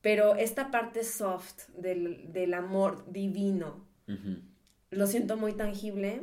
Pero 0.00 0.36
esta 0.36 0.70
parte 0.70 1.04
soft 1.04 1.68
del, 1.70 2.32
del 2.32 2.54
amor 2.54 3.10
divino, 3.10 3.86
lo 4.90 5.06
siento 5.06 5.36
muy 5.36 5.52
tangible 5.52 6.22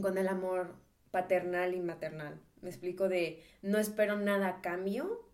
con 0.00 0.18
el 0.18 0.28
amor 0.28 0.74
paternal 1.10 1.74
y 1.74 1.80
maternal. 1.80 2.40
Me 2.60 2.68
explico 2.68 3.08
de 3.08 3.42
no 3.62 3.78
espero 3.78 4.18
nada 4.18 4.48
a 4.48 4.60
cambio, 4.60 5.28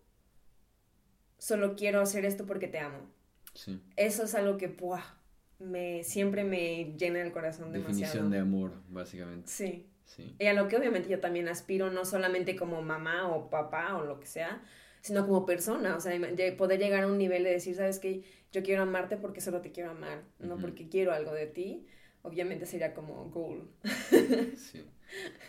solo 1.37 1.75
quiero 1.75 2.01
hacer 2.01 2.25
esto 2.25 2.45
porque 2.45 2.67
te 2.67 2.79
amo. 2.79 3.09
Sí. 3.53 3.81
Eso 3.95 4.23
es 4.23 4.35
algo 4.35 4.57
que 4.57 4.67
¡buah! 4.67 5.16
Me 5.59 6.03
siempre 6.03 6.43
me 6.43 6.93
llena 6.97 7.21
el 7.21 7.31
corazón 7.31 7.71
demasiado. 7.71 8.13
Definición 8.13 8.31
de 8.31 8.39
amor, 8.39 8.71
básicamente. 8.89 9.47
Sí. 9.49 9.85
Sí. 10.05 10.35
Y 10.39 10.45
a 10.45 10.53
lo 10.53 10.67
que 10.69 10.77
obviamente 10.77 11.09
yo 11.09 11.19
también 11.19 11.47
aspiro, 11.49 11.91
no 11.91 12.05
solamente 12.05 12.55
como 12.55 12.81
mamá 12.81 13.27
o 13.27 13.49
papá 13.49 13.97
o 13.97 14.05
lo 14.05 14.19
que 14.21 14.25
sea, 14.27 14.61
sino 15.01 15.25
como 15.25 15.45
persona. 15.45 15.95
O 15.97 15.99
sea, 15.99 16.13
poder 16.57 16.79
llegar 16.79 17.03
a 17.03 17.07
un 17.07 17.17
nivel 17.17 17.43
de 17.43 17.51
decir, 17.51 17.75
¿sabes 17.75 17.99
qué? 17.99 18.23
Yo 18.53 18.63
quiero 18.63 18.83
amarte 18.83 19.17
porque 19.17 19.41
solo 19.41 19.59
te 19.61 19.71
quiero 19.73 19.91
amar, 19.91 20.23
no 20.39 20.57
porque 20.57 20.87
quiero 20.87 21.11
algo 21.11 21.33
de 21.33 21.47
ti. 21.47 21.85
Obviamente 22.21 22.65
sería 22.65 22.93
como 22.93 23.29
goal. 23.29 23.67
Sí. 24.57 24.83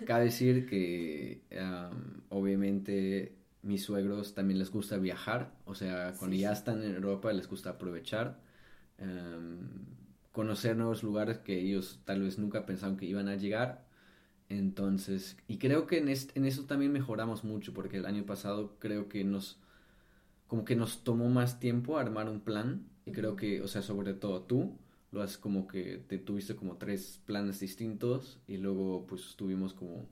Cabe 0.06 0.24
decir 0.26 0.66
que 0.68 1.40
am, 1.58 2.22
obviamente 2.28 3.34
mis 3.62 3.82
suegros 3.84 4.34
también 4.34 4.58
les 4.58 4.70
gusta 4.70 4.96
viajar, 4.98 5.52
o 5.64 5.74
sea, 5.74 6.14
cuando 6.18 6.36
Sí. 6.36 6.42
ya 6.42 6.52
están 6.52 6.82
en 6.84 6.94
Europa 6.94 7.32
les 7.32 7.48
gusta 7.48 7.70
aprovechar, 7.70 8.38
conocer 10.38 10.76
nuevos 10.76 11.02
lugares 11.02 11.38
que 11.38 11.58
ellos 11.60 12.00
tal 12.04 12.22
vez 12.22 12.38
nunca 12.38 12.66
pensaron 12.66 12.96
que 12.96 13.06
iban 13.06 13.28
a 13.28 13.36
llegar. 13.36 13.86
Entonces, 14.50 15.36
y 15.48 15.58
creo 15.58 15.86
que 15.88 15.98
en, 15.98 16.08
est- 16.10 16.36
en 16.36 16.46
eso 16.46 16.64
también 16.66 16.92
mejoramos 16.92 17.44
mucho, 17.44 17.74
porque 17.74 17.98
el 17.98 18.06
año 18.06 18.24
pasado 18.26 18.76
creo 18.80 19.08
que 19.08 19.24
nos, 19.24 19.58
como 20.48 20.64
que 20.64 20.76
nos 20.76 21.04
tomó 21.04 21.28
más 21.28 21.60
tiempo 21.60 21.98
armar 21.98 22.28
un 22.28 22.40
plan, 22.40 22.86
y 23.06 23.12
creo 23.12 23.36
que, 23.36 23.62
o 23.62 23.68
sea, 23.68 23.82
sobre 23.82 24.14
todo 24.14 24.42
tú, 24.42 24.78
lo 25.12 25.22
has 25.22 25.38
como 25.38 25.66
que 25.68 25.98
te 26.08 26.18
tuviste 26.18 26.56
como 26.56 26.76
tres 26.76 27.20
planes 27.26 27.60
distintos 27.60 28.38
y 28.46 28.58
luego 28.58 29.06
pues 29.06 29.22
estuvimos 29.26 29.72
como 29.74 30.06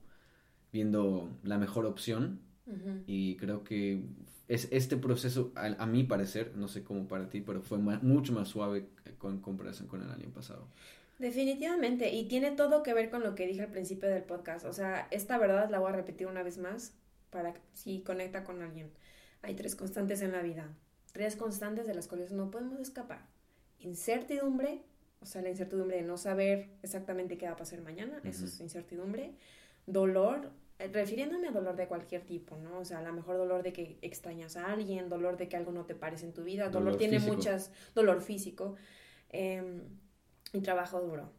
viendo 0.73 1.29
la 1.43 1.57
mejor 1.57 1.85
opción 1.85 2.41
Y 3.07 3.35
creo 3.37 3.63
que 3.63 4.01
es 4.47 4.67
este 4.71 4.97
proceso 4.97 5.51
a, 5.55 5.65
a 5.81 5.85
mi 5.85 6.03
parecer 6.03 6.53
no 6.55 6.67
sé 6.67 6.83
cómo 6.83 7.07
para 7.07 7.29
ti 7.29 7.41
pero 7.41 7.61
fue 7.61 7.77
ma- 7.79 7.99
mucho 8.01 8.31
más 8.33 8.47
suave 8.47 8.87
con 9.17 9.41
comparación 9.41 9.87
con 9.89 10.01
el 10.01 10.09
año 10.09 10.29
pasado 10.29 10.67
Definitivamente, 11.19 12.13
y 12.13 12.27
tiene 12.27 12.51
todo 12.51 12.83
que 12.83 12.93
ver 12.93 13.09
con 13.09 13.23
lo 13.23 13.33
que 13.33 13.47
dije 13.47 13.61
al 13.63 13.71
principio 13.71 14.07
del 14.07 14.21
podcast. 14.21 14.65
O 14.65 14.71
sea, 14.73 15.07
esta 15.09 15.39
verdad 15.39 15.67
la 15.71 15.79
voy 15.79 15.89
a 15.91 15.95
repetir 15.95 16.27
una 16.27 16.43
vez 16.43 16.59
más 16.59 16.93
para 17.31 17.55
si 17.73 18.01
conecta 18.01 18.43
con 18.43 18.61
alguien. 18.61 18.91
Hay 19.41 19.55
tres 19.55 19.75
constantes 19.75 20.21
en 20.21 20.31
la 20.31 20.43
vida, 20.43 20.69
tres 21.13 21.35
constantes 21.35 21.87
de 21.87 21.95
las 21.95 22.07
cuales 22.07 22.31
no 22.33 22.51
podemos 22.51 22.79
escapar. 22.79 23.25
Incertidumbre, 23.79 24.83
o 25.21 25.25
sea, 25.25 25.41
la 25.41 25.49
incertidumbre 25.49 25.97
de 25.97 26.03
no 26.03 26.17
saber 26.17 26.69
exactamente 26.83 27.37
qué 27.39 27.47
va 27.47 27.53
a 27.53 27.57
pasar 27.57 27.81
mañana, 27.81 28.19
eso 28.23 28.45
es 28.45 28.59
incertidumbre. 28.59 29.31
Dolor, 29.87 30.51
refiriéndome 30.79 31.47
a 31.47 31.51
dolor 31.51 31.75
de 31.75 31.87
cualquier 31.87 32.23
tipo, 32.25 32.55
¿no? 32.57 32.79
O 32.79 32.85
sea, 32.85 32.99
a 32.99 33.01
lo 33.01 33.13
mejor 33.13 33.37
dolor 33.37 33.63
de 33.63 33.73
que 33.73 33.97
extrañas 34.01 34.57
a 34.57 34.71
alguien, 34.71 35.09
dolor 35.09 35.37
de 35.37 35.49
que 35.49 35.57
algo 35.57 35.71
no 35.71 35.85
te 35.85 35.95
parece 35.95 36.25
en 36.25 36.33
tu 36.33 36.43
vida, 36.43 36.69
dolor, 36.69 36.93
Dolor 36.93 36.97
tiene 36.97 37.19
físico. 37.19 37.35
muchas, 37.35 37.71
dolor 37.95 38.21
físico. 38.21 38.75
em, 39.31 39.81
y 40.53 40.61
trabajo 40.61 41.01
duro. 41.01 41.31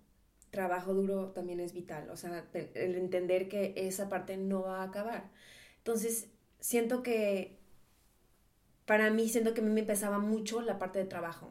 Trabajo 0.50 0.94
duro 0.94 1.28
también 1.32 1.60
es 1.60 1.72
vital, 1.74 2.10
o 2.10 2.16
sea, 2.16 2.44
te- 2.52 2.70
el 2.74 2.96
entender 2.96 3.48
que 3.48 3.74
esa 3.76 4.08
parte 4.08 4.36
no 4.38 4.62
va 4.62 4.80
a 4.82 4.84
acabar. 4.84 5.30
Entonces, 5.78 6.28
siento 6.60 7.02
que, 7.02 7.58
para 8.86 9.10
mí, 9.10 9.28
siento 9.28 9.54
que 9.54 9.60
a 9.60 9.64
mí 9.64 9.70
me 9.70 9.82
pesaba 9.82 10.18
mucho 10.18 10.60
la 10.62 10.78
parte 10.78 10.98
de 10.98 11.04
trabajo. 11.04 11.50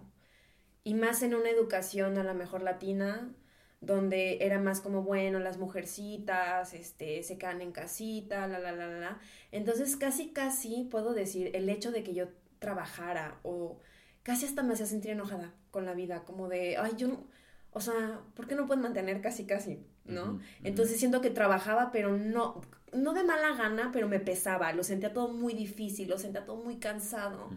Y 0.83 0.95
más 0.95 1.23
en 1.23 1.35
una 1.35 1.49
educación 1.49 2.17
a 2.17 2.23
lo 2.23 2.33
mejor 2.35 2.63
latina, 2.63 3.33
donde 3.79 4.39
era 4.41 4.59
más 4.59 4.81
como, 4.81 5.03
bueno, 5.03 5.39
las 5.39 5.57
mujercitas, 5.57 6.73
este, 6.73 7.23
se 7.23 7.37
quedan 7.37 7.61
en 7.61 7.71
casita, 7.71 8.47
la, 8.47 8.59
la, 8.59 8.71
la, 8.71 8.87
la. 8.87 9.19
Entonces, 9.51 9.95
casi, 9.95 10.29
casi 10.29 10.87
puedo 10.89 11.13
decir, 11.13 11.51
el 11.55 11.69
hecho 11.69 11.91
de 11.91 12.03
que 12.03 12.13
yo 12.13 12.27
trabajara 12.59 13.39
o 13.43 13.79
casi 14.23 14.45
hasta 14.45 14.63
me 14.63 14.73
hacía 14.73 14.85
sentir 14.87 15.11
enojada 15.11 15.53
con 15.71 15.85
la 15.85 15.93
vida, 15.93 16.23
como 16.25 16.49
de, 16.49 16.77
ay, 16.77 16.93
yo, 16.97 17.07
no- 17.07 17.27
o 17.71 17.79
sea, 17.81 18.21
¿por 18.35 18.47
qué 18.47 18.55
no 18.55 18.65
pueden 18.65 18.81
mantener 18.81 19.21
casi, 19.21 19.45
casi? 19.45 19.85
¿no? 20.05 20.39
Entonces 20.63 20.97
siento 20.97 21.21
que 21.21 21.29
trabajaba, 21.29 21.91
pero 21.91 22.17
no, 22.17 22.61
no 22.93 23.13
de 23.13 23.23
mala 23.23 23.55
gana, 23.55 23.91
pero 23.91 24.07
me 24.07 24.19
pesaba, 24.19 24.71
lo 24.73 24.83
sentía 24.83 25.13
todo 25.13 25.27
muy 25.33 25.53
difícil, 25.53 26.09
lo 26.09 26.17
sentía 26.17 26.45
todo 26.45 26.55
muy 26.63 26.77
cansado. 26.77 27.49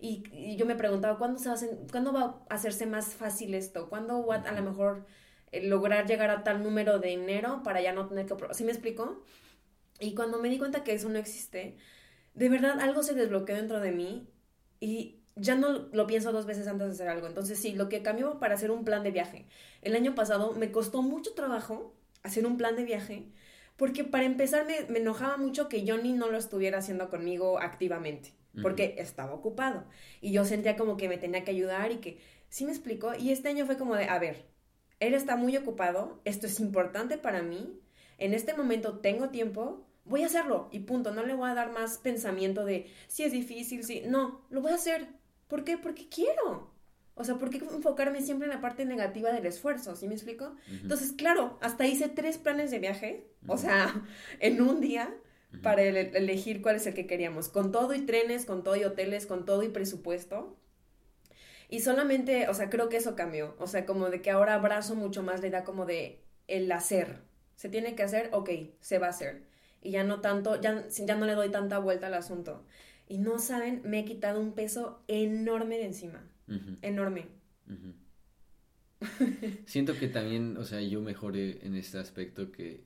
Y, 0.00 0.22
y 0.32 0.56
yo 0.56 0.66
me 0.66 0.76
preguntaba, 0.76 1.18
¿cuándo, 1.18 1.38
se 1.38 1.48
va 1.48 1.56
a 1.56 1.58
¿cuándo 1.90 2.12
va 2.12 2.44
a 2.48 2.54
hacerse 2.54 2.86
más 2.86 3.14
fácil 3.14 3.54
esto? 3.54 3.88
¿Cuándo 3.88 4.22
voy 4.22 4.36
a, 4.36 4.52
lo 4.52 4.62
mejor 4.62 5.04
lograr 5.52 6.06
llegar 6.06 6.30
a 6.30 6.44
tal 6.44 6.62
número 6.62 6.98
de 6.98 7.08
dinero 7.08 7.62
para 7.62 7.80
ya 7.80 7.92
no 7.92 8.06
tener 8.06 8.26
que... 8.26 8.34
¿Sí 8.52 8.64
me 8.64 8.72
explico? 8.72 9.22
Y 10.00 10.14
cuando 10.14 10.38
me 10.38 10.48
di 10.48 10.58
cuenta 10.58 10.84
que 10.84 10.92
eso 10.92 11.08
no 11.08 11.18
existe, 11.18 11.76
de 12.34 12.48
verdad 12.48 12.80
algo 12.80 13.02
se 13.02 13.14
desbloqueó 13.14 13.56
dentro 13.56 13.80
de 13.80 13.92
mí 13.92 14.28
y 14.80 15.20
ya 15.36 15.54
no 15.54 15.88
lo 15.92 16.06
pienso 16.06 16.32
dos 16.32 16.46
veces 16.46 16.66
antes 16.66 16.86
de 16.88 16.92
hacer 16.94 17.08
algo. 17.08 17.26
Entonces 17.26 17.58
sí, 17.58 17.72
lo 17.72 17.88
que 17.88 18.02
cambió 18.02 18.38
para 18.38 18.54
hacer 18.54 18.70
un 18.70 18.84
plan 18.84 19.02
de 19.02 19.10
viaje. 19.10 19.46
El 19.82 19.94
año 19.94 20.14
pasado 20.14 20.52
me 20.52 20.72
costó 20.72 21.02
mucho 21.02 21.34
trabajo 21.34 21.94
hacer 22.22 22.46
un 22.46 22.56
plan 22.56 22.76
de 22.76 22.84
viaje 22.84 23.28
porque 23.76 24.04
para 24.04 24.24
empezar 24.24 24.66
me, 24.66 24.86
me 24.88 24.98
enojaba 24.98 25.36
mucho 25.36 25.68
que 25.68 25.84
Johnny 25.86 26.12
no 26.12 26.30
lo 26.30 26.38
estuviera 26.38 26.78
haciendo 26.78 27.08
conmigo 27.08 27.58
activamente 27.58 28.34
porque 28.62 28.94
estaba 28.96 29.34
ocupado 29.34 29.84
y 30.22 30.32
yo 30.32 30.46
sentía 30.46 30.76
como 30.76 30.96
que 30.96 31.10
me 31.10 31.18
tenía 31.18 31.44
que 31.44 31.50
ayudar 31.50 31.92
y 31.92 31.96
que 31.96 32.18
sí 32.48 32.64
me 32.64 32.72
explicó 32.72 33.14
y 33.14 33.30
este 33.30 33.50
año 33.50 33.66
fue 33.66 33.76
como 33.76 33.94
de 33.94 34.06
a 34.06 34.18
ver 34.18 34.46
él 35.00 35.14
está 35.14 35.36
muy 35.36 35.56
ocupado 35.56 36.20
esto 36.24 36.46
es 36.46 36.60
importante 36.60 37.18
para 37.18 37.42
mí 37.42 37.78
en 38.18 38.34
este 38.34 38.54
momento 38.54 38.98
tengo 38.98 39.28
tiempo 39.30 39.86
voy 40.04 40.22
a 40.22 40.26
hacerlo 40.26 40.68
y 40.72 40.80
punto 40.80 41.12
no 41.12 41.24
le 41.24 41.34
voy 41.34 41.48
a 41.50 41.54
dar 41.54 41.72
más 41.72 41.98
pensamiento 41.98 42.64
de 42.64 42.90
si 43.08 43.24
es 43.24 43.32
difícil 43.32 43.84
si 43.84 44.00
no 44.02 44.46
lo 44.50 44.60
voy 44.62 44.72
a 44.72 44.76
hacer 44.76 45.08
¿por 45.48 45.64
qué? 45.64 45.78
porque 45.78 46.08
quiero 46.08 46.74
o 47.18 47.24
sea, 47.24 47.36
¿por 47.36 47.48
qué 47.48 47.56
enfocarme 47.58 48.20
siempre 48.20 48.46
en 48.46 48.52
la 48.52 48.60
parte 48.60 48.84
negativa 48.84 49.32
del 49.32 49.46
esfuerzo? 49.46 49.96
¿Sí 49.96 50.06
me 50.06 50.12
explico? 50.14 50.48
Ujú. 50.48 50.54
Entonces, 50.82 51.12
claro, 51.12 51.56
hasta 51.62 51.86
hice 51.86 52.10
tres 52.10 52.36
planes 52.36 52.70
de 52.70 52.78
viaje, 52.78 53.26
o 53.46 53.54
Ujú. 53.54 53.62
sea, 53.62 54.04
en 54.40 54.60
un 54.60 54.82
día, 54.82 55.14
para 55.62 55.80
ele- 55.82 56.10
elegir 56.14 56.60
cuál 56.60 56.76
es 56.76 56.86
el 56.86 56.92
que 56.92 57.06
queríamos, 57.06 57.48
con 57.48 57.72
todo 57.72 57.94
y 57.94 58.02
trenes, 58.02 58.44
con 58.44 58.62
todo 58.62 58.76
y 58.76 58.84
hoteles, 58.84 59.24
con 59.26 59.46
todo 59.46 59.62
y 59.62 59.70
presupuesto. 59.70 60.58
Y 61.68 61.80
solamente, 61.80 62.48
o 62.48 62.54
sea, 62.54 62.70
creo 62.70 62.88
que 62.88 62.96
eso 62.98 63.16
cambió, 63.16 63.56
o 63.58 63.66
sea, 63.66 63.86
como 63.86 64.08
de 64.10 64.22
que 64.22 64.30
ahora 64.30 64.54
abrazo 64.54 64.94
mucho 64.94 65.22
más 65.22 65.40
la 65.40 65.48
idea 65.48 65.64
como 65.64 65.84
de 65.86 66.22
el 66.46 66.70
hacer. 66.70 67.22
Se 67.56 67.68
tiene 67.68 67.94
que 67.94 68.02
hacer, 68.02 68.30
ok, 68.32 68.50
se 68.80 68.98
va 68.98 69.06
a 69.06 69.10
hacer. 69.10 69.42
Y 69.82 69.90
ya 69.92 70.04
no 70.04 70.20
tanto, 70.20 70.60
ya, 70.60 70.86
ya 70.88 71.16
no 71.16 71.26
le 71.26 71.34
doy 71.34 71.50
tanta 71.50 71.78
vuelta 71.78 72.06
al 72.06 72.14
asunto. 72.14 72.64
Y 73.08 73.18
no 73.18 73.38
saben, 73.38 73.82
me 73.84 74.00
he 74.00 74.04
quitado 74.04 74.40
un 74.40 74.52
peso 74.52 75.02
enorme 75.08 75.78
de 75.78 75.86
encima, 75.86 76.28
enorme. 76.82 77.28
Siento 79.66 79.94
que 79.98 80.08
también, 80.08 80.56
o 80.56 80.64
sea, 80.64 80.80
yo 80.80 81.00
mejoré 81.00 81.64
en 81.64 81.74
este 81.74 81.98
aspecto 81.98 82.50
que 82.50 82.84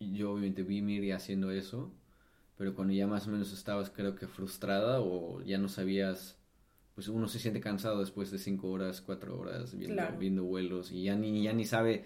yo 0.00 0.32
obviamente 0.32 0.62
vi 0.62 0.82
Miri 0.82 1.12
haciendo 1.12 1.50
eso, 1.50 1.92
pero 2.56 2.74
cuando 2.74 2.94
ya 2.94 3.06
más 3.06 3.26
o 3.26 3.30
menos 3.30 3.52
estabas 3.52 3.90
creo 3.90 4.14
que 4.14 4.26
frustrada 4.26 5.00
o 5.00 5.42
ya 5.42 5.58
no 5.58 5.68
sabías, 5.68 6.38
pues 6.96 7.06
uno 7.08 7.28
se 7.28 7.38
siente 7.38 7.60
cansado 7.60 8.00
después 8.00 8.30
de 8.32 8.38
cinco 8.38 8.70
horas, 8.70 9.00
cuatro 9.02 9.38
horas 9.38 9.76
viendo, 9.76 9.94
Claro. 9.96 10.18
viendo 10.18 10.42
vuelos 10.44 10.90
y 10.90 11.04
ya 11.04 11.14
ni, 11.14 11.44
ya 11.44 11.52
ni 11.52 11.64
sabe 11.66 12.04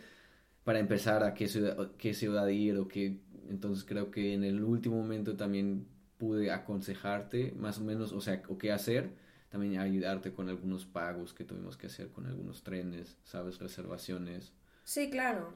para 0.65 0.81
empezar 0.81 1.23
a 1.25 1.33
qué 1.33 1.47
ciudad, 1.49 1.93
qué 1.97 2.13
ciudad 2.13 2.47
ir 2.49 2.77
o 2.77 2.89
qué, 2.89 3.21
entonces 3.49 3.85
creo 3.85 4.11
que 4.11 4.35
en 4.35 4.45
el 4.45 4.63
último 4.63 4.97
momento 4.97 5.37
también 5.37 5.87
pude 6.19 6.51
aconsejarte 6.51 7.53
más 7.57 7.79
o 7.79 7.85
menos, 7.85 8.13
o 8.13 8.21
sea, 8.21 8.43
o 8.49 8.59
qué 8.59 8.73
hacer, 8.73 9.15
también 9.49 9.79
ayudarte 9.79 10.33
con 10.33 10.49
algunos 10.49 10.85
pagos 10.87 11.33
que 11.33 11.45
tuvimos 11.45 11.77
que 11.77 11.87
hacer 11.87 12.11
con 12.11 12.27
algunos 12.27 12.63
trenes, 12.63 13.17
¿sabes? 13.25 13.59
Reservaciones. 13.59 14.53
Sí, 14.85 15.09
claro. 15.09 15.55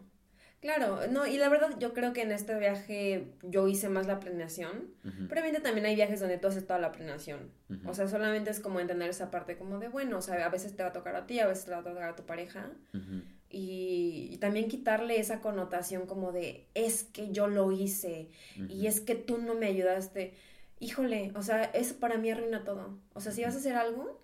Claro, 0.64 1.06
no, 1.08 1.26
y 1.26 1.36
la 1.36 1.50
verdad 1.50 1.78
yo 1.78 1.92
creo 1.92 2.14
que 2.14 2.22
en 2.22 2.32
este 2.32 2.58
viaje 2.58 3.34
yo 3.42 3.68
hice 3.68 3.90
más 3.90 4.06
la 4.06 4.18
planeación, 4.18 4.94
pero 5.28 5.42
obviamente 5.42 5.60
también 5.60 5.84
hay 5.84 5.94
viajes 5.94 6.20
donde 6.20 6.38
tú 6.38 6.46
haces 6.46 6.66
toda 6.66 6.78
la 6.78 6.90
planeación. 6.90 7.50
O 7.84 7.92
sea, 7.92 8.08
solamente 8.08 8.48
es 8.48 8.60
como 8.60 8.80
entender 8.80 9.10
esa 9.10 9.30
parte 9.30 9.58
como 9.58 9.78
de, 9.78 9.88
bueno, 9.88 10.16
o 10.16 10.22
sea, 10.22 10.46
a 10.46 10.48
veces 10.48 10.74
te 10.74 10.82
va 10.82 10.88
a 10.88 10.92
tocar 10.94 11.16
a 11.16 11.26
ti, 11.26 11.38
a 11.38 11.46
veces 11.46 11.66
te 11.66 11.72
va 11.72 11.80
a 11.80 11.82
tocar 11.82 12.04
a 12.04 12.16
tu 12.16 12.24
pareja. 12.24 12.70
y, 13.50 14.38
también 14.40 14.68
quitarle 14.68 15.20
esa 15.20 15.42
connotación 15.42 16.06
como 16.06 16.32
de, 16.32 16.66
es 16.72 17.02
que 17.04 17.30
yo 17.30 17.46
lo 17.46 17.70
hice 17.70 18.30
y 18.70 18.86
es 18.86 19.02
que 19.02 19.16
tú 19.16 19.36
no 19.36 19.54
me 19.54 19.66
ayudaste. 19.66 20.32
Híjole, 20.80 21.32
o 21.34 21.42
sea, 21.42 21.64
eso 21.64 21.96
para 21.96 22.16
mí 22.16 22.30
arruina 22.30 22.64
todo. 22.64 22.98
O 23.12 23.20
sea, 23.20 23.32
si 23.32 23.42
vas 23.42 23.54
a 23.54 23.58
hacer 23.58 23.76
algo, 23.76 24.18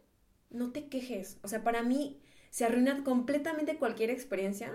no 0.48 0.72
te 0.72 0.88
quejes. 0.88 1.38
O 1.42 1.48
sea, 1.48 1.62
para 1.62 1.82
mí 1.82 2.22
se 2.48 2.64
arruina 2.64 3.04
completamente 3.04 3.76
cualquier 3.76 4.08
experiencia 4.08 4.74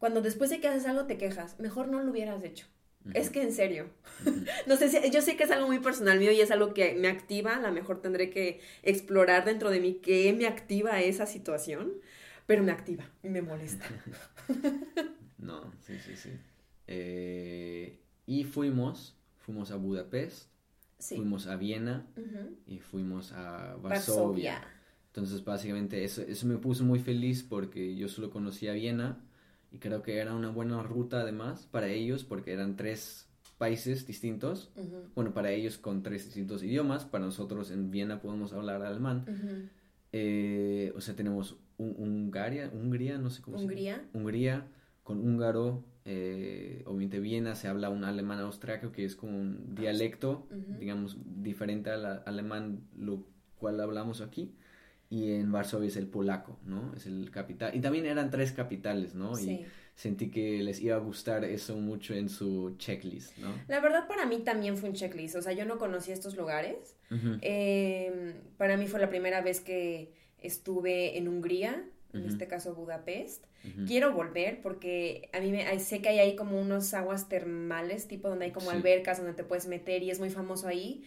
cuando 0.00 0.22
después 0.22 0.48
de 0.48 0.60
que 0.60 0.66
haces 0.66 0.86
algo 0.86 1.04
te 1.04 1.18
quejas, 1.18 1.60
mejor 1.60 1.86
no 1.88 2.02
lo 2.02 2.10
hubieras 2.10 2.42
hecho. 2.42 2.66
Es 3.14 3.30
que 3.30 3.42
en 3.42 3.52
serio. 3.52 3.90
no 4.66 4.76
sé 4.76 4.88
si, 4.88 5.10
yo 5.10 5.20
sé 5.20 5.36
que 5.36 5.44
es 5.44 5.50
algo 5.50 5.66
muy 5.66 5.78
personal 5.78 6.18
mío 6.18 6.32
y 6.32 6.40
es 6.40 6.50
algo 6.50 6.72
que 6.72 6.94
me 6.94 7.08
activa, 7.08 7.56
a 7.56 7.60
lo 7.60 7.70
mejor 7.72 8.00
tendré 8.00 8.30
que 8.30 8.60
explorar 8.82 9.44
dentro 9.44 9.70
de 9.70 9.78
mí 9.78 10.00
qué 10.02 10.32
me 10.32 10.46
activa 10.46 11.00
esa 11.00 11.26
situación, 11.26 11.92
pero 12.46 12.62
me 12.62 12.72
activa 12.72 13.04
y 13.22 13.28
me 13.28 13.42
molesta. 13.42 13.84
no, 15.38 15.70
sí, 15.80 15.98
sí, 15.98 16.16
sí. 16.16 16.30
Eh, 16.86 17.98
y 18.26 18.44
fuimos, 18.44 19.16
fuimos 19.38 19.70
a 19.70 19.76
Budapest, 19.76 20.48
fuimos 20.98 21.46
a 21.46 21.56
Viena 21.56 22.06
y 22.66 22.78
fuimos 22.78 23.32
a 23.32 23.76
Varsovia. 23.76 24.62
Entonces, 25.08 25.44
básicamente, 25.44 26.04
eso, 26.04 26.22
eso 26.22 26.46
me 26.46 26.56
puso 26.56 26.84
muy 26.84 27.00
feliz 27.00 27.42
porque 27.42 27.96
yo 27.96 28.08
solo 28.08 28.30
conocía 28.30 28.72
Viena 28.72 29.22
y 29.72 29.78
creo 29.78 30.02
que 30.02 30.18
era 30.18 30.34
una 30.34 30.50
buena 30.50 30.82
ruta 30.82 31.20
además 31.20 31.68
para 31.70 31.88
ellos 31.88 32.24
porque 32.24 32.52
eran 32.52 32.76
tres 32.76 33.28
países 33.58 34.06
distintos. 34.06 34.70
Bueno, 35.14 35.34
para 35.34 35.50
ellos 35.52 35.78
con 35.78 36.02
tres 36.02 36.24
distintos 36.24 36.62
idiomas, 36.62 37.04
para 37.04 37.26
nosotros 37.26 37.70
en 37.70 37.90
Viena 37.90 38.20
podemos 38.20 38.52
hablar 38.52 38.82
alemán. 38.82 39.70
Eh, 40.12 40.92
o 40.96 41.00
sea, 41.00 41.14
tenemos 41.14 41.56
un, 41.76 41.94
Hungaria, 41.98 42.70
Hungría, 42.72 43.18
no 43.18 43.30
sé 43.30 43.42
cómo 43.42 43.58
¿Hungría? 43.58 43.96
se 43.96 44.00
llama. 44.00 44.08
Hungría, 44.14 44.66
con 45.02 45.20
húngaro. 45.20 45.84
Eh, 46.06 46.82
obviamente 46.86 47.20
Viena 47.20 47.54
se 47.54 47.68
habla 47.68 47.90
un 47.90 48.04
alemán 48.04 48.40
austriaco 48.40 48.90
que 48.90 49.04
es 49.04 49.14
como 49.14 49.38
un 49.38 49.74
dialecto, 49.74 50.48
digamos, 50.78 51.18
diferente 51.42 51.90
al 51.90 52.22
alemán, 52.24 52.80
lo 52.96 53.26
cual 53.58 53.78
hablamos 53.80 54.22
aquí 54.22 54.54
y 55.10 55.32
en 55.32 55.50
Varsovia 55.50 55.88
es 55.88 55.96
el 55.96 56.06
polaco, 56.06 56.56
¿no? 56.64 56.94
Es 56.96 57.04
el 57.06 57.32
capital. 57.32 57.74
Y 57.74 57.80
también 57.80 58.06
eran 58.06 58.30
tres 58.30 58.52
capitales, 58.52 59.16
¿no? 59.16 59.34
Sí. 59.34 59.50
Y 59.50 59.66
sentí 59.96 60.30
que 60.30 60.62
les 60.62 60.80
iba 60.80 60.94
a 60.94 61.00
gustar 61.00 61.44
eso 61.44 61.76
mucho 61.76 62.14
en 62.14 62.28
su 62.28 62.76
checklist, 62.78 63.36
¿no? 63.38 63.52
La 63.66 63.80
verdad 63.80 64.06
para 64.06 64.24
mí 64.24 64.38
también 64.38 64.78
fue 64.78 64.88
un 64.88 64.94
checklist, 64.94 65.34
o 65.34 65.42
sea, 65.42 65.52
yo 65.52 65.66
no 65.66 65.78
conocía 65.78 66.14
estos 66.14 66.36
lugares. 66.36 66.96
Em, 67.10 68.34
para 68.56 68.76
mí 68.76 68.86
fue 68.86 69.00
la 69.00 69.10
primera 69.10 69.42
vez 69.42 69.60
que 69.60 70.12
estuve 70.38 71.18
en 71.18 71.26
Hungría, 71.26 71.84
en 72.12 72.24
este 72.24 72.46
caso 72.46 72.74
Budapest. 72.74 73.44
Quiero 73.86 74.12
volver 74.12 74.62
porque 74.62 75.28
a 75.32 75.40
mí 75.40 75.50
me, 75.50 75.78
sé 75.80 76.00
que 76.00 76.08
hay 76.08 76.18
ahí 76.20 76.36
como 76.36 76.58
unos 76.58 76.94
aguas 76.94 77.28
termales, 77.28 78.06
tipo 78.06 78.28
donde 78.28 78.46
hay 78.46 78.52
como 78.52 78.70
albercas 78.70 79.18
donde 79.18 79.34
te 79.34 79.44
puedes 79.44 79.66
meter 79.66 80.04
y 80.04 80.10
es 80.10 80.20
muy 80.20 80.30
famoso 80.30 80.68
ahí 80.68 81.04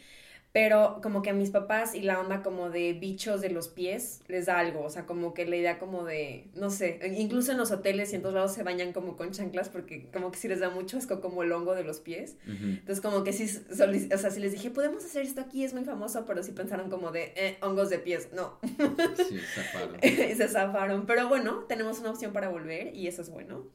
pero 0.54 1.00
como 1.02 1.24
que 1.24 1.32
a 1.32 1.34
mis 1.34 1.50
papás 1.50 1.96
y 1.96 2.02
la 2.04 2.20
onda 2.20 2.44
como 2.44 2.70
de 2.70 2.94
bichos 2.94 3.42
de 3.42 3.50
los 3.50 3.70
pies 3.70 4.22
les 4.28 4.46
da 4.46 4.60
algo, 4.60 4.84
o 4.84 4.90
sea, 4.92 5.08
como 5.08 5.34
que 5.34 5.48
la 5.48 5.56
idea 5.56 5.80
como 5.80 6.06
de, 6.06 6.48
no 6.54 6.70
sé, 6.70 7.00
incluso 7.18 7.52
en 7.52 7.58
los 7.58 7.72
hoteles 7.72 8.14
y 8.14 8.18
en 8.18 8.22
todos 8.22 8.36
lados 8.36 8.54
se 8.54 8.62
bañan 8.62 8.94
como 8.94 9.18
con 9.18 9.32
chanclas 9.32 9.70
porque 9.70 10.12
como 10.14 10.32
que 10.32 10.38
sí 10.38 10.48
les 10.48 10.60
da 10.60 10.70
mucho 10.70 11.00
asco 11.00 11.22
como 11.22 11.42
el 11.42 11.52
hongo 11.52 11.74
de 11.74 11.84
los 11.84 12.00
pies. 12.00 12.38
Entonces 12.46 13.02
como 13.02 13.24
que 13.24 13.34
sí, 13.34 13.46
o 13.72 14.18
sea, 14.18 14.30
si 14.30 14.40
les 14.40 14.52
dije, 14.52 14.70
podemos 14.70 15.04
hacer 15.04 15.24
esto 15.24 15.42
aquí, 15.42 15.64
es 15.64 15.74
muy 15.74 15.86
famoso, 15.86 16.24
pero 16.28 16.44
sí 16.44 16.52
pensaron 16.52 16.92
como 16.92 17.12
de, 17.12 17.34
eh, 17.36 17.58
hongos 17.62 17.90
de 17.90 17.98
pies, 17.98 18.30
no. 18.32 18.60
Sí, 19.28 19.40
zafaron. 19.56 19.98
y 20.04 20.36
se 20.36 20.48
zafaron, 20.48 21.08
pero 21.08 21.28
bueno, 21.30 21.64
tenemos 21.68 22.00
una 22.00 22.12
opción 22.12 22.32
para 22.32 22.50
volver 22.50 22.96
y 22.96 23.08
eso 23.08 23.24
es 23.24 23.30
bueno. 23.32 23.66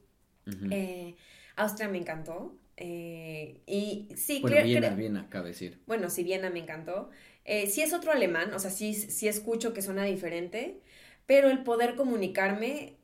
eh, 0.71 1.15
Austria 1.57 1.89
me 1.89 1.97
encantó. 1.97 2.55
Eh, 2.81 3.61
y 3.67 4.07
sí, 4.15 4.39
bueno, 4.39 4.63
Viena, 4.63 4.89
Viena, 4.91 5.29
cabe 5.29 5.49
decir. 5.49 5.81
Bueno, 5.85 6.09
sí, 6.09 6.23
Viena 6.23 6.49
me 6.49 6.59
encantó. 6.59 7.09
Eh, 7.43 7.67
sí 7.67 7.81
es 7.81 7.93
otro 7.93 8.13
alemán, 8.13 8.53
o 8.53 8.59
sea, 8.59 8.71
sí, 8.71 8.93
sí 8.93 9.27
escucho 9.27 9.73
que 9.73 9.81
suena 9.81 10.05
diferente, 10.05 10.79
pero 11.25 11.49
el 11.49 11.63
poder 11.63 11.95
comunicarme 11.95 12.95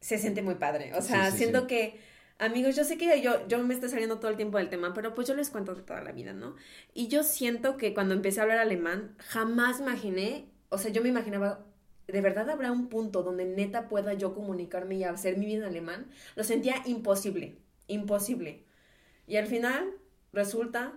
se 0.00 0.18
siente 0.18 0.40
muy 0.40 0.54
padre. 0.54 0.92
O 0.94 1.02
sea, 1.02 1.32
siento 1.32 1.66
que, 1.66 1.98
amigos, 2.38 2.76
yo 2.76 2.84
sé 2.84 2.96
que 2.96 3.20
yo, 3.22 3.48
yo 3.48 3.58
me 3.58 3.74
estoy 3.74 3.88
saliendo 3.88 4.20
todo 4.20 4.30
el 4.30 4.36
tiempo 4.36 4.58
del 4.58 4.68
tema, 4.68 4.94
pero 4.94 5.14
pues 5.14 5.26
yo 5.26 5.34
les 5.34 5.50
cuento 5.50 5.74
de 5.74 5.82
toda 5.82 6.00
la 6.02 6.12
vida, 6.12 6.32
¿no? 6.32 6.54
Y 6.92 7.08
yo 7.08 7.24
siento 7.24 7.76
que 7.76 7.92
cuando 7.92 8.14
empecé 8.14 8.38
a 8.38 8.44
hablar 8.44 8.58
alemán, 8.58 9.16
jamás 9.18 9.80
imaginé, 9.80 10.44
o 10.68 10.78
sea, 10.78 10.92
yo 10.92 11.02
me 11.02 11.08
imaginaba, 11.08 11.66
¿de 12.06 12.20
verdad 12.20 12.50
habrá 12.50 12.70
un 12.70 12.88
punto 12.88 13.24
donde 13.24 13.46
neta 13.46 13.88
pueda 13.88 14.14
yo 14.14 14.32
comunicarme 14.32 14.94
y 14.96 15.04
hacer 15.04 15.38
mi 15.38 15.46
vida 15.46 15.64
en 15.64 15.70
alemán? 15.70 16.06
Lo 16.36 16.44
sentía 16.44 16.82
imposible, 16.86 17.56
imposible. 17.88 18.63
Y 19.26 19.36
al 19.36 19.46
final 19.46 19.94
resulta 20.32 20.92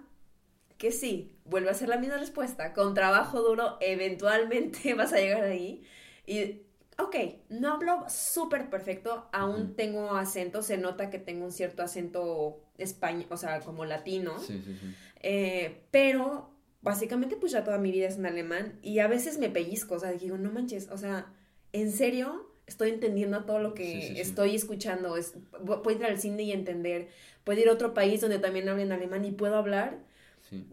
que 0.78 0.92
sí, 0.92 1.36
vuelve 1.46 1.70
a 1.70 1.74
ser 1.74 1.90
la 1.90 1.98
misma 1.98 2.18
respuesta. 2.18 2.74
Con 2.74 2.94
trabajo 2.94 3.42
duro, 3.42 3.78
eventualmente 3.82 4.94
vas 4.96 5.14
a 5.14 5.18
llegar 5.18 5.44
ahí. 5.44 5.84
Y, 6.26 6.62
ok, 7.00 7.16
no 7.50 7.74
hablo 7.74 8.06
súper 8.10 8.70
perfecto, 8.70 9.28
aún 9.32 9.76
tengo 9.76 10.16
acento, 10.16 10.62
se 10.62 10.78
nota 10.78 11.10
que 11.10 11.20
tengo 11.20 11.46
un 11.46 11.52
cierto 11.52 11.84
acento 11.84 12.62
español, 12.78 13.28
o 13.30 13.38
sea, 13.38 13.60
como 13.62 13.86
latino. 13.86 14.38
Sí, 14.40 14.62
sí, 14.64 14.78
sí. 14.80 14.96
Eh, 15.22 15.84
pero 15.92 16.52
básicamente 16.82 17.36
pues 17.36 17.52
ya 17.52 17.64
toda 17.64 17.78
mi 17.78 17.92
vida 17.92 18.08
es 18.08 18.18
en 18.18 18.26
alemán 18.26 18.80
y 18.82 19.00
a 19.00 19.08
veces 19.08 19.40
me 19.40 19.50
pellizco, 19.50 19.96
o 19.96 20.00
sea, 20.00 20.12
digo, 20.12 20.38
no 20.38 20.52
manches, 20.52 20.90
o 20.90 20.98
sea, 20.98 21.34
¿en 21.74 21.92
serio? 21.92 22.47
Estoy 22.68 22.90
entendiendo 22.90 23.46
todo 23.46 23.60
lo 23.60 23.74
que 23.74 24.20
estoy 24.20 24.56
escuchando, 24.56 25.16
es, 25.16 25.34
puedo 25.66 25.92
ir 25.92 26.06
al 26.06 26.20
cine 26.20 26.44
y 26.44 26.52
entender, 26.52 27.08
puedo 27.46 27.62
ir 27.62 27.70
a 27.70 27.74
otro 27.74 27.94
país 27.94 28.20
donde 28.20 28.40
también 28.40 28.68
hablen 28.68 28.92
alemán 28.92 29.24
y 29.24 29.32
puedo 29.32 29.56
hablar. 29.56 29.98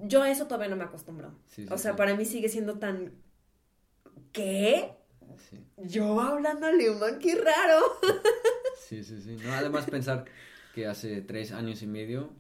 Yo 0.03 0.23
a 0.23 0.31
eso 0.31 0.47
todavía 0.47 0.69
no 0.69 0.77
me 0.77 0.85
acostumbro. 0.85 1.33
o 1.71 1.79
sea, 1.79 1.97
para 1.97 2.15
mí 2.15 2.25
sigue 2.25 2.49
siendo 2.49 2.79
tan... 2.79 3.13
¿Qué? 4.33 4.91
Yo 5.77 6.21
hablando 6.21 6.67
alemán, 6.67 7.19
qué 7.21 7.37
raro. 7.37 7.81
sí, 8.89 9.03
sí, 9.05 9.21
sí. 9.21 9.37
No, 9.45 9.53
además 9.53 9.87
pensar 9.87 10.25
que 10.75 10.87
hace 10.87 11.23
tres 11.23 11.53
años 11.53 11.83
y 11.83 11.87
medio, 11.87 12.31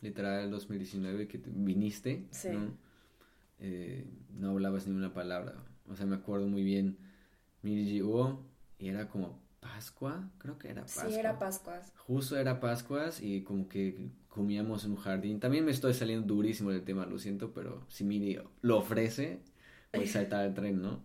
literal 0.00 0.44
el 0.44 0.50
2019, 0.50 1.28
que 1.28 1.40
viniste, 1.44 2.26
¿no? 2.52 2.76
Eh, 3.60 4.04
no 4.34 4.50
hablabas 4.50 4.86
ni 4.86 4.94
una 4.94 5.14
palabra. 5.14 5.54
O 5.88 5.96
sea, 5.96 6.06
me 6.06 6.16
acuerdo 6.16 6.46
muy 6.48 6.62
bien, 6.62 6.98
Mirji 7.62 8.00
y 8.78 8.88
era 8.88 9.08
como 9.08 9.38
Pascua, 9.60 10.30
creo 10.38 10.58
que 10.58 10.70
era 10.70 10.82
Pascua. 10.82 11.08
Sí, 11.08 11.14
era 11.14 11.38
Pascuas. 11.38 11.92
Justo 11.96 12.36
era 12.36 12.60
Pascuas 12.60 13.20
y 13.20 13.42
como 13.42 13.68
que 13.68 14.10
comíamos 14.28 14.84
en 14.84 14.92
un 14.92 14.96
jardín. 14.96 15.40
También 15.40 15.64
me 15.64 15.70
estoy 15.70 15.94
saliendo 15.94 16.26
durísimo 16.26 16.70
del 16.70 16.84
tema, 16.84 17.06
lo 17.06 17.18
siento, 17.18 17.52
pero 17.52 17.84
si 17.88 18.04
Miri 18.04 18.38
lo 18.62 18.78
ofrece, 18.78 19.40
pues 19.90 20.12
saltar 20.12 20.46
el 20.46 20.54
tren, 20.54 20.82
¿no? 20.82 21.02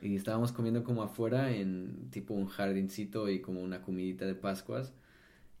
Y 0.00 0.16
estábamos 0.16 0.52
comiendo 0.52 0.82
como 0.82 1.02
afuera 1.02 1.52
en 1.54 2.08
tipo 2.10 2.32
un 2.34 2.46
jardincito 2.46 3.28
y 3.28 3.40
como 3.40 3.62
una 3.62 3.82
comidita 3.82 4.24
de 4.24 4.34
Pascuas. 4.34 4.94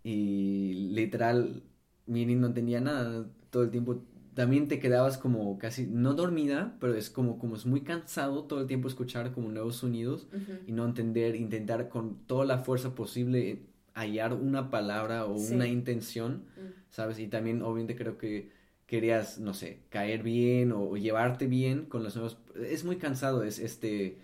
Y 0.02 0.88
literal, 0.94 1.62
Miri 2.06 2.34
no 2.36 2.52
tenía 2.54 2.80
nada. 2.80 3.26
Todo 3.50 3.64
el 3.64 3.70
tiempo 3.70 4.02
también 4.40 4.68
te 4.68 4.78
quedabas 4.78 5.18
como 5.18 5.58
casi, 5.58 5.86
no 5.86 6.14
dormida, 6.14 6.74
pero 6.80 6.94
es 6.94 7.10
como, 7.10 7.38
como 7.38 7.56
es 7.56 7.66
muy 7.66 7.82
cansado 7.82 8.44
todo 8.44 8.62
el 8.62 8.66
tiempo 8.66 8.88
escuchar 8.88 9.32
como 9.32 9.50
nuevos 9.50 9.76
sonidos 9.76 10.28
y 10.66 10.72
no 10.72 10.86
entender, 10.86 11.36
intentar 11.36 11.90
con 11.90 12.24
toda 12.26 12.46
la 12.46 12.56
fuerza 12.56 12.94
posible 12.94 13.58
hallar 13.92 14.32
una 14.32 14.70
palabra 14.70 15.26
o 15.26 15.34
una 15.34 15.66
intención, 15.66 16.44
¿sabes? 16.88 17.18
Y 17.18 17.26
también 17.26 17.60
obviamente 17.60 17.94
creo 17.96 18.16
que 18.16 18.48
querías, 18.86 19.38
no 19.40 19.52
sé, 19.52 19.80
caer 19.90 20.22
bien 20.22 20.72
o, 20.72 20.96
llevarte 20.96 21.46
bien 21.46 21.84
con 21.84 22.02
los 22.02 22.16
nuevos... 22.16 22.38
Es 22.66 22.82
muy 22.82 22.96
cansado, 22.96 23.42
es 23.42 23.58
este... 23.58 24.16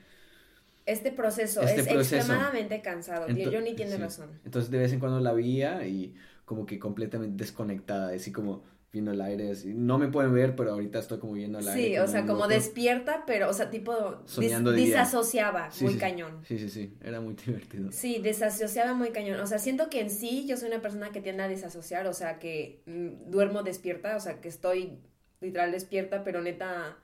Este 0.87 1.13
proceso 1.13 1.61
este 1.61 1.83
es 1.83 1.89
extremadamente 1.89 2.81
cansado. 2.81 3.27
Johnny 3.27 3.75
tiene 3.75 3.99
razón. 3.99 4.31
Entonces 4.47 4.71
de 4.71 4.79
vez 4.79 4.95
en 4.95 4.99
cuando 4.99 5.21
la 5.21 5.35
veía 5.35 5.87
y 5.87 6.15
como 6.47 6.65
que 6.65 6.79
completamente 6.79 7.45
desconectada, 7.45 8.15
así 8.15 8.33
como 8.33 8.63
viendo 8.97 9.13
el 9.13 9.21
aire. 9.21 9.53
No 9.67 9.99
me 9.99 10.09
pueden 10.09 10.33
ver, 10.33 10.57
pero 10.57 10.73
ahorita 10.73 10.99
estoy 10.99 11.19
como 11.19 11.35
viendo 11.35 11.59
el 11.59 11.69
aire. 11.69 11.89
Sí, 11.89 11.99
o 11.99 12.07
sea, 12.07 12.25
como 12.27 12.49
despierta, 12.49 13.25
pero, 13.27 13.51
o 13.51 13.53
sea, 13.53 13.71
tipo, 13.71 14.23
Soñando 14.25 14.73
disasociaba 14.73 15.69
muy 15.81 15.97
cañón. 15.97 16.41
Sí, 16.45 16.59
sí, 16.59 16.71
sí, 16.71 16.97
era 17.03 17.21
muy 17.21 17.35
divertido. 17.47 17.93
Sí, 17.93 18.21
desasociaba 18.23 18.95
muy 18.95 19.11
cañón. 19.11 19.39
O 19.41 19.47
sea, 19.47 19.59
siento 19.59 19.91
que 19.91 20.01
en 20.01 20.11
sí 20.11 20.47
yo 20.47 20.57
soy 20.57 20.69
una 20.69 20.81
persona 20.81 21.11
que 21.13 21.21
tiende 21.21 21.43
a 21.43 21.49
desasociar, 21.49 22.07
o 22.07 22.15
sea, 22.15 22.39
que 22.39 22.83
mm, 22.87 23.31
duermo 23.31 23.63
despierta, 23.63 24.17
o 24.17 24.21
sea, 24.21 24.41
que 24.41 24.49
estoy 24.49 24.99
literal 25.41 25.73
despierta, 25.73 26.25
pero 26.25 26.41
neta 26.41 26.97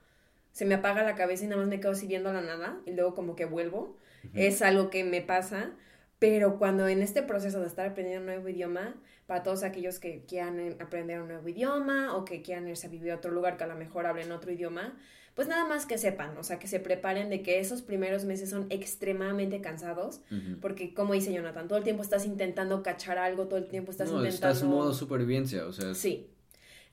se 0.51 0.65
me 0.65 0.75
apaga 0.75 1.03
la 1.03 1.15
cabeza 1.15 1.45
y 1.45 1.47
nada 1.47 1.61
más 1.61 1.69
me 1.69 1.79
quedo 1.79 1.91
así 1.91 2.07
viendo 2.07 2.31
la 2.31 2.41
nada 2.41 2.79
y 2.85 2.91
luego 2.91 3.15
como 3.15 3.35
que 3.35 3.45
vuelvo. 3.45 3.97
Es 4.33 4.61
algo 4.61 4.89
que 4.89 5.03
me 5.03 5.21
pasa, 5.21 5.71
pero 6.23 6.57
cuando 6.57 6.87
en 6.87 7.01
este 7.01 7.21
proceso 7.21 7.59
de 7.59 7.67
estar 7.67 7.85
aprendiendo 7.85 8.21
un 8.21 8.27
nuevo 8.27 8.47
idioma, 8.47 8.95
para 9.25 9.43
todos 9.43 9.63
aquellos 9.63 9.99
que 9.99 10.23
quieran 10.25 10.57
eh, 10.57 10.77
aprender 10.79 11.21
un 11.21 11.27
nuevo 11.27 11.45
idioma 11.49 12.15
o 12.15 12.23
que 12.23 12.41
quieran 12.41 12.65
irse 12.65 12.87
a 12.87 12.89
vivir 12.89 13.11
a 13.11 13.15
otro 13.15 13.29
lugar 13.29 13.57
que 13.57 13.65
a 13.65 13.67
lo 13.67 13.75
mejor 13.75 14.05
hablen 14.05 14.31
otro 14.31 14.49
idioma, 14.49 14.97
pues 15.35 15.49
nada 15.49 15.67
más 15.67 15.85
que 15.85 15.97
sepan, 15.97 16.37
o 16.37 16.43
sea, 16.43 16.59
que 16.59 16.69
se 16.69 16.79
preparen 16.79 17.29
de 17.29 17.41
que 17.41 17.59
esos 17.59 17.81
primeros 17.81 18.23
meses 18.23 18.49
son 18.49 18.67
extremadamente 18.69 19.59
cansados, 19.59 20.21
porque 20.61 20.93
como 20.93 21.11
dice 21.11 21.33
Jonathan, 21.33 21.67
todo 21.67 21.77
el 21.77 21.83
tiempo 21.83 22.03
estás 22.03 22.25
intentando 22.25 22.83
cachar 22.83 23.17
algo, 23.17 23.47
todo 23.47 23.59
el 23.59 23.67
tiempo 23.67 23.91
estás 23.91 24.09
no, 24.09 24.19
intentando... 24.19 24.47
Estás 24.47 24.63
en 24.63 24.69
modo 24.69 24.93
supervivencia, 24.93 25.65
o 25.65 25.73
sea... 25.73 25.93
Sí. 25.93 26.29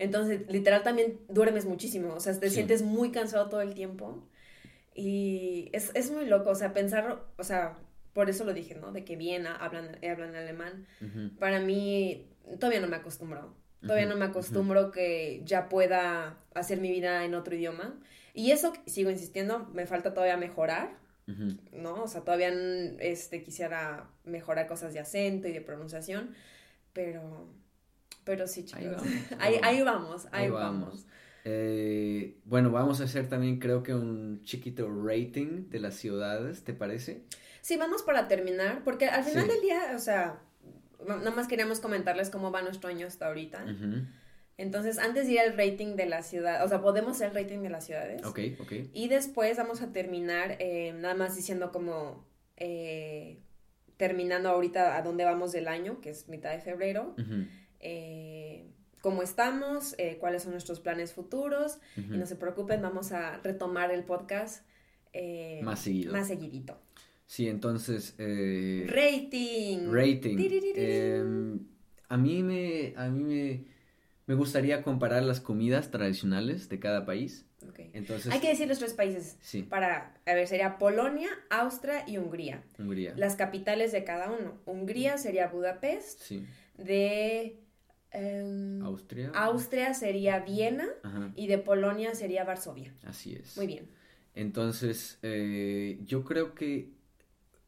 Entonces, 0.00 0.40
literal 0.48 0.82
también 0.82 1.20
duermes 1.28 1.66
muchísimo, 1.66 2.14
o 2.14 2.20
sea, 2.20 2.36
te 2.36 2.50
sientes 2.50 2.82
muy 2.82 3.12
cansado 3.12 3.48
todo 3.48 3.60
el 3.60 3.74
tiempo. 3.74 4.26
Y 4.92 5.70
es, 5.72 5.92
es, 5.94 6.10
muy 6.10 6.26
loco, 6.26 6.50
o 6.50 6.54
sea, 6.56 6.72
pensar, 6.72 7.22
o 7.36 7.44
sea, 7.44 7.78
por 8.12 8.28
eso 8.28 8.44
lo 8.44 8.52
dije, 8.52 8.74
¿no? 8.74 8.92
De 8.92 9.04
que 9.04 9.16
Viena 9.16 9.54
hablan, 9.56 9.98
hablan 10.02 10.34
alemán. 10.34 10.86
Para 11.38 11.60
mí, 11.60 12.26
todavía 12.58 12.80
no 12.80 12.88
me 12.88 12.96
acostumbro. 12.96 13.54
Todavía 13.80 14.06
no 14.06 14.16
me 14.16 14.26
acostumbro 14.26 14.90
que 14.90 15.42
ya 15.44 15.68
pueda 15.68 16.38
hacer 16.54 16.80
mi 16.80 16.90
vida 16.90 17.24
en 17.24 17.34
otro 17.34 17.54
idioma. 17.54 17.98
Y 18.34 18.50
eso, 18.50 18.72
sigo 18.86 19.10
insistiendo, 19.10 19.70
me 19.72 19.86
falta 19.86 20.12
todavía 20.12 20.36
mejorar, 20.36 20.98
¿no? 21.72 22.02
O 22.02 22.08
sea, 22.08 22.22
todavía 22.22 22.50
este, 22.98 23.42
quisiera 23.42 24.10
mejorar 24.24 24.66
cosas 24.66 24.92
de 24.92 25.00
acento 25.00 25.48
y 25.48 25.52
de 25.52 25.60
pronunciación, 25.60 26.34
pero, 26.92 27.48
pero 28.24 28.46
sí, 28.46 28.64
chicos. 28.64 29.02
Ahí 29.38 29.54
vamos, 29.54 29.62
ahí, 29.62 29.82
vamos, 29.82 30.28
ahí, 30.32 30.50
vamos. 30.50 31.06
Eh, 31.44 32.36
bueno, 32.44 32.70
vamos 32.70 33.00
a 33.00 33.04
hacer 33.04 33.28
también 33.28 33.58
creo 33.58 33.82
que 33.82 33.94
un 33.94 34.42
chiquito 34.42 34.90
rating 34.90 35.70
de 35.70 35.80
las 35.80 35.94
ciudades, 35.94 36.64
¿te 36.64 36.74
parece? 36.74 37.24
Sí, 37.62 37.76
vamos 37.76 38.02
para 38.02 38.28
terminar, 38.28 38.82
porque 38.84 39.06
al 39.06 39.24
final 39.24 39.48
del 39.48 39.60
día, 39.60 39.92
o 39.94 39.98
sea, 39.98 40.40
nada 41.06 41.30
más 41.30 41.48
queríamos 41.48 41.80
comentarles 41.80 42.30
cómo 42.30 42.50
va 42.50 42.62
nuestro 42.62 42.88
año 42.88 43.06
hasta 43.06 43.26
ahorita. 43.26 43.64
Entonces, 44.56 44.98
antes 44.98 45.26
de 45.26 45.32
ir 45.32 45.40
al 45.40 45.56
rating 45.56 45.96
de 45.96 46.04
la 46.04 46.22
ciudad, 46.22 46.62
o 46.62 46.68
sea, 46.68 46.82
podemos 46.82 47.12
hacer 47.12 47.28
el 47.28 47.34
rating 47.34 47.60
de 47.60 47.70
las 47.70 47.86
ciudades. 47.86 48.22
Ok, 48.26 48.40
ok. 48.60 48.72
Y 48.92 49.08
después 49.08 49.56
vamos 49.56 49.80
a 49.80 49.90
terminar 49.90 50.56
eh, 50.58 50.92
nada 50.92 51.14
más 51.14 51.34
diciendo 51.34 51.72
como, 51.72 52.26
eh, 52.58 53.38
terminando 53.96 54.50
ahorita 54.50 54.98
a 54.98 55.02
dónde 55.02 55.24
vamos 55.24 55.52
del 55.52 55.66
año, 55.66 56.02
que 56.02 56.10
es 56.10 56.28
mitad 56.28 56.50
de 56.50 56.60
febrero. 56.60 57.14
Eh, 57.78 58.66
cómo 59.00 59.22
estamos, 59.22 59.96
cuáles 60.18 60.42
son 60.42 60.52
nuestros 60.52 60.78
planes 60.78 61.14
futuros. 61.14 61.78
Y 61.96 62.18
no 62.18 62.26
se 62.26 62.36
preocupen, 62.36 62.82
vamos 62.82 63.12
a 63.12 63.38
retomar 63.38 63.90
el 63.90 64.04
podcast. 64.04 64.66
más 65.62 65.80
seguido. 65.80 66.12
Más 66.12 66.28
seguidito. 66.28 66.78
Sí, 67.30 67.48
entonces... 67.48 68.14
rating. 68.18 69.88
Rating. 69.90 70.36
Em, 70.74 71.60
a 72.08 72.16
mí 72.16 72.42
me... 72.42 72.92
A 72.96 73.08
mí 73.08 73.22
me 73.22 73.64
me 74.30 74.36
gustaría 74.36 74.84
comparar 74.84 75.24
las 75.24 75.40
comidas 75.40 75.90
tradicionales 75.90 76.68
de 76.68 76.78
cada 76.78 77.04
país. 77.04 77.46
Entonces, 77.92 78.32
Hay 78.32 78.38
que 78.38 78.46
decir 78.46 78.68
los 78.68 78.78
tres 78.78 78.94
países. 78.94 79.36
Sí. 79.40 79.64
Para, 79.64 80.14
a 80.24 80.34
ver, 80.34 80.46
sería 80.46 80.78
Polonia, 80.78 81.28
Austria 81.50 82.04
y 82.06 82.16
Hungría. 82.16 82.62
Hungría. 82.78 83.12
Las 83.16 83.34
capitales 83.34 83.90
de 83.90 84.04
cada 84.04 84.30
uno. 84.30 84.60
Hungría 84.66 85.18
sería 85.18 85.48
Budapest. 85.48 86.20
Sí. 86.20 86.46
De... 86.78 87.58
Em, 88.12 88.80
Austria. 88.84 89.32
Austria 89.34 89.94
sería 89.94 90.38
Viena. 90.38 90.86
Y 91.34 91.48
de 91.48 91.58
Polonia 91.58 92.14
sería 92.14 92.44
Varsovia. 92.44 92.94
Así 93.02 93.34
es. 93.34 93.56
Muy 93.56 93.66
bien. 93.66 93.88
Entonces, 94.36 95.18
eh, 95.22 95.98
yo 96.04 96.22
creo 96.22 96.54
que... 96.54 96.92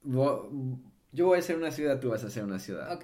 Yo 0.04 1.26
voy 1.26 1.38
a 1.38 1.42
ser 1.42 1.56
una 1.56 1.70
ciudad, 1.70 2.00
tú 2.00 2.10
vas 2.10 2.24
a 2.24 2.30
ser 2.30 2.44
una 2.44 2.58
ciudad. 2.58 3.00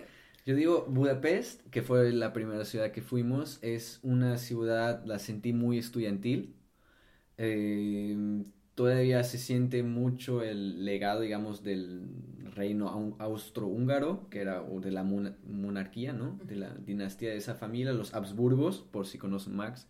Yo 0.46 0.54
digo 0.54 0.86
Budapest, 0.88 1.60
que 1.70 1.82
fue 1.82 2.10
la 2.12 2.32
primera 2.32 2.64
ciudad 2.64 2.90
que 2.90 3.02
fuimos, 3.02 3.58
es 3.62 4.00
una 4.02 4.38
ciudad, 4.38 5.04
la 5.04 5.18
sentí 5.18 5.52
muy 5.52 5.78
estudiantil. 5.78 6.54
Em, 7.36 8.46
todavía 8.74 9.22
se 9.24 9.38
siente 9.38 9.82
mucho 9.82 10.42
el 10.42 10.84
legado, 10.84 11.20
digamos, 11.20 11.62
del 11.62 12.08
reino 12.54 13.16
austrohúngaro, 13.18 14.28
que 14.30 14.40
era 14.40 14.62
o 14.62 14.80
de 14.80 14.90
la 14.90 15.02
monarquía, 15.04 16.12
¿no? 16.12 16.38
De 16.44 16.56
la 16.56 16.74
dinastía 16.74 17.30
de 17.30 17.36
esa 17.36 17.54
familia, 17.54 17.92
los 17.92 18.14
Habsburgos, 18.14 18.80
por 18.90 19.06
si 19.06 19.18
conocen 19.18 19.54
Max. 19.56 19.86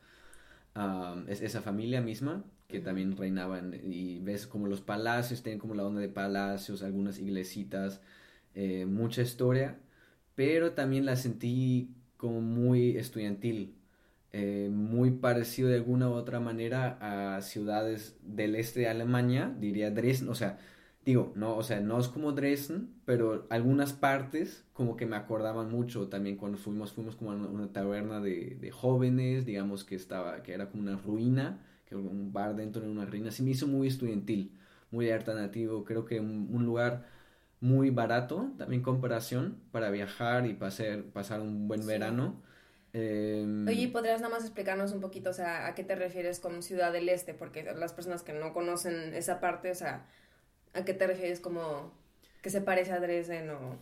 es 1.28 1.40
esa 1.42 1.62
familia 1.62 2.00
misma 2.00 2.44
que 2.68 2.80
también 2.80 3.16
reinaban 3.16 3.74
y 3.82 4.20
ves 4.20 4.46
como 4.46 4.66
los 4.68 4.80
palacios, 4.80 5.42
tienen 5.42 5.58
como 5.58 5.74
la 5.74 5.84
onda 5.86 6.00
de 6.00 6.08
palacios, 6.08 6.82
algunas 6.82 7.18
iglesitas, 7.18 8.00
eh, 8.54 8.86
mucha 8.86 9.22
historia 9.22 9.78
pero 10.38 10.70
también 10.70 11.04
la 11.04 11.16
sentí 11.16 11.96
como 12.16 12.40
muy 12.40 12.96
estudiantil, 12.96 13.74
eh, 14.30 14.70
muy 14.72 15.10
parecido 15.10 15.68
de 15.68 15.74
alguna 15.74 16.08
u 16.08 16.12
otra 16.12 16.38
manera 16.38 16.96
a 17.00 17.42
ciudades 17.42 18.16
del 18.22 18.54
este 18.54 18.78
de 18.78 18.88
Alemania, 18.88 19.52
diría 19.58 19.90
Dresden, 19.90 20.28
o 20.28 20.36
sea, 20.36 20.60
digo, 21.04 21.32
no, 21.34 21.56
o 21.56 21.64
sea, 21.64 21.80
no 21.80 21.98
es 21.98 22.06
como 22.06 22.30
Dresden, 22.30 22.88
pero 23.04 23.48
algunas 23.50 23.92
partes 23.92 24.64
como 24.74 24.96
que 24.96 25.06
me 25.06 25.16
acordaban 25.16 25.72
mucho 25.72 26.06
también 26.08 26.36
cuando 26.36 26.56
fuimos, 26.56 26.92
fuimos 26.92 27.16
como 27.16 27.32
a 27.32 27.34
una, 27.34 27.72
taberna 27.72 28.20
de, 28.20 28.70
jóvenes, 28.72 29.44
digamos 29.44 29.82
que 29.82 29.96
estaba, 29.96 30.44
que 30.44 30.52
era 30.52 30.70
como 30.70 30.84
una 30.84 30.96
ruina, 30.96 31.58
que 31.89 31.97
un 31.97 32.32
bar 32.32 32.55
dentro 32.55 32.82
de 32.82 32.89
una 32.89 33.07
ruina, 33.07 33.30
se 33.30 33.43
me 33.43 33.51
hizo 33.51 33.66
muy 33.66 33.89
estudiantil, 33.89 34.59
muy 34.91 35.11
alternativo, 35.11 35.84
creo 35.84 36.05
que 36.05 36.20
un 36.20 36.64
lugar 36.64 37.07
muy 37.61 37.91
barato, 37.91 38.53
también 38.57 38.82
comparación, 38.82 39.61
para 39.72 39.91
viajar 39.91 40.47
y 40.47 40.55
pasar, 40.55 41.05
pasar 41.05 41.41
un 41.41 41.66
buen 41.66 41.86
verano. 41.86 42.43
Eh, 42.93 43.64
Oye, 43.66 43.89
¿podrías 43.89 44.20
nada 44.20 44.34
más 44.34 44.45
explicarnos 44.45 44.93
un 44.93 45.01
poquito, 45.01 45.30
o 45.30 45.34
sea, 45.34 45.66
a 45.66 45.74
qué 45.74 45.84
te 45.84 45.95
refieres 45.95 46.41
con 46.41 46.62
Ciudad 46.62 46.93
del 46.93 47.09
Este? 47.09 47.34
Porque 47.34 47.64
las 47.64 47.93
personas 47.93 48.22
que 48.22 48.32
no 48.32 48.53
conocen 48.53 49.14
esa 49.14 49.41
parte, 49.41 49.70
o 49.70 49.74
sea, 49.74 50.07
¿a 50.72 50.84
qué 50.84 50.95
te 50.95 51.07
refieres 51.07 51.41
como 51.41 51.93
que 52.43 52.51
se 52.51 52.61
parece 52.61 52.93
a 52.93 53.01
Dresden 53.01 53.51
o...? 53.51 53.78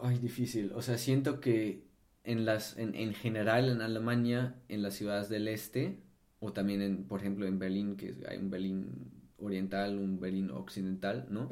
Ay, 0.00 0.18
difícil. 0.18 0.72
O 0.74 0.82
sea, 0.82 0.98
siento 0.98 1.40
que 1.40 1.86
en 2.24 2.44
las, 2.44 2.76
en, 2.76 2.94
en 2.94 3.14
general 3.14 3.70
en 3.70 3.80
Alemania, 3.80 4.56
en 4.68 4.82
las 4.82 4.94
ciudades 4.94 5.28
del 5.28 5.48
este, 5.48 6.02
o 6.40 6.52
también 6.52 6.82
en, 6.82 7.04
por 7.04 7.20
ejemplo, 7.20 7.46
en 7.46 7.58
Berlín, 7.58 7.96
que 7.96 8.14
hay 8.28 8.38
un 8.38 8.50
Berlín 8.50 9.10
oriental, 9.38 9.98
un 9.98 10.20
Berlín 10.20 10.50
occidental, 10.50 11.26
¿no? 11.30 11.48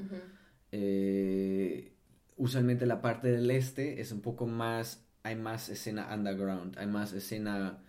Eh, 0.73 1.93
usualmente 2.37 2.87
la 2.87 3.01
parte 3.01 3.29
del 3.29 3.51
este 3.51 4.01
es 4.01 4.13
un 4.13 4.21
poco 4.21 4.47
más, 4.47 5.07
hay 5.23 5.37
más 5.37 5.69
escena 5.69 6.13
underground, 6.15 6.79
hay 6.79 6.87
más 6.87 7.13
escena, 7.13 7.83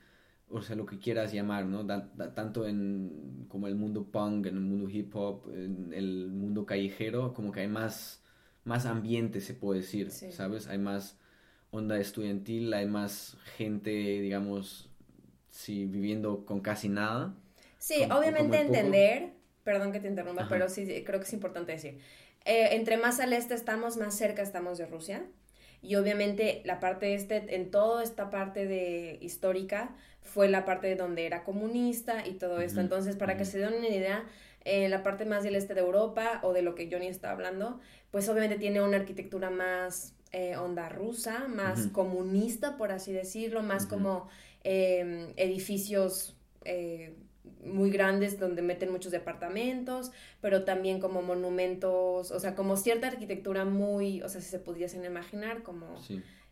o 0.49 0.61
sea, 0.61 0.75
lo 0.75 0.85
que 0.85 0.99
quieras 0.99 1.33
llamar, 1.33 1.65
¿no? 1.65 1.85
tanto 1.85 2.67
en 2.67 3.45
como 3.49 3.67
el 3.67 3.75
mundo 3.75 4.11
punk, 4.11 4.47
en 4.47 4.55
el 4.55 4.61
mundo 4.61 4.89
hip 4.89 5.15
hop, 5.15 5.49
en 5.53 5.93
el 5.93 6.31
mundo 6.31 6.65
callejero, 6.65 7.33
como 7.33 7.51
que 7.51 7.61
hay 7.61 7.67
más, 7.67 8.23
más 8.63 8.85
ambiente, 8.85 9.41
se 9.41 9.53
puede 9.53 9.81
decir, 9.81 10.11
¿sabes? 10.11 10.67
Hay 10.67 10.77
más 10.77 11.17
onda 11.71 11.97
estudiantil, 11.99 12.73
hay 12.73 12.87
más 12.87 13.37
gente, 13.57 13.89
digamos, 13.89 14.89
sí, 15.55 15.85
viviendo 15.85 16.45
con 16.45 16.59
casi 16.59 16.89
nada. 16.89 17.33
Sí, 17.77 18.03
obviamente 18.11 18.59
entender, 18.59 19.33
perdón 19.63 19.91
que 19.91 19.99
te 19.99 20.07
interrumpa, 20.07 20.47
pero 20.49 20.69
sí 20.69 21.03
creo 21.05 21.19
que 21.19 21.25
es 21.25 21.33
importante 21.33 21.71
decir 21.71 21.99
eh, 22.45 22.75
entre 22.75 22.97
más 22.97 23.19
al 23.19 23.33
este 23.33 23.55
estamos, 23.55 23.97
más 23.97 24.15
cerca 24.15 24.41
estamos 24.41 24.77
de 24.77 24.85
Rusia. 24.85 25.25
Y 25.81 25.95
obviamente 25.95 26.61
la 26.65 26.79
parte 26.79 27.13
este, 27.13 27.55
en 27.55 27.69
toda 27.69 28.03
esta 28.03 28.29
parte 28.29 28.65
de 28.65 29.17
histórica, 29.21 29.95
fue 30.21 30.49
la 30.49 30.65
parte 30.65 30.95
donde 30.95 31.25
era 31.25 31.43
comunista 31.43 32.25
y 32.25 32.33
todo 32.33 32.59
esto. 32.59 32.81
Entonces, 32.81 33.15
para 33.15 33.37
que 33.37 33.45
se 33.45 33.59
den 33.59 33.75
una 33.75 33.89
idea, 33.89 34.25
en 34.63 34.89
la 34.89 35.03
parte 35.03 35.25
más 35.25 35.43
del 35.43 35.55
este 35.55 35.75
de 35.75 35.81
Europa 35.81 36.39
o 36.41 36.51
de 36.53 36.63
lo 36.63 36.73
que 36.73 36.89
Johnny 36.91 37.07
está 37.07 37.29
hablando, 37.29 37.79
pues 38.09 38.27
obviamente 38.29 38.57
tiene 38.57 38.81
una 38.81 38.97
arquitectura 38.97 39.51
más 39.51 40.15
eh, 40.31 40.57
onda 40.57 40.89
rusa, 40.89 41.47
más 41.47 41.87
comunista, 41.87 42.75
por 42.75 42.91
así 42.91 43.13
decirlo, 43.13 43.61
más 43.61 43.85
como 43.85 44.27
em, 44.65 45.31
edificios 45.37 46.35
eh, 46.63 47.15
muy 47.63 47.91
grandes 47.91 48.39
donde 48.39 48.63
meten 48.63 48.91
muchos 48.91 49.11
departamentos, 49.11 50.11
pero 50.41 50.63
también 50.63 50.99
como 50.99 51.21
monumentos, 51.21 52.31
o 52.31 52.39
sea, 52.39 52.55
como 52.55 52.75
cierta 52.75 53.07
arquitectura 53.07 53.63
muy, 53.63 54.23
o 54.23 54.29
sea, 54.29 54.41
si 54.41 54.49
se 54.49 54.59
pudiesen 54.59 55.05
imaginar, 55.05 55.61
como 55.61 55.99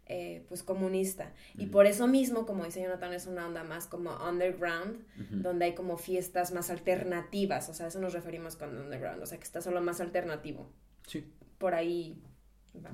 eh, 0.06 0.46
pues 0.48 0.62
comunista. 0.62 1.34
Y 1.58 1.68
por 1.68 1.88
eso 1.88 2.08
mismo, 2.08 2.46
como 2.46 2.66
dice 2.66 2.84
Jonathan, 2.84 3.14
es 3.14 3.26
una 3.26 3.48
onda 3.48 3.64
más 3.64 3.88
como 3.88 4.12
underground, 4.28 5.04
donde 5.32 5.66
hay 5.66 5.74
como 5.74 5.98
fiestas 5.98 6.52
más 6.52 6.70
alternativas, 6.70 7.70
o 7.70 7.74
sea, 7.74 7.88
eso 7.88 8.00
nos 8.00 8.14
referimos 8.14 8.56
con 8.56 8.78
underground, 8.78 9.24
o 9.24 9.26
sea, 9.26 9.40
que 9.40 9.44
está 9.44 9.60
solo 9.62 9.82
más 9.82 10.02
alternativo. 10.02 10.70
Sí. 11.08 11.26
Por 11.58 11.74
ahí 11.74 12.22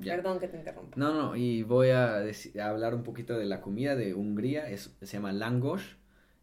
Perdón 0.03 0.39
que 0.39 0.47
te 0.47 0.57
interrumpa. 0.57 0.97
No, 0.97 1.13
no, 1.13 1.36
y 1.36 1.63
voy 1.63 1.89
a, 1.89 2.23
hablar 2.61 2.95
un 2.95 3.03
poquito 3.03 3.38
de 3.38 3.45
la 3.45 3.61
comida 3.61 3.95
de 3.95 4.13
Hungría, 4.13 4.69
es, 4.69 4.95
se 5.01 5.05
llama 5.05 5.32
langos 5.32 5.99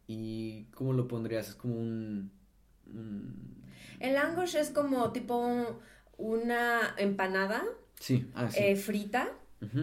¿Y 0.07 0.65
cómo 0.75 0.93
lo 0.93 1.09
pondrías? 1.09 1.49
Es 1.49 1.55
como 1.55 1.75
un... 1.77 2.31
El 3.99 4.15
langosh 4.15 4.57
es 4.57 4.71
como 4.71 5.11
tipo 5.13 5.81
una 6.17 6.95
empanada 6.97 7.65
sí. 7.99 8.31
Ah, 8.35 8.49
sí. 8.51 8.61
Eh, 8.63 8.77
frita 8.77 9.33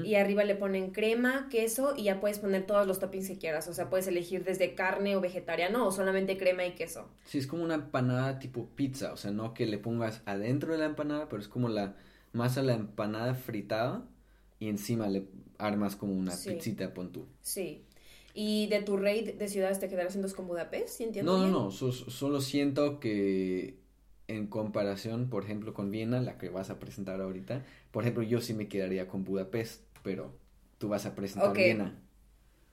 y 0.04 0.16
arriba 0.16 0.46
le 0.46 0.56
ponen 0.56 0.92
crema, 0.92 1.50
queso 1.50 1.94
y 1.98 2.04
ya 2.04 2.22
puedes 2.22 2.40
poner 2.40 2.66
todos 2.66 2.88
los 2.88 3.00
toppings 3.00 3.28
que 3.28 3.38
quieras. 3.38 3.68
O 3.68 3.74
sea, 3.74 3.90
puedes 3.90 4.08
elegir 4.08 4.46
desde 4.46 4.76
carne 4.76 5.18
o 5.18 5.22
vegetariano 5.22 5.86
o 5.86 5.92
solamente 5.92 6.38
crema 6.38 6.64
y 6.66 6.76
queso. 6.76 7.10
Sí, 7.26 7.40
es 7.40 7.48
como 7.48 7.64
una 7.64 7.74
empanada 7.74 8.40
tipo 8.40 8.70
pizza. 8.76 9.12
O 9.12 9.18
sea, 9.18 9.32
no 9.32 9.54
que 9.54 9.66
le 9.66 9.80
pongas 9.80 10.22
adentro 10.26 10.72
de 10.72 10.80
la 10.80 10.86
empanada, 10.86 11.28
pero 11.28 11.42
es 11.42 11.50
como 11.50 11.68
la 11.68 11.96
masa 12.34 12.62
la 12.62 12.74
empanada 12.74 13.36
fritada 13.36 14.06
y 14.60 14.68
encima 14.68 15.08
le 15.08 15.28
armas 15.58 15.96
como 15.96 16.14
una 16.14 16.34
pizzita, 16.34 16.94
pon 16.94 17.12
tú. 17.12 17.26
Sí. 17.42 17.86
¿Y 18.34 18.68
de 18.68 18.82
tu 18.82 18.98
rey 18.98 19.24
de 19.24 19.48
ciudades 19.48 19.80
te 19.80 19.88
quedarás 19.88 20.16
en 20.16 20.24
dos 20.24 20.34
con 20.34 20.48
Budapest? 20.48 20.90
¿Sí 20.90 21.04
entiendo 21.04 21.38
no, 21.38 21.48
no, 21.48 21.66
no. 21.66 21.72
solo 21.72 22.42
siento 22.42 23.00
que 23.00 23.78
en 24.28 24.48
comparación, 24.48 25.30
por 25.30 25.44
ejemplo, 25.44 25.74
con 25.74 25.92
Viena, 25.92 26.20
la 26.22 26.38
que 26.38 26.50
vas 26.50 26.70
a 26.70 26.80
presentar 26.80 27.22
ahorita, 27.22 27.64
por 27.92 28.04
ejemplo, 28.04 28.24
yo 28.24 28.42
sí 28.42 28.54
me 28.54 28.68
quedaría 28.68 29.08
con 29.08 29.24
Budapest, 29.24 29.84
pero 30.02 30.34
tú 30.80 30.90
vas 30.90 31.06
a 31.06 31.14
presentar 31.14 31.54
Viena. 31.54 32.00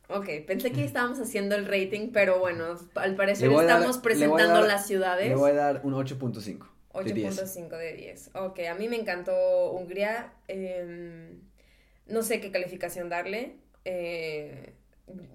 Ok, 0.08 0.28
pensé 0.46 0.72
que 0.72 0.82
estábamos 0.84 1.20
haciendo 1.20 1.54
el 1.54 1.66
rating, 1.66 2.08
pero 2.12 2.40
bueno, 2.40 2.64
al 2.96 3.14
parecer 3.14 3.52
estamos 3.52 3.98
presentando 3.98 4.62
las 4.62 4.86
ciudades. 4.86 5.28
Le 5.28 5.36
voy 5.36 5.52
a 5.52 5.54
dar 5.54 5.80
un 5.84 5.92
8.5. 5.92 6.66
8.5 6.92 7.76
de 7.76 7.92
10. 7.94 8.30
Ok, 8.34 8.60
a 8.60 8.74
mí 8.74 8.88
me 8.88 8.96
encantó 8.96 9.72
Hungría. 9.72 10.32
Em, 10.48 11.40
no 12.06 12.22
sé 12.22 12.40
qué 12.40 12.50
calificación 12.50 13.08
darle. 13.08 13.56
Eh, 13.84 14.74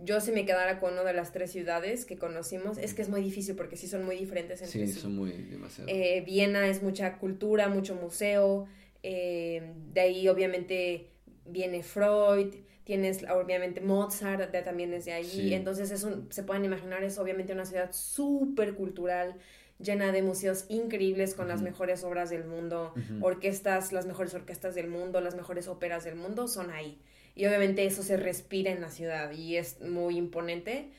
yo 0.03 0.21
si 0.21 0.31
me 0.31 0.45
quedara 0.45 0.79
con 0.79 0.93
una 0.93 1.03
de 1.03 1.13
las 1.13 1.31
tres 1.31 1.51
ciudades 1.51 2.05
que 2.05 2.17
conocimos, 2.17 2.77
es 2.77 2.93
que 2.93 3.01
es 3.01 3.09
muy 3.09 3.21
difícil 3.21 3.55
porque 3.55 3.75
sí 3.77 3.87
son 3.87 4.05
muy 4.05 4.17
diferentes 4.17 4.61
entre 4.61 4.87
sí. 4.87 4.93
Sí, 4.93 4.99
son 4.99 5.15
muy 5.15 5.31
demasiado. 5.31 5.89
Eh, 5.89 6.23
Viena 6.25 6.67
es 6.67 6.81
mucha 6.81 7.17
cultura, 7.17 7.67
mucho 7.67 7.95
museo, 7.95 8.67
eh, 9.03 9.73
de 9.93 10.01
ahí 10.01 10.27
obviamente 10.27 11.07
viene 11.45 11.83
Freud, 11.83 12.53
tienes 12.83 13.23
obviamente 13.23 13.81
Mozart, 13.81 14.51
también 14.63 14.93
es 14.93 15.05
de 15.05 15.13
ahí, 15.13 15.53
entonces 15.53 15.91
es 15.91 16.07
se 16.29 16.43
pueden 16.43 16.65
imaginar, 16.65 17.03
es 17.03 17.17
obviamente 17.17 17.53
una 17.53 17.65
ciudad 17.65 17.91
súper 17.91 18.75
cultural, 18.75 19.35
llena 19.79 20.11
de 20.11 20.21
museos 20.21 20.65
increíbles 20.69 21.35
con 21.35 21.47
las 21.47 21.61
mejores 21.61 22.03
obras 22.03 22.29
del 22.29 22.45
mundo, 22.45 22.93
orquestas, 23.21 23.91
las 23.91 24.05
mejores 24.05 24.33
orquestas 24.33 24.75
del 24.75 24.87
mundo, 24.87 25.21
las 25.21 25.35
mejores 25.35 25.67
óperas 25.67 26.03
del 26.03 26.15
mundo 26.15 26.47
son 26.47 26.71
ahí. 26.71 26.99
Y 27.35 27.45
obviamente 27.45 27.85
eso 27.85 28.01
se 28.01 28.15
respira 28.17 28.71
en 28.71 28.81
la 28.81 28.89
ciudad 28.89 29.31
y 29.31 29.57
es 29.57 29.81
muy 29.81 30.17
imponente. 30.17 30.91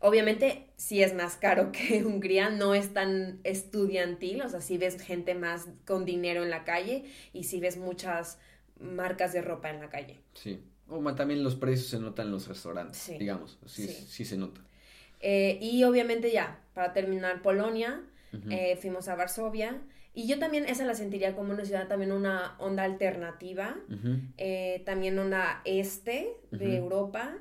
Obviamente 0.00 0.66
sí 0.76 1.02
es 1.02 1.14
más 1.14 1.36
caro 1.36 1.70
que 1.72 2.04
Hungría, 2.04 2.50
no 2.50 2.74
es 2.74 2.92
tan 2.92 3.40
estudiantil, 3.44 4.42
o 4.42 4.48
sea, 4.48 4.60
sí 4.60 4.78
ves 4.78 5.00
gente 5.00 5.34
más 5.34 5.66
con 5.86 6.04
dinero 6.04 6.42
en 6.42 6.50
la 6.50 6.64
calle 6.64 7.04
y 7.32 7.44
sí 7.44 7.60
ves 7.60 7.76
muchas 7.76 8.38
marcas 8.80 9.32
de 9.32 9.42
ropa 9.42 9.70
en 9.70 9.80
la 9.80 9.88
calle. 9.88 10.20
Sí, 10.34 10.60
o 10.88 11.14
también 11.14 11.44
los 11.44 11.54
precios 11.54 11.88
se 11.88 12.00
notan 12.00 12.26
en 12.26 12.32
los 12.32 12.48
restaurantes, 12.48 13.12
digamos, 13.18 13.58
sí, 13.66 13.86
sí. 13.86 14.24
se 14.24 14.36
nota. 14.36 14.60
Eh, 15.20 15.58
y 15.62 15.84
obviamente 15.84 16.30
ya, 16.30 16.60
para 16.74 16.92
terminar, 16.92 17.40
Polonia, 17.40 18.02
eh, 18.50 18.76
fuimos 18.76 19.08
a 19.08 19.14
Varsovia 19.14 19.80
y 20.16 20.28
yo 20.28 20.38
también 20.38 20.66
esa 20.66 20.84
la 20.84 20.94
sentiría 20.94 21.34
como 21.34 21.52
una 21.52 21.64
ciudad, 21.64 21.88
también 21.88 22.12
una 22.12 22.54
onda 22.58 22.84
alternativa, 22.84 23.76
eh, 24.38 24.82
también 24.86 25.18
una 25.18 25.60
este 25.64 26.36
de 26.52 26.76
Europa, 26.76 27.34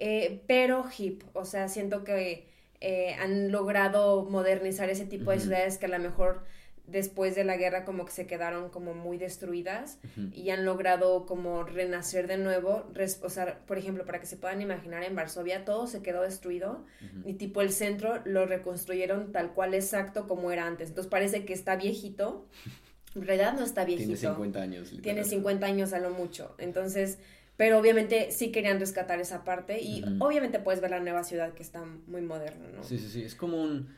eh, 0.00 0.42
pero 0.48 0.84
hip, 0.98 1.22
o 1.34 1.44
sea, 1.44 1.68
siento 1.68 2.02
que 2.02 2.48
eh, 2.80 3.14
han 3.20 3.52
logrado 3.52 4.24
modernizar 4.24 4.90
ese 4.90 5.06
tipo 5.06 5.30
de 5.30 5.38
ciudades 5.38 5.78
que 5.78 5.86
a 5.86 5.90
lo 5.90 6.00
mejor 6.00 6.42
después 6.86 7.34
de 7.34 7.44
la 7.44 7.56
guerra 7.56 7.84
como 7.84 8.04
que 8.04 8.12
se 8.12 8.26
quedaron 8.26 8.70
como 8.70 8.94
muy 8.94 9.18
destruidas 9.18 9.98
y 10.32 10.50
han 10.50 10.64
logrado 10.64 11.26
como 11.26 11.62
renacer 11.62 12.26
de 12.26 12.36
nuevo. 12.36 12.90
o 13.22 13.28
sea, 13.28 13.58
por 13.66 13.78
ejemplo, 13.78 14.04
para 14.04 14.20
que 14.20 14.26
se 14.26 14.36
puedan 14.36 14.60
imaginar, 14.60 15.02
en 15.04 15.14
Varsovia 15.14 15.64
todo 15.64 15.86
se 15.86 16.02
quedó 16.02 16.22
destruido 16.22 16.84
y 17.24 17.34
tipo 17.34 17.60
el 17.60 17.70
centro 17.70 18.20
lo 18.24 18.46
reconstruyeron 18.46 19.32
tal 19.32 19.52
cual 19.52 19.74
exacto 19.74 20.26
como 20.26 20.50
era 20.50 20.66
antes. 20.66 20.88
Entonces 20.88 21.10
parece 21.10 21.44
que 21.44 21.52
está 21.52 21.76
viejito. 21.76 22.46
En 23.16 23.26
realidad 23.26 23.54
no 23.54 23.64
está 23.64 23.84
viejito. 23.84 24.14
Tiene 24.14 24.34
50 24.34 24.62
años. 24.62 24.92
Tiene 25.02 25.24
50 25.24 25.66
años 25.66 25.92
a 25.92 25.98
lo 25.98 26.10
mucho. 26.10 26.54
Entonces, 26.58 27.18
pero 27.56 27.78
obviamente 27.78 28.30
sí 28.30 28.52
querían 28.52 28.78
rescatar 28.78 29.20
esa 29.20 29.44
parte 29.44 29.82
y 29.82 30.02
obviamente 30.20 30.60
puedes 30.60 30.80
ver 30.80 30.92
la 30.92 31.00
nueva 31.00 31.24
ciudad 31.24 31.52
que 31.52 31.62
está 31.62 31.84
muy 32.06 32.22
moderna, 32.22 32.68
¿no? 32.74 32.84
Sí, 32.84 32.98
sí, 32.98 33.08
sí. 33.08 33.22
Es 33.22 33.34
como 33.34 33.60
un 33.60 33.88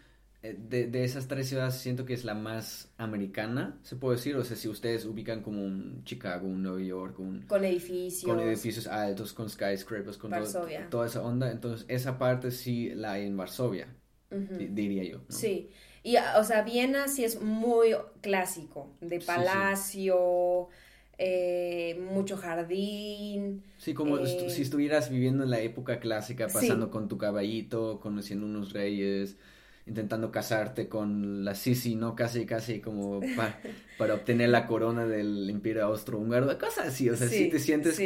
de, 0.42 0.88
de, 0.88 1.04
esas 1.04 1.28
tres 1.28 1.48
ciudades 1.48 1.74
siento 1.74 2.04
que 2.04 2.14
es 2.14 2.24
la 2.24 2.34
más 2.34 2.92
americana, 2.96 3.78
se 3.82 3.94
puede 3.94 4.16
decir. 4.16 4.36
O 4.36 4.42
sea, 4.44 4.56
si 4.56 4.68
ustedes 4.68 5.04
ubican 5.04 5.40
como 5.40 5.64
un 5.64 6.02
Chicago, 6.04 6.48
un 6.48 6.62
Nueva 6.62 6.80
York, 6.80 7.18
un... 7.20 7.42
Con 7.42 7.64
edificios. 7.64 8.24
Con 8.24 8.40
edificios 8.40 8.88
altos, 8.88 9.32
con 9.32 9.48
skyscrapers, 9.48 10.18
con 10.18 10.32
toda 10.90 11.06
esa 11.06 11.22
onda. 11.22 11.50
Entonces, 11.50 11.86
esa 11.88 12.18
parte 12.18 12.50
sí 12.50 12.90
la 12.94 13.12
hay 13.12 13.26
en 13.26 13.36
Varsovia, 13.36 13.86
diría 14.30 15.04
yo. 15.04 15.20
Sí. 15.28 15.70
Y, 16.02 16.16
o 16.16 16.42
sea, 16.42 16.62
Viena 16.62 17.06
sí 17.06 17.24
es 17.24 17.40
muy 17.40 17.94
clásico, 18.20 18.96
de 19.00 19.20
palacio... 19.20 20.68
Eh, 21.18 22.00
mucho 22.10 22.36
jardín. 22.36 23.62
Sí, 23.78 23.94
como 23.94 24.18
eh, 24.18 24.50
si 24.50 24.62
estuvieras 24.62 25.08
viviendo 25.08 25.44
en 25.44 25.50
la 25.50 25.60
época 25.60 26.00
clásica, 26.00 26.48
pasando 26.48 26.90
con 26.90 27.06
tu 27.06 27.16
caballito, 27.16 28.00
conociendo 28.00 28.44
unos 28.44 28.72
reyes, 28.72 29.36
intentando 29.86 30.30
casarte 30.30 30.88
con 30.88 31.44
la 31.44 31.54
Sisi, 31.54 31.96
¿no? 31.96 32.14
Casi, 32.14 32.46
casi 32.46 32.80
como 32.80 33.20
para 33.98 34.14
obtener 34.14 34.50
la 34.50 34.66
corona 34.66 35.06
del 35.06 35.48
Imperio 35.50 35.84
Austrohúngaro, 35.86 36.46
cosas 36.58 36.88
así, 36.88 37.10
o 37.10 37.16
sea, 37.16 37.28
sí, 37.28 37.48
te 37.48 37.58
sientes 37.58 38.00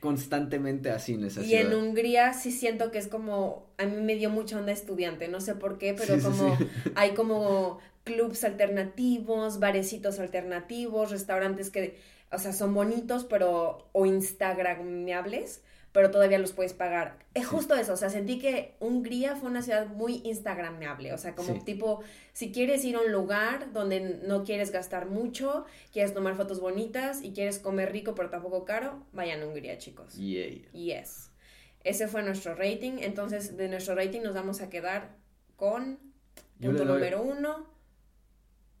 constantemente 0.00 0.90
así 0.90 1.14
en 1.14 1.24
esa 1.24 1.42
y 1.42 1.54
en 1.54 1.72
Hungría 1.72 2.32
sí 2.32 2.50
siento 2.50 2.90
que 2.90 2.98
es 2.98 3.06
como, 3.06 3.66
a 3.78 3.86
mí 3.86 4.02
me 4.02 4.16
dio 4.16 4.30
mucha 4.30 4.58
onda 4.58 4.72
estudiante, 4.72 5.28
no 5.28 5.40
sé 5.40 5.54
por 5.54 5.78
qué, 5.78 5.94
pero 5.94 6.20
como 6.20 6.56
hay 6.96 7.14
como 7.14 7.78
clubs 8.04 8.44
alternativos, 8.44 9.58
barecitos 9.58 10.18
alternativos, 10.18 11.10
restaurantes 11.10 11.70
que, 11.70 11.98
o 12.30 12.38
sea, 12.38 12.52
son 12.52 12.74
bonitos, 12.74 13.24
pero, 13.24 13.88
o 13.92 14.06
instagramables, 14.06 15.62
pero 15.92 16.10
todavía 16.10 16.38
los 16.38 16.52
puedes 16.52 16.72
pagar. 16.72 17.18
Es 17.34 17.46
justo 17.46 17.74
eso, 17.74 17.92
o 17.92 17.96
sea, 17.96 18.10
sentí 18.10 18.38
que 18.38 18.74
Hungría 18.80 19.36
fue 19.36 19.50
una 19.50 19.62
ciudad 19.62 19.86
muy 19.86 20.22
instagramable, 20.24 21.12
o 21.12 21.18
sea, 21.18 21.34
como 21.34 21.62
tipo, 21.64 22.02
si 22.32 22.50
quieres 22.50 22.84
ir 22.84 22.96
a 22.96 23.00
un 23.00 23.12
lugar 23.12 23.72
donde 23.72 24.20
no 24.26 24.44
quieres 24.44 24.72
gastar 24.72 25.06
mucho, 25.06 25.66
quieres 25.92 26.14
tomar 26.14 26.34
fotos 26.34 26.60
bonitas 26.60 27.22
y 27.22 27.32
quieres 27.32 27.58
comer 27.58 27.92
rico 27.92 28.14
pero 28.14 28.30
tampoco 28.30 28.64
caro, 28.64 29.06
vayan 29.12 29.42
a 29.42 29.46
Hungría, 29.46 29.78
chicos. 29.78 30.14
Yeah. 30.14 30.48
Yes. 30.72 31.30
Ese 31.84 32.08
fue 32.08 32.22
nuestro 32.22 32.54
rating, 32.54 32.98
entonces 33.00 33.56
de 33.56 33.68
nuestro 33.68 33.94
rating 33.94 34.22
nos 34.22 34.34
vamos 34.34 34.60
a 34.60 34.70
quedar 34.70 35.16
con 35.56 35.98
punto 36.60 36.84
número 36.84 37.22
uno. 37.22 37.66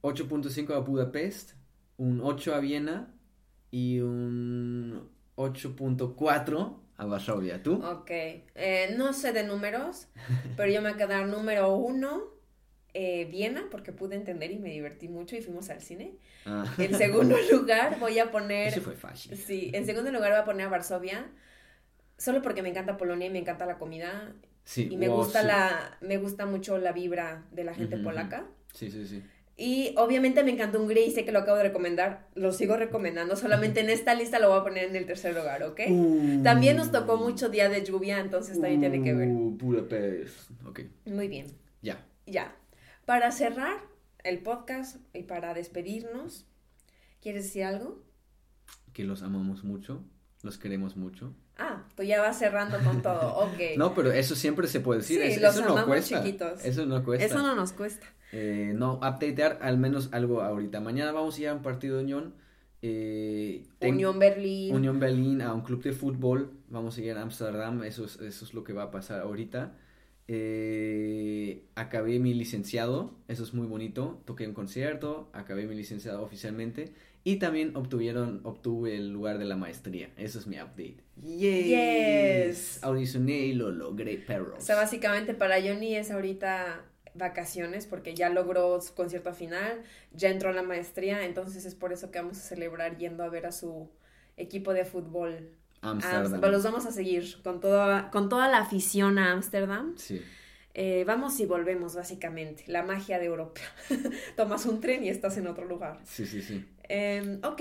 8.5 0.02 0.74
a 0.74 0.78
Budapest, 0.78 1.52
un 1.96 2.20
8 2.22 2.54
a 2.54 2.60
Viena 2.60 3.14
y 3.70 4.00
un 4.00 5.08
8.4 5.36 6.81
a 6.96 7.06
Varsovia. 7.06 7.62
¿Tú? 7.62 7.84
Ok. 7.84 8.10
Eh, 8.10 8.94
no 8.96 9.12
sé 9.12 9.32
de 9.32 9.44
números, 9.44 10.08
pero 10.56 10.70
yo 10.70 10.82
me 10.82 10.92
voy 10.92 10.94
a 10.94 11.06
quedar 11.06 11.26
número 11.26 11.74
uno. 11.74 12.30
Eh, 12.94 13.26
Viena, 13.30 13.68
porque 13.70 13.90
pude 13.90 14.16
entender 14.16 14.50
y 14.50 14.58
me 14.58 14.70
divertí 14.70 15.08
mucho 15.08 15.34
y 15.34 15.40
fuimos 15.40 15.70
al 15.70 15.80
cine. 15.80 16.16
Ah. 16.44 16.64
En 16.76 16.94
segundo 16.94 17.36
lugar 17.50 17.98
voy 17.98 18.18
a 18.18 18.30
poner... 18.30 18.68
Eso 18.68 18.82
fue 18.82 18.96
fácil. 18.96 19.34
Sí, 19.36 19.70
en 19.72 19.86
segundo 19.86 20.12
lugar 20.12 20.30
voy 20.32 20.40
a 20.40 20.44
poner 20.44 20.66
a 20.66 20.68
Varsovia, 20.68 21.26
solo 22.18 22.42
porque 22.42 22.62
me 22.62 22.68
encanta 22.68 22.98
Polonia 22.98 23.28
y 23.28 23.30
me 23.30 23.38
encanta 23.38 23.64
la 23.64 23.78
comida. 23.78 24.34
Sí, 24.64 24.88
y 24.90 24.98
me 24.98 25.08
gusta 25.08 25.42
la, 25.42 25.96
me 26.02 26.18
gusta 26.18 26.44
mucho 26.44 26.76
la 26.76 26.92
vibra 26.92 27.46
de 27.50 27.64
la 27.64 27.74
gente 27.74 27.96
polaca. 27.96 28.46
Sí, 28.74 28.90
sí, 28.90 29.06
sí. 29.06 29.22
Y 29.56 29.94
obviamente 29.98 30.42
me 30.42 30.50
encantó 30.50 30.80
Hungría 30.80 31.04
y 31.04 31.10
sé 31.10 31.24
que 31.24 31.32
lo 31.32 31.40
acabo 31.40 31.58
de 31.58 31.64
recomendar, 31.64 32.26
lo 32.34 32.52
sigo 32.52 32.76
recomendando, 32.76 33.36
solamente 33.36 33.80
en 33.80 33.90
esta 33.90 34.14
lista 34.14 34.38
lo 34.38 34.48
voy 34.48 34.60
a 34.60 34.64
poner 34.64 34.88
en 34.88 34.96
el 34.96 35.06
tercer 35.06 35.34
lugar, 35.34 35.62
¿ok? 35.62 35.80
Uh. 35.88 36.42
también 36.42 36.76
nos 36.76 36.90
tocó 36.90 37.18
mucho 37.18 37.50
día 37.50 37.68
de 37.68 37.84
lluvia, 37.84 38.18
entonces 38.20 38.60
también 38.60 38.80
tiene 38.80 39.02
que 39.02 39.12
ver. 39.12 39.28
Uh, 39.28 39.50
Budapest, 39.50 40.50
ok. 40.64 40.80
Muy 41.04 41.28
bien. 41.28 41.46
Ya. 41.82 42.04
Ya. 42.26 42.56
Para 43.04 43.30
cerrar 43.30 43.76
el 44.24 44.38
podcast 44.38 44.96
y 45.12 45.24
para 45.24 45.52
despedirnos, 45.52 46.46
¿quieres 47.20 47.44
decir 47.44 47.64
algo? 47.64 48.02
Que 48.92 49.04
los 49.04 49.22
amamos 49.22 49.64
mucho, 49.64 50.02
los 50.42 50.58
queremos 50.58 50.96
mucho. 50.96 51.32
Ah, 51.58 51.84
pues 51.96 52.08
ya 52.08 52.20
vas 52.20 52.38
cerrando 52.38 52.78
con 52.80 53.00
todo, 53.02 53.34
ok. 53.46 53.76
no, 53.76 53.94
pero 53.94 54.10
eso 54.12 54.34
siempre 54.34 54.66
se 54.66 54.80
puede 54.80 55.00
decir, 55.00 55.20
sí, 55.32 55.40
los 55.40 55.56
eso 55.56 55.64
no 55.74 55.86
cuesta. 55.86 56.22
Chiquitos. 56.22 56.64
Eso 56.64 56.86
no 56.86 57.04
cuesta. 57.04 57.24
Eso 57.26 57.38
no 57.42 57.54
nos 57.54 57.72
cuesta. 57.72 58.06
Eh, 58.32 58.72
no, 58.74 58.94
updatear 58.94 59.58
al 59.60 59.78
menos 59.78 60.08
algo 60.12 60.40
ahorita. 60.42 60.80
Mañana 60.80 61.12
vamos 61.12 61.36
a 61.38 61.40
ir 61.42 61.48
a 61.48 61.54
un 61.54 61.62
partido 61.62 61.96
de 61.98 62.02
Unión. 62.04 62.34
Eh, 62.84 63.64
Unión 63.80 64.18
Berlín. 64.18 64.74
Unión 64.74 64.98
Berlín, 64.98 65.42
a 65.42 65.52
un 65.54 65.60
club 65.60 65.82
de 65.82 65.92
fútbol. 65.92 66.50
Vamos 66.68 66.96
a 66.98 67.00
ir 67.02 67.12
a 67.16 67.22
Amsterdam. 67.22 67.84
Eso 67.84 68.04
es, 68.06 68.16
eso 68.20 68.44
es 68.44 68.54
lo 68.54 68.64
que 68.64 68.72
va 68.72 68.84
a 68.84 68.90
pasar 68.90 69.20
ahorita. 69.20 69.76
eh, 70.28 71.64
acabé 71.74 72.18
mi 72.18 72.32
licenciado, 72.34 73.14
eso 73.28 73.42
es 73.42 73.54
muy 73.54 73.66
bonito, 73.66 74.22
toqué 74.24 74.46
un 74.46 74.54
concierto, 74.54 75.28
acabé 75.32 75.66
mi 75.66 75.74
licenciado 75.74 76.22
oficialmente 76.22 76.94
y 77.24 77.36
también 77.36 77.76
obtuvieron, 77.76 78.40
obtuve 78.44 78.96
el 78.96 79.10
lugar 79.12 79.38
de 79.38 79.44
la 79.44 79.56
maestría, 79.56 80.10
eso 80.16 80.38
es 80.38 80.46
mi 80.46 80.56
update. 80.56 80.96
Yes. 81.22 82.82
Audicioné 82.82 83.38
y 83.38 83.54
lo 83.54 83.70
logré, 83.70 84.16
perros. 84.18 84.58
O 84.58 84.60
sea, 84.60 84.76
básicamente 84.76 85.34
para 85.34 85.60
Johnny 85.60 85.94
es 85.96 86.10
ahorita 86.10 86.84
vacaciones 87.14 87.86
porque 87.86 88.14
ya 88.14 88.30
logró 88.30 88.80
su 88.80 88.94
concierto 88.94 89.34
final, 89.34 89.82
ya 90.12 90.30
entró 90.30 90.50
a 90.50 90.52
la 90.52 90.62
maestría, 90.62 91.24
entonces 91.24 91.64
es 91.64 91.74
por 91.74 91.92
eso 91.92 92.10
que 92.10 92.18
vamos 92.20 92.38
a 92.38 92.40
celebrar 92.40 92.96
yendo 92.96 93.22
a 93.22 93.28
ver 93.28 93.46
a 93.46 93.52
su 93.52 93.88
equipo 94.36 94.72
de 94.72 94.84
fútbol. 94.84 95.50
Amsterdam. 95.82 96.42
Am- 96.42 96.50
los 96.50 96.62
vamos 96.62 96.86
a 96.86 96.92
seguir 96.92 97.42
con 97.42 97.60
toda, 97.60 98.10
con 98.10 98.28
toda 98.28 98.48
la 98.48 98.58
afición 98.58 99.18
a 99.18 99.32
Ámsterdam. 99.32 99.94
Sí. 99.96 100.22
Eh, 100.74 101.04
vamos 101.06 101.38
y 101.40 101.44
volvemos, 101.44 101.96
básicamente. 101.96 102.64
La 102.66 102.82
magia 102.82 103.18
de 103.18 103.26
Europa. 103.26 103.60
Tomas 104.36 104.64
un 104.64 104.80
tren 104.80 105.04
y 105.04 105.10
estás 105.10 105.36
en 105.36 105.46
otro 105.46 105.66
lugar. 105.66 106.00
Sí, 106.04 106.24
sí, 106.24 106.40
sí. 106.40 106.64
Eh, 106.88 107.38
ok, 107.42 107.60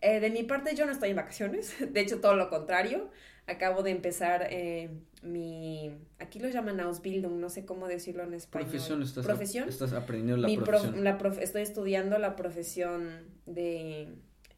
Eh, 0.00 0.20
de 0.20 0.30
mi 0.30 0.44
parte 0.44 0.76
yo 0.76 0.86
no 0.86 0.92
estoy 0.92 1.10
en 1.10 1.16
vacaciones, 1.16 1.74
de 1.92 2.00
hecho 2.00 2.20
todo 2.20 2.36
lo 2.36 2.48
contrario. 2.50 3.10
Acabo 3.48 3.82
de 3.82 3.90
empezar 3.90 4.46
eh, 4.50 4.90
mi, 5.22 5.90
aquí 6.18 6.38
lo 6.38 6.48
llaman 6.50 6.78
Ausbildung, 6.80 7.40
no 7.40 7.48
sé 7.48 7.64
cómo 7.64 7.88
decirlo 7.88 8.22
en 8.22 8.34
español. 8.34 8.68
Profesión, 8.68 9.02
estás, 9.02 9.24
¿Profesión? 9.24 9.68
estás 9.68 9.92
aprendiendo 9.94 10.36
la 10.42 10.46
Mi 10.48 10.56
prof- 10.56 10.68
profesión. 10.68 11.02
la 11.04 11.16
prof- 11.18 11.38
estoy 11.40 11.62
estudiando 11.62 12.18
la 12.18 12.36
profesión 12.36 13.08
de 13.46 14.08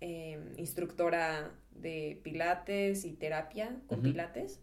eh, 0.00 0.38
instructora 0.56 1.52
de 1.70 2.20
pilates 2.24 3.04
y 3.04 3.12
terapia 3.12 3.76
con 3.86 4.02
pilates. 4.02 4.58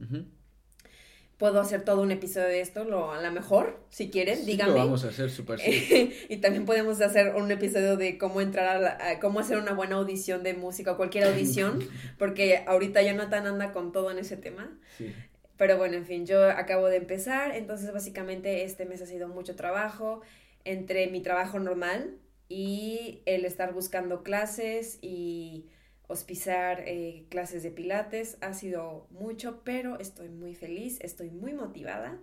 Puedo 1.37 1.59
hacer 1.61 1.83
todo 1.83 2.01
un 2.01 2.11
episodio 2.11 2.47
de 2.47 2.61
esto, 2.61 2.83
lo, 2.83 3.11
a 3.11 3.21
lo 3.21 3.31
mejor, 3.31 3.79
si 3.89 4.09
quieren, 4.09 4.37
Sí, 4.37 4.45
díganme. 4.45 4.73
Lo 4.73 4.79
vamos 4.79 5.05
a 5.05 5.09
hacer 5.09 5.29
súper 5.29 5.59
sí. 5.59 6.11
y 6.29 6.37
también 6.37 6.65
podemos 6.65 6.99
hacer 6.99 7.35
un 7.35 7.51
episodio 7.51 7.95
de 7.95 8.17
cómo 8.17 8.41
entrar 8.41 8.67
a, 8.67 8.79
la- 8.79 8.97
a 9.11 9.19
cómo 9.19 9.39
hacer 9.39 9.57
una 9.57 9.73
buena 9.73 9.97
audición 9.97 10.41
de 10.41 10.55
música 10.55 10.93
o 10.93 10.97
cualquier 10.97 11.25
audición, 11.25 11.79
porque 12.17 12.63
ahorita 12.65 13.03
Jonathan 13.03 13.45
anda 13.45 13.71
con 13.71 13.91
todo 13.91 14.09
en 14.11 14.17
ese 14.19 14.37
tema. 14.37 14.77
sí. 14.97 15.13
Pero 15.57 15.77
bueno, 15.79 15.95
en 15.97 16.05
fin, 16.05 16.27
yo 16.27 16.43
acabo 16.51 16.85
de 16.87 16.97
empezar, 16.97 17.55
entonces 17.55 17.91
básicamente 17.91 18.63
este 18.63 18.85
mes 18.85 19.01
ha 19.01 19.07
sido 19.07 19.27
mucho 19.27 19.55
trabajo 19.55 20.21
entre 20.65 21.07
mi 21.07 21.19
trabajo 21.21 21.57
normal 21.57 22.13
y 22.47 23.23
el 23.25 23.43
estar 23.43 23.73
buscando 23.73 24.21
clases 24.21 24.99
y 25.01 25.65
hospizar 26.07 26.83
eh, 26.85 27.25
clases 27.29 27.63
de 27.63 27.71
pilates. 27.71 28.37
Ha 28.41 28.53
sido 28.53 29.07
mucho, 29.11 29.61
pero 29.63 29.99
estoy 29.99 30.29
muy 30.29 30.55
feliz, 30.55 30.99
estoy 31.01 31.29
muy 31.29 31.53
motivada. 31.53 32.17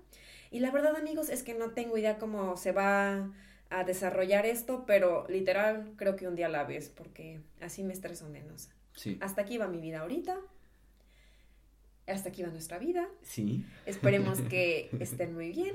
Y 0.50 0.60
la 0.60 0.70
verdad, 0.70 0.96
amigos, 0.96 1.28
es 1.28 1.42
que 1.42 1.54
no 1.54 1.70
tengo 1.70 1.96
idea 1.98 2.18
cómo 2.18 2.56
se 2.56 2.72
va 2.72 3.30
a 3.70 3.84
desarrollar 3.84 4.46
esto, 4.46 4.84
pero 4.86 5.26
literal 5.28 5.92
creo 5.96 6.16
que 6.16 6.28
un 6.28 6.36
día 6.36 6.46
a 6.46 6.50
la 6.50 6.64
vez, 6.64 6.88
porque 6.88 7.40
así 7.60 7.82
me 7.82 7.92
estreso 7.92 8.28
menos. 8.28 8.70
Sí. 8.94 9.18
Hasta 9.20 9.42
aquí 9.42 9.58
va 9.58 9.66
mi 9.66 9.80
vida 9.80 10.00
ahorita. 10.00 10.38
Hasta 12.06 12.28
aquí 12.28 12.42
va 12.42 12.48
nuestra 12.48 12.78
vida. 12.78 13.08
Sí. 13.22 13.64
Esperemos 13.86 14.40
que 14.48 14.90
estén 15.00 15.34
muy 15.34 15.50
bien, 15.50 15.74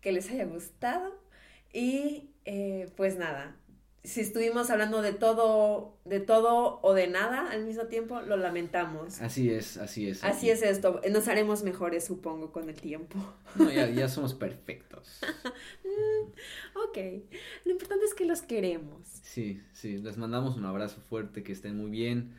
que 0.00 0.12
les 0.12 0.30
haya 0.30 0.44
gustado. 0.44 1.18
Y 1.72 2.30
eh, 2.44 2.90
pues 2.96 3.16
nada, 3.16 3.56
si 4.04 4.20
estuvimos 4.20 4.70
hablando 4.70 5.02
de 5.02 5.12
todo, 5.12 5.96
de 6.04 6.20
todo 6.20 6.80
o 6.82 6.94
de 6.94 7.08
nada 7.08 7.50
al 7.50 7.64
mismo 7.64 7.84
tiempo, 7.84 8.20
lo 8.20 8.36
lamentamos. 8.36 9.20
Así 9.20 9.50
es, 9.50 9.76
así 9.76 10.08
es. 10.08 10.24
Así 10.24 10.50
es 10.50 10.62
esto, 10.62 11.00
nos 11.10 11.28
haremos 11.28 11.62
mejores, 11.62 12.04
supongo, 12.04 12.52
con 12.52 12.68
el 12.68 12.76
tiempo. 12.76 13.18
No, 13.56 13.70
ya, 13.70 13.88
ya 13.90 14.08
somos 14.08 14.34
perfectos. 14.34 15.20
Ok, 16.74 16.96
lo 17.64 17.72
importante 17.72 18.04
es 18.04 18.14
que 18.14 18.24
los 18.24 18.42
queremos. 18.42 19.00
Sí, 19.22 19.60
sí. 19.72 19.98
Les 19.98 20.16
mandamos 20.16 20.56
un 20.56 20.64
abrazo 20.64 21.00
fuerte, 21.00 21.42
que 21.42 21.52
estén 21.52 21.76
muy 21.76 21.90
bien. 21.90 22.34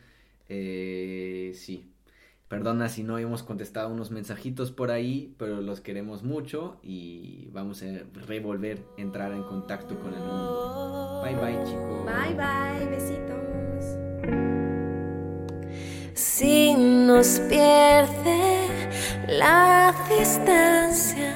Eh, 0.48 1.52
sí. 1.54 1.92
Perdona 2.50 2.88
si 2.88 3.04
no 3.04 3.16
hemos 3.16 3.44
contestado 3.44 3.90
unos 3.90 4.10
mensajitos 4.10 4.72
por 4.72 4.90
ahí, 4.90 5.32
pero 5.38 5.60
los 5.60 5.80
queremos 5.80 6.24
mucho 6.24 6.78
y 6.82 7.48
vamos 7.52 7.80
a 7.84 7.86
revolver, 8.26 8.82
entrar 8.96 9.30
en 9.32 9.44
contacto 9.44 9.96
con 10.00 10.12
el 10.12 10.18
mundo. 10.18 11.22
Bye 11.24 11.36
bye, 11.36 11.64
chicos. 11.64 12.04
Bye 12.06 12.34
bye, 12.34 12.86
besitos. 12.90 13.30
Si 16.14 16.74
nos 16.74 17.38
pierde 17.48 18.66
la 19.28 19.94
distancia, 20.18 21.32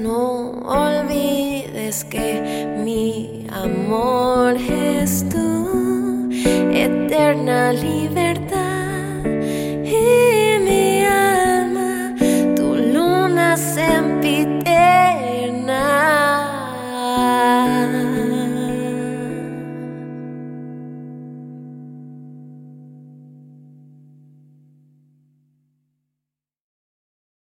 no 0.00 0.52
olvides 0.62 2.04
que 2.06 2.74
mi 2.82 3.46
amor 3.52 4.56
es 4.56 5.28
tu 5.28 6.30
eterna 6.72 7.74
libertad. 7.74 8.45